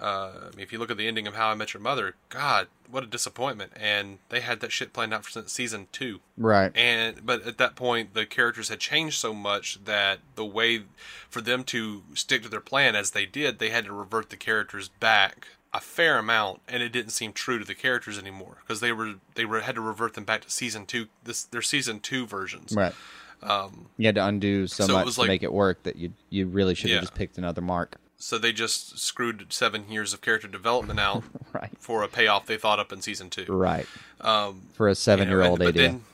uh, 0.00 0.32
I 0.52 0.56
mean, 0.56 0.60
if 0.60 0.72
you 0.72 0.78
look 0.78 0.90
at 0.90 0.96
the 0.96 1.06
ending 1.06 1.26
of 1.26 1.34
How 1.34 1.48
I 1.48 1.54
Met 1.54 1.74
Your 1.74 1.80
Mother, 1.82 2.14
God, 2.28 2.68
what 2.90 3.02
a 3.02 3.06
disappointment! 3.06 3.72
And 3.76 4.18
they 4.28 4.40
had 4.40 4.60
that 4.60 4.72
shit 4.72 4.92
planned 4.92 5.12
out 5.14 5.24
for 5.24 5.30
since 5.30 5.52
season 5.52 5.88
two. 5.92 6.20
Right. 6.36 6.72
and 6.74 7.24
but 7.24 7.46
at 7.46 7.58
that 7.58 7.74
point 7.76 8.14
the 8.14 8.26
characters 8.26 8.68
had 8.68 8.80
changed 8.80 9.18
so 9.18 9.32
much 9.34 9.84
that 9.84 10.20
the 10.36 10.44
way 10.44 10.82
for 11.28 11.40
them 11.40 11.64
to 11.64 12.02
stick 12.14 12.42
to 12.42 12.48
their 12.48 12.60
plan 12.60 12.94
as 12.96 13.10
they 13.12 13.26
did 13.26 13.58
they 13.58 13.70
had 13.70 13.84
to 13.84 13.92
revert 13.92 14.30
the 14.30 14.36
characters 14.36 14.88
back 14.88 15.48
a 15.72 15.80
fair 15.80 16.18
amount 16.18 16.60
and 16.68 16.82
it 16.82 16.90
didn't 16.90 17.10
seem 17.10 17.32
true 17.32 17.58
to 17.58 17.64
the 17.64 17.74
characters 17.74 18.18
anymore 18.18 18.58
because 18.60 18.80
they 18.80 18.92
were 18.92 19.14
they 19.34 19.44
were 19.44 19.60
had 19.60 19.74
to 19.74 19.80
revert 19.80 20.14
them 20.14 20.24
back 20.24 20.42
to 20.42 20.50
season 20.50 20.86
two 20.86 21.06
this 21.24 21.42
their 21.44 21.62
season 21.62 21.98
two 22.00 22.26
versions 22.26 22.72
Right. 22.74 22.94
Um, 23.42 23.86
you 23.98 24.06
had 24.06 24.14
to 24.14 24.24
undo 24.24 24.66
so, 24.66 24.86
so 24.86 24.92
it 24.94 24.96
much 24.98 25.06
was 25.06 25.16
to 25.16 25.26
make 25.26 25.42
it 25.42 25.52
work 25.52 25.82
that 25.82 25.96
you 25.96 26.12
you 26.30 26.46
really 26.46 26.74
should 26.74 26.90
have 26.90 26.96
Yeah. 26.96 27.00
just 27.00 27.14
picked 27.14 27.36
another 27.38 27.60
mark. 27.60 27.96
So 28.24 28.38
they 28.38 28.52
just 28.52 28.98
screwed 28.98 29.52
seven 29.52 29.88
years 29.90 30.14
of 30.14 30.20
character 30.22 30.48
development 30.48 30.98
out 30.98 31.22
Right. 31.52 31.70
for 31.78 32.02
a 32.02 32.08
payoff 32.08 32.46
they 32.46 32.56
thought 32.56 32.78
up 32.80 32.90
in 32.92 33.02
season 33.02 33.28
two 33.30 33.44
Right. 33.48 33.86
um, 34.20 34.62
For 34.72 34.88
a 34.88 34.94
seven 34.94 35.28
year 35.28 35.42
old 35.42 35.60
and- 35.60 35.66
but 35.66 35.68
idea. 35.68 35.82
Then, 35.88 36.04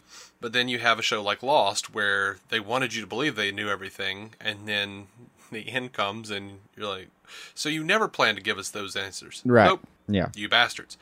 but 0.40 0.52
then 0.52 0.68
you 0.68 0.78
have 0.78 0.98
a 0.98 1.02
show 1.02 1.22
like 1.22 1.42
Lost 1.42 1.94
where 1.94 2.38
they 2.48 2.58
wanted 2.60 2.94
you 2.94 3.00
to 3.02 3.06
believe 3.06 3.36
they 3.36 3.52
knew 3.52 3.68
everything, 3.68 4.30
and 4.40 4.66
then 4.66 5.06
the 5.52 5.68
end 5.68 5.92
comes 5.92 6.30
and 6.30 6.60
you're 6.76 6.88
like, 6.88 7.08
so 7.54 7.68
you 7.68 7.84
never 7.84 8.08
planned 8.08 8.36
to 8.38 8.42
give 8.42 8.58
us 8.58 8.70
those 8.70 8.96
answers, 8.96 9.42
Right. 9.44 9.66
Nope, 9.66 9.80
Yeah. 10.08 10.28
you 10.34 10.48
bastards. 10.48 10.96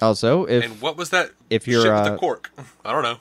Also, 0.00 0.44
if 0.44 0.64
and 0.64 0.80
what 0.80 0.96
was 0.96 1.10
that? 1.10 1.32
if 1.50 1.66
you're, 1.68 1.92
uh, 1.94 2.10
the 2.10 2.16
cork? 2.16 2.50
I 2.84 2.92
don't 2.92 3.02
know. 3.02 3.18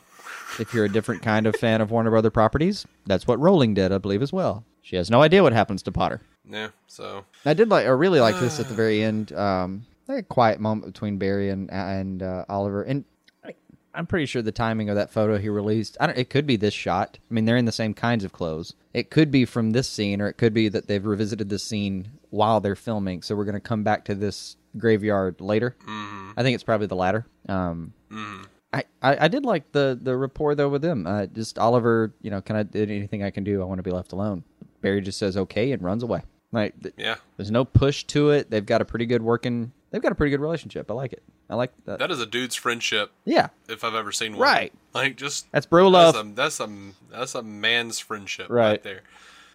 if 0.60 0.73
you're 0.73 0.86
a 0.86 0.89
different 0.89 1.21
kind 1.21 1.45
of 1.47 1.56
fan 1.56 1.82
of 1.82 1.91
Warner 1.91 2.12
Brother 2.12 2.30
properties, 2.32 2.86
that's 3.06 3.28
what 3.28 3.39
Rowling 3.39 3.73
did, 3.73 3.91
I 3.91 3.97
believe, 4.00 4.21
as 4.21 4.32
well. 4.34 4.63
She 4.82 4.95
has 4.95 5.10
no 5.12 5.21
idea 5.21 5.43
what 5.43 5.52
happens 5.54 5.84
to 5.84 5.91
Potter. 5.91 6.21
Yeah. 6.49 6.69
So 6.88 7.25
I 7.45 7.53
did 7.53 7.69
like, 7.69 7.86
I 7.86 7.89
really 7.89 8.19
like 8.19 8.39
this 8.39 8.60
at 8.60 8.67
the 8.67 8.73
very 8.83 9.03
end. 9.03 9.31
Um, 9.33 9.86
like 10.07 10.19
a 10.19 10.23
quiet 10.23 10.60
moment 10.60 10.93
between 10.93 11.17
Barry 11.17 11.49
and 11.49 11.69
and 11.71 12.23
uh, 12.23 12.45
Oliver, 12.47 12.83
and 12.83 13.03
I- 13.43 13.55
I'm 13.93 14.07
pretty 14.07 14.25
sure 14.25 14.41
the 14.41 14.53
timing 14.53 14.89
of 14.89 14.95
that 14.95 15.12
photo 15.12 15.38
he 15.38 15.49
released. 15.49 15.97
I 15.99 16.07
don't. 16.07 16.17
It 16.17 16.29
could 16.29 16.47
be 16.47 16.55
this 16.55 16.73
shot. 16.73 17.17
I 17.29 17.33
mean, 17.33 17.43
they're 17.45 17.57
in 17.57 17.65
the 17.65 17.71
same 17.73 17.93
kinds 17.93 18.23
of 18.23 18.31
clothes. 18.31 18.73
It 18.93 19.10
could 19.10 19.31
be 19.31 19.43
from 19.43 19.71
this 19.71 19.89
scene, 19.89 20.21
or 20.21 20.27
it 20.29 20.38
could 20.38 20.53
be 20.53 20.69
that 20.69 20.88
they've 20.88 21.05
revisited 21.05 21.49
this 21.49 21.63
scene 21.63 22.07
while 22.29 22.62
they're 22.62 22.75
filming. 22.77 23.21
So 23.21 23.36
we're 23.36 23.43
going 23.45 23.55
to 23.55 23.60
come 23.60 23.83
back 23.83 24.05
to 24.05 24.15
this 24.15 24.55
graveyard 24.77 25.41
later. 25.41 25.75
Mm-hmm. 25.86 26.31
I 26.38 26.43
think 26.43 26.55
it's 26.55 26.63
probably 26.63 26.88
the 26.88 26.95
latter. 26.95 27.25
Um, 27.49 27.93
I, 28.73 28.83
I, 29.01 29.25
I 29.25 29.27
did 29.27 29.43
like 29.45 29.71
the 29.73 29.97
the 30.01 30.15
rapport 30.15 30.55
though 30.55 30.69
with 30.69 30.81
them. 30.81 31.05
Uh, 31.05 31.25
just 31.25 31.60
Oliver, 31.60 32.13
you 32.21 32.31
know, 32.31 32.41
can 32.41 32.55
I 32.55 32.63
do 32.63 32.81
anything 32.81 33.23
I 33.23 33.31
can 33.31 33.43
do? 33.43 33.62
I 33.62 33.65
want 33.65 33.79
to 33.79 33.83
be 33.83 33.91
left 33.91 34.13
alone. 34.13 34.43
Barry 34.81 35.01
just 35.01 35.17
says 35.17 35.36
okay 35.36 35.71
and 35.73 35.81
runs 35.81 36.03
away. 36.03 36.21
Like 36.51 36.81
th- 36.81 36.95
yeah, 36.97 37.15
there's 37.36 37.51
no 37.51 37.65
push 37.65 38.03
to 38.05 38.31
it. 38.31 38.49
They've 38.49 38.65
got 38.65 38.81
a 38.81 38.86
pretty 38.86 39.05
good 39.05 39.21
working. 39.21 39.71
They've 39.91 40.01
got 40.01 40.12
a 40.12 40.15
pretty 40.15 40.31
good 40.31 40.41
relationship. 40.41 40.89
I 40.89 40.93
like 40.93 41.13
it. 41.13 41.23
I 41.49 41.55
like 41.55 41.71
that. 41.86 41.99
that 41.99 42.12
is 42.12 42.19
a 42.19 42.25
dude's 42.25 42.55
friendship 42.55 43.12
yeah, 43.23 43.47
if 43.69 43.83
I've 43.83 43.95
ever 43.95 44.12
seen 44.12 44.33
one. 44.33 44.41
Right. 44.41 44.73
Like 44.93 45.15
just 45.15 45.51
that's 45.51 45.65
bro 45.65 45.88
love. 45.88 46.13
That's 46.13 46.25
a, 46.27 46.33
that's 46.33 46.60
a 46.60 46.69
that's 47.12 47.36
a 47.36 47.43
man's 47.43 47.99
friendship 47.99 48.47
Right. 48.49 48.71
right, 48.71 48.83
there. 48.83 49.01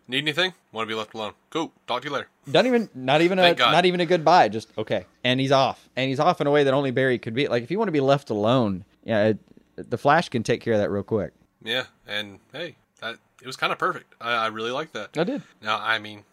Need 0.08 0.18
anything? 0.18 0.52
Want 0.72 0.88
to 0.88 0.92
be 0.92 0.98
left 0.98 1.14
alone? 1.14 1.32
Cool. 1.50 1.72
Talk 1.86 2.02
to 2.02 2.08
you 2.08 2.14
later. 2.14 2.28
Not 2.46 2.66
even 2.66 2.88
not 2.94 3.22
even 3.22 3.38
a 3.38 3.54
God. 3.54 3.72
not 3.72 3.84
even 3.86 4.00
a 4.00 4.06
goodbye. 4.06 4.48
Just 4.48 4.68
okay, 4.76 5.06
and 5.22 5.38
he's 5.38 5.52
off, 5.52 5.88
and 5.96 6.08
he's 6.08 6.18
off 6.20 6.40
in 6.40 6.46
a 6.46 6.50
way 6.50 6.64
that 6.64 6.74
only 6.74 6.90
Barry 6.90 7.18
could 7.18 7.34
be. 7.34 7.46
Like 7.48 7.62
if 7.62 7.70
you 7.70 7.78
want 7.78 7.88
to 7.88 7.92
be 7.92 8.00
left 8.00 8.28
alone, 8.30 8.84
yeah, 9.04 9.28
it, 9.28 9.38
the 9.76 9.96
Flash 9.98 10.28
can 10.28 10.42
take 10.42 10.60
care 10.60 10.74
of 10.74 10.80
that 10.80 10.90
real 10.90 11.04
quick. 11.04 11.32
Yeah, 11.62 11.84
and 12.06 12.40
hey, 12.52 12.76
that 13.00 13.16
it 13.40 13.46
was 13.46 13.56
kind 13.56 13.72
of 13.72 13.78
perfect. 13.78 14.14
I, 14.20 14.32
I 14.32 14.46
really 14.48 14.72
like 14.72 14.92
that. 14.92 15.16
I 15.16 15.24
did. 15.24 15.42
Now, 15.62 15.78
I 15.78 15.98
mean, 15.98 16.24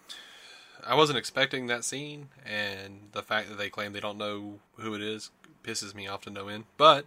I 0.86 0.96
wasn't 0.96 1.18
expecting 1.18 1.68
that 1.68 1.84
scene, 1.84 2.30
and 2.46 3.10
the 3.12 3.22
fact 3.24 3.50
that 3.50 3.58
they 3.58 3.70
claim 3.70 3.94
they 3.94 4.00
don't 4.00 4.18
know 4.18 4.60
who 4.78 4.94
it 4.96 5.02
is 5.02 5.30
pisses 5.64 5.94
me 5.94 6.08
off 6.08 6.22
to 6.22 6.30
no 6.30 6.48
end. 6.48 6.66
But 6.78 7.06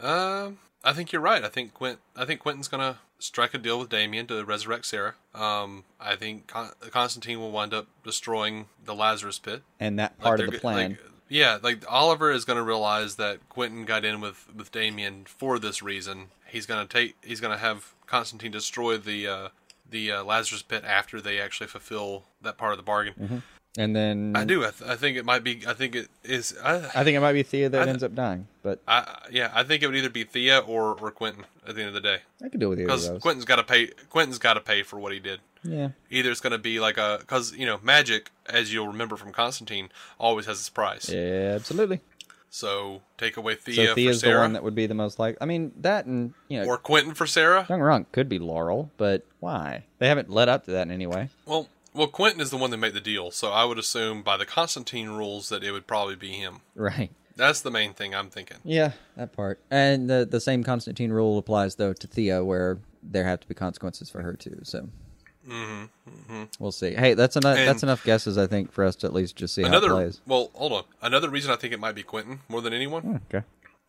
um, 0.00 0.58
I 0.84 0.92
think 0.92 1.12
you're 1.12 1.22
right. 1.22 1.44
I 1.44 1.48
think 1.48 1.74
Quint, 1.74 1.98
I 2.16 2.24
think 2.24 2.40
Quentin's 2.40 2.68
gonna 2.68 2.98
strike 3.18 3.54
a 3.54 3.58
deal 3.58 3.78
with 3.78 3.88
Damien 3.88 4.26
to 4.26 4.44
resurrect 4.44 4.86
Sara. 4.86 5.14
Um, 5.34 5.84
I 6.00 6.16
think 6.16 6.46
Con- 6.48 6.72
Constantine 6.90 7.38
will 7.40 7.50
wind 7.52 7.72
up 7.72 7.86
destroying 8.04 8.66
the 8.84 8.94
Lazarus 8.94 9.38
Pit. 9.38 9.62
And 9.78 9.98
that 9.98 10.14
Like, 10.18 10.24
part 10.24 10.40
of 10.40 10.50
the 10.50 10.58
plan. 10.58 10.90
like, 10.90 10.98
yeah, 11.28 11.58
like 11.62 11.84
Oliver 11.88 12.30
is 12.30 12.44
going 12.44 12.56
to 12.58 12.62
realize 12.62 13.14
that 13.16 13.48
Quentin 13.48 13.84
got 13.84 14.04
in 14.04 14.20
with 14.20 14.48
with 14.54 14.70
Damien 14.72 15.24
for 15.26 15.58
this 15.58 15.82
reason. 15.82 16.28
He's 16.46 16.66
going 16.66 16.86
to 16.86 16.92
take. 16.92 17.16
He's 17.24 17.40
going 17.40 17.52
to 17.54 17.58
have 17.58 17.94
Constantine 18.06 18.50
destroy 18.50 18.98
the 18.98 19.26
uh, 19.26 19.48
the 19.88 20.12
uh, 20.12 20.24
Lazarus 20.24 20.62
Pit 20.62 20.84
after 20.86 21.20
they 21.20 21.40
actually 21.40 21.66
fulfill 21.66 22.24
that 22.40 22.56
part 22.58 22.72
of 22.72 22.78
the 22.78 22.82
bargain. 22.82 23.42
and 23.78 23.94
then 23.96 24.34
I 24.36 24.44
do. 24.44 24.64
I, 24.64 24.70
th- 24.70 24.90
I 24.90 24.96
think 24.96 25.16
it 25.16 25.24
might 25.24 25.44
be. 25.44 25.62
I 25.66 25.72
think 25.74 25.94
it 25.94 26.08
is. 26.24 26.54
I, 26.62 26.76
I 26.94 27.04
think 27.04 27.16
it 27.16 27.20
might 27.20 27.32
be 27.34 27.42
Thea 27.42 27.68
that 27.68 27.88
I- 27.88 27.90
ends 27.90 28.02
up 28.02 28.14
dying, 28.14 28.46
but 28.62 28.80
I, 28.88 29.26
yeah, 29.30 29.50
I 29.54 29.62
think 29.64 29.82
it 29.82 29.86
would 29.86 29.96
either 29.96 30.10
be 30.10 30.24
Thea 30.24 30.58
or 30.60 30.94
or 31.00 31.10
Quentin 31.10 31.44
at 31.66 31.74
the 31.74 31.80
end 31.82 31.88
of 31.88 31.94
the 31.94 32.00
day 32.00 32.18
I 32.44 32.48
could 32.48 32.60
deal 32.60 32.68
with 32.70 32.80
either 32.80 32.86
because. 32.86 33.10
Quentin's 33.20 33.44
got 33.44 33.56
to 33.56 33.64
pay. 33.64 33.88
Quentin's 34.10 34.38
got 34.38 34.54
to 34.54 34.60
pay 34.60 34.82
for 34.82 34.98
what 34.98 35.12
he 35.12 35.18
did. 35.20 35.40
yeah, 35.64 35.90
Either 36.10 36.30
it's 36.30 36.40
going 36.40 36.50
to 36.52 36.58
be 36.58 36.80
like 36.80 36.98
a 36.98 37.18
because 37.20 37.52
you 37.54 37.66
know 37.66 37.78
magic, 37.82 38.30
as 38.46 38.72
you'll 38.72 38.88
remember 38.88 39.16
from 39.16 39.32
Constantine, 39.32 39.90
always 40.18 40.46
has 40.46 40.58
its 40.58 40.68
price. 40.70 41.08
yeah, 41.08 41.52
absolutely. 41.54 42.00
So 42.54 43.00
take 43.16 43.38
away 43.38 43.54
Thea 43.54 43.74
so 43.74 43.86
for 43.86 43.94
Thea's 43.94 44.20
the 44.20 44.36
one 44.36 44.52
that 44.52 44.62
would 44.62 44.74
be 44.74 44.86
the 44.86 44.92
most 44.92 45.18
like. 45.18 45.38
I 45.40 45.46
mean, 45.46 45.72
that 45.78 46.04
and 46.04 46.34
you 46.48 46.60
know, 46.60 46.66
or 46.66 46.76
Quentin 46.76 47.14
for 47.14 47.26
Sara. 47.26 47.60
don't 47.60 47.68
get 47.68 47.76
me 47.76 47.82
wrong, 47.82 48.04
could 48.12 48.28
be 48.28 48.38
Laurel, 48.38 48.90
but 48.98 49.24
why? 49.40 49.84
They 49.98 50.06
haven't 50.06 50.28
led 50.28 50.50
up 50.50 50.66
to 50.66 50.72
that 50.72 50.82
in 50.82 50.90
any 50.90 51.06
way. 51.06 51.30
Well, 51.46 51.70
well, 51.94 52.08
Quentin 52.08 52.42
is 52.42 52.50
the 52.50 52.58
one 52.58 52.70
that 52.70 52.76
made 52.76 52.92
the 52.92 53.00
deal, 53.00 53.30
so 53.30 53.50
I 53.50 53.64
would 53.64 53.78
assume 53.78 54.22
by 54.22 54.36
the 54.36 54.44
Constantine 54.44 55.08
rules 55.08 55.48
that 55.48 55.64
it 55.64 55.72
would 55.72 55.86
probably 55.86 56.14
be 56.14 56.32
him. 56.32 56.60
Right. 56.74 57.10
That's 57.36 57.62
the 57.62 57.70
main 57.70 57.94
thing 57.94 58.14
I'm 58.14 58.28
thinking. 58.28 58.58
Yeah, 58.64 58.92
that 59.16 59.32
part. 59.32 59.58
And 59.70 60.10
the 60.10 60.28
the 60.30 60.40
same 60.40 60.62
Constantine 60.62 61.10
rule 61.10 61.38
applies 61.38 61.76
though 61.76 61.94
to 61.94 62.06
Thea, 62.06 62.44
where 62.44 62.80
there 63.02 63.24
have 63.24 63.40
to 63.40 63.48
be 63.48 63.54
consequences 63.54 64.10
for 64.10 64.20
her 64.20 64.34
too. 64.34 64.60
So. 64.62 64.90
We'll 66.58 66.72
see. 66.72 66.92
Hey, 66.94 67.14
that's 67.14 67.36
enough. 67.36 67.52
Mm-hmm, 67.54 67.60
And- 67.60 67.68
that's 67.68 67.82
enough 67.82 68.04
guesses, 68.04 68.38
I 68.38 68.46
think, 68.46 68.72
for 68.72 68.84
us 68.84 68.96
to 68.96 69.06
at 69.06 69.12
least 69.12 69.36
just 69.36 69.54
see 69.54 69.62
how 69.62 69.68
it 69.68 69.70
Another, 69.70 69.88
plays. 69.90 70.20
well, 70.26 70.50
hold 70.54 70.72
on. 70.72 70.84
Another 71.00 71.28
reason 71.28 71.50
I 71.50 71.56
think 71.56 71.72
it 71.72 71.80
might 71.80 71.94
be 71.94 72.02
Quentin 72.02 72.40
more 72.48 72.60
than 72.60 72.72
anyone. 72.72 73.20
Okay. 73.32 73.44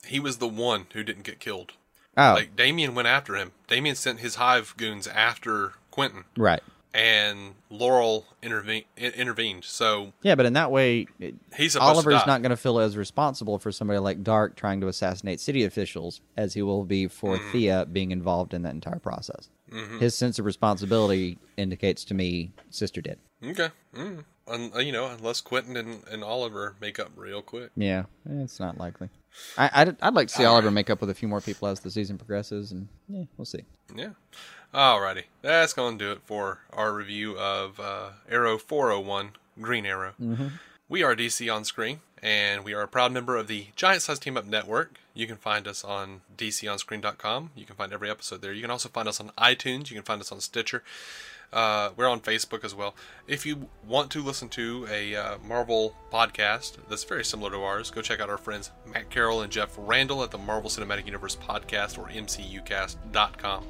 He 0.06 0.20
was 0.20 0.38
the 0.38 0.48
one 0.48 0.88
who 0.94 1.04
didn't 1.04 1.24
get 1.24 1.40
killed. 1.40 1.74
Oh, 2.18 2.34
Like 2.34 2.56
Damien 2.56 2.94
went 2.96 3.08
after 3.08 3.36
him. 3.36 3.52
Damien 3.68 3.96
sent 3.96 4.20
his 4.20 4.36
hive 4.36 4.76
goons 4.78 5.08
after 5.08 5.74
Quentin, 5.90 6.26
right. 6.38 6.62
and 6.94 7.56
Laurel 7.72 8.26
intervened. 8.44 8.86
Intervened. 8.98 9.64
So 9.64 10.14
Yeah, 10.22 10.36
but 10.36 10.46
in 10.46 10.54
that 10.54 10.70
way, 10.70 11.08
it- 11.20 11.36
he's 11.56 11.76
Oliver's 11.76 12.26
not 12.28 12.42
going 12.44 12.52
to 12.52 12.58
feel 12.58 12.78
as 12.80 12.96
responsible 12.98 13.58
for 13.58 13.72
somebody 13.72 13.98
like 14.00 14.24
Darhk 14.24 14.56
trying 14.56 14.82
to 14.82 14.88
assassinate 14.88 15.40
city 15.40 15.64
officials 15.64 16.22
as 16.38 16.54
he 16.54 16.62
will 16.62 16.84
be 16.84 17.08
for 17.08 17.38
Mm-hmm. 17.38 17.52
Thea 17.52 17.86
being 17.92 18.12
involved 18.12 18.54
in 18.54 18.62
that 18.64 18.74
entire 18.76 19.00
process. 19.00 19.50
His 20.00 20.16
sense 20.16 20.40
of 20.40 20.46
responsibility 20.46 21.38
indicates 21.58 22.04
to 22.06 22.14
me 22.14 22.52
sister 22.70 23.02
did. 23.02 23.18
Okay. 23.44 23.70
Mm. 23.96 24.24
Uh, 24.48 24.80
you 24.80 24.92
know, 24.92 25.08
unless 25.08 25.42
Quentin 25.42 25.78
and, 25.78 26.04
and 26.12 26.24
Oliver 26.24 26.76
make 26.82 27.00
up 27.00 27.12
real 27.16 27.42
quick. 27.42 27.72
Yeah, 27.76 28.04
it's 28.26 28.60
not 28.60 28.78
likely. 28.78 29.10
I, 29.58 29.70
I'd, 29.74 30.02
I'd 30.02 30.14
like 30.14 30.28
to 30.28 30.34
see 30.34 30.46
Oliver 30.46 30.70
make 30.70 30.90
up 30.90 31.00
with 31.02 31.10
a 31.10 31.14
few 31.14 31.28
more 31.28 31.42
people 31.42 31.68
as 31.68 31.80
the 31.80 31.90
season 31.90 32.18
progresses, 32.18 32.72
and 32.72 32.88
yeah, 33.08 33.24
we'll 33.38 33.46
see. 33.46 33.64
Yeah. 33.96 34.10
Alrighty. 34.74 35.24
That's 35.42 35.74
going 35.74 35.98
to 35.98 36.06
do 36.06 36.12
it 36.12 36.22
for 36.24 36.60
our 36.72 36.94
review 36.94 37.38
of 37.38 37.80
uh, 37.80 38.10
Arrow 38.30 38.58
401 38.58 39.32
Green 39.62 39.86
Arrow. 39.86 40.14
We 40.90 41.04
are 41.04 41.16
DC 41.16 41.54
on 41.54 41.64
Screen, 41.64 42.02
and 42.24 42.64
we 42.64 42.74
are 42.74 42.82
a 42.82 42.88
proud 42.88 43.12
member 43.12 43.36
of 43.36 43.48
the 43.48 43.68
Giant 43.76 44.02
Size 44.02 44.18
Team 44.18 44.38
Up 44.38 44.46
Network. 44.46 44.98
You 45.14 45.28
can 45.28 45.36
find 45.36 45.68
us 45.68 45.84
on 45.84 46.22
DCOnScreen.com. 46.38 47.52
You 47.54 47.66
can 47.66 47.76
find 47.76 47.92
every 47.92 48.10
episode 48.10 48.42
there. 48.42 48.54
You 48.54 48.62
can 48.62 48.72
also 48.72 48.88
find 48.88 49.10
us 49.10 49.20
on 49.20 49.32
iTunes. 49.38 49.92
You 49.92 49.98
can 49.98 50.06
find 50.06 50.22
us 50.22 50.32
on 50.32 50.40
Stitcher. 50.40 50.84
Uh, 51.52 51.90
we're 51.98 52.08
on 52.08 52.22
Facebook 52.22 52.64
as 52.64 52.74
well. 52.74 52.96
If 53.28 53.46
you 53.46 53.68
want 53.86 54.10
to 54.12 54.24
listen 54.24 54.48
to 54.50 54.88
a 54.90 55.16
uh, 55.16 55.38
Marvel 55.46 55.96
podcast 56.12 56.78
that's 56.90 57.04
very 57.04 57.26
similar 57.26 57.52
to 57.52 57.58
ours, 57.58 57.92
go 57.92 58.02
check 58.02 58.22
out 58.22 58.30
our 58.30 58.38
friends 58.38 58.72
Matt 58.92 59.10
Carroll 59.10 59.42
and 59.42 59.52
Jeff 59.52 59.76
Randall 59.78 60.24
at 60.24 60.32
the 60.32 60.38
Marvel 60.38 60.70
Cinematic 60.70 61.06
Universe 61.06 61.36
podcast 61.36 62.00
or 62.00 62.08
MCUcast.com. 62.08 63.66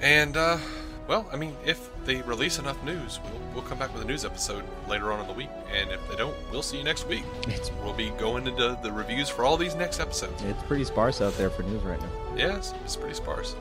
And, 0.00 0.36
uh, 0.36 0.58
well, 1.06 1.26
I 1.32 1.36
mean, 1.36 1.56
if 1.64 1.90
they 2.04 2.22
release 2.22 2.58
enough 2.58 2.82
news, 2.82 3.20
we'll, 3.24 3.40
we'll 3.54 3.62
come 3.62 3.78
back 3.78 3.92
with 3.92 4.02
a 4.02 4.06
news 4.06 4.24
episode 4.24 4.64
later 4.88 5.12
on 5.12 5.20
in 5.20 5.26
the 5.26 5.32
week. 5.32 5.50
And 5.72 5.90
if 5.90 6.06
they 6.08 6.16
don't, 6.16 6.34
we'll 6.50 6.62
see 6.62 6.78
you 6.78 6.84
next 6.84 7.06
week. 7.06 7.24
It's 7.48 7.70
We'll 7.82 7.92
be 7.92 8.10
going 8.10 8.46
into 8.46 8.78
the 8.82 8.90
reviews 8.90 9.28
for 9.28 9.44
all 9.44 9.56
these 9.56 9.74
next 9.74 10.00
episodes. 10.00 10.42
it's 10.44 10.62
pretty 10.64 10.84
sparse 10.84 11.20
out 11.20 11.36
there 11.36 11.50
for 11.50 11.62
news 11.64 11.82
right 11.82 12.00
now. 12.00 12.08
Yes, 12.36 12.74
it's 12.84 12.96
pretty 12.96 13.14
sparse. 13.14 13.54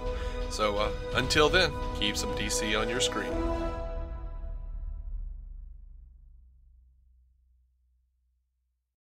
So, 0.49 0.77
uh, 0.77 0.91
until 1.15 1.49
then, 1.49 1.71
keep 1.99 2.15
some 2.15 2.29
DC 2.35 2.79
on 2.79 2.87
your 2.87 2.99
screen. 2.99 3.31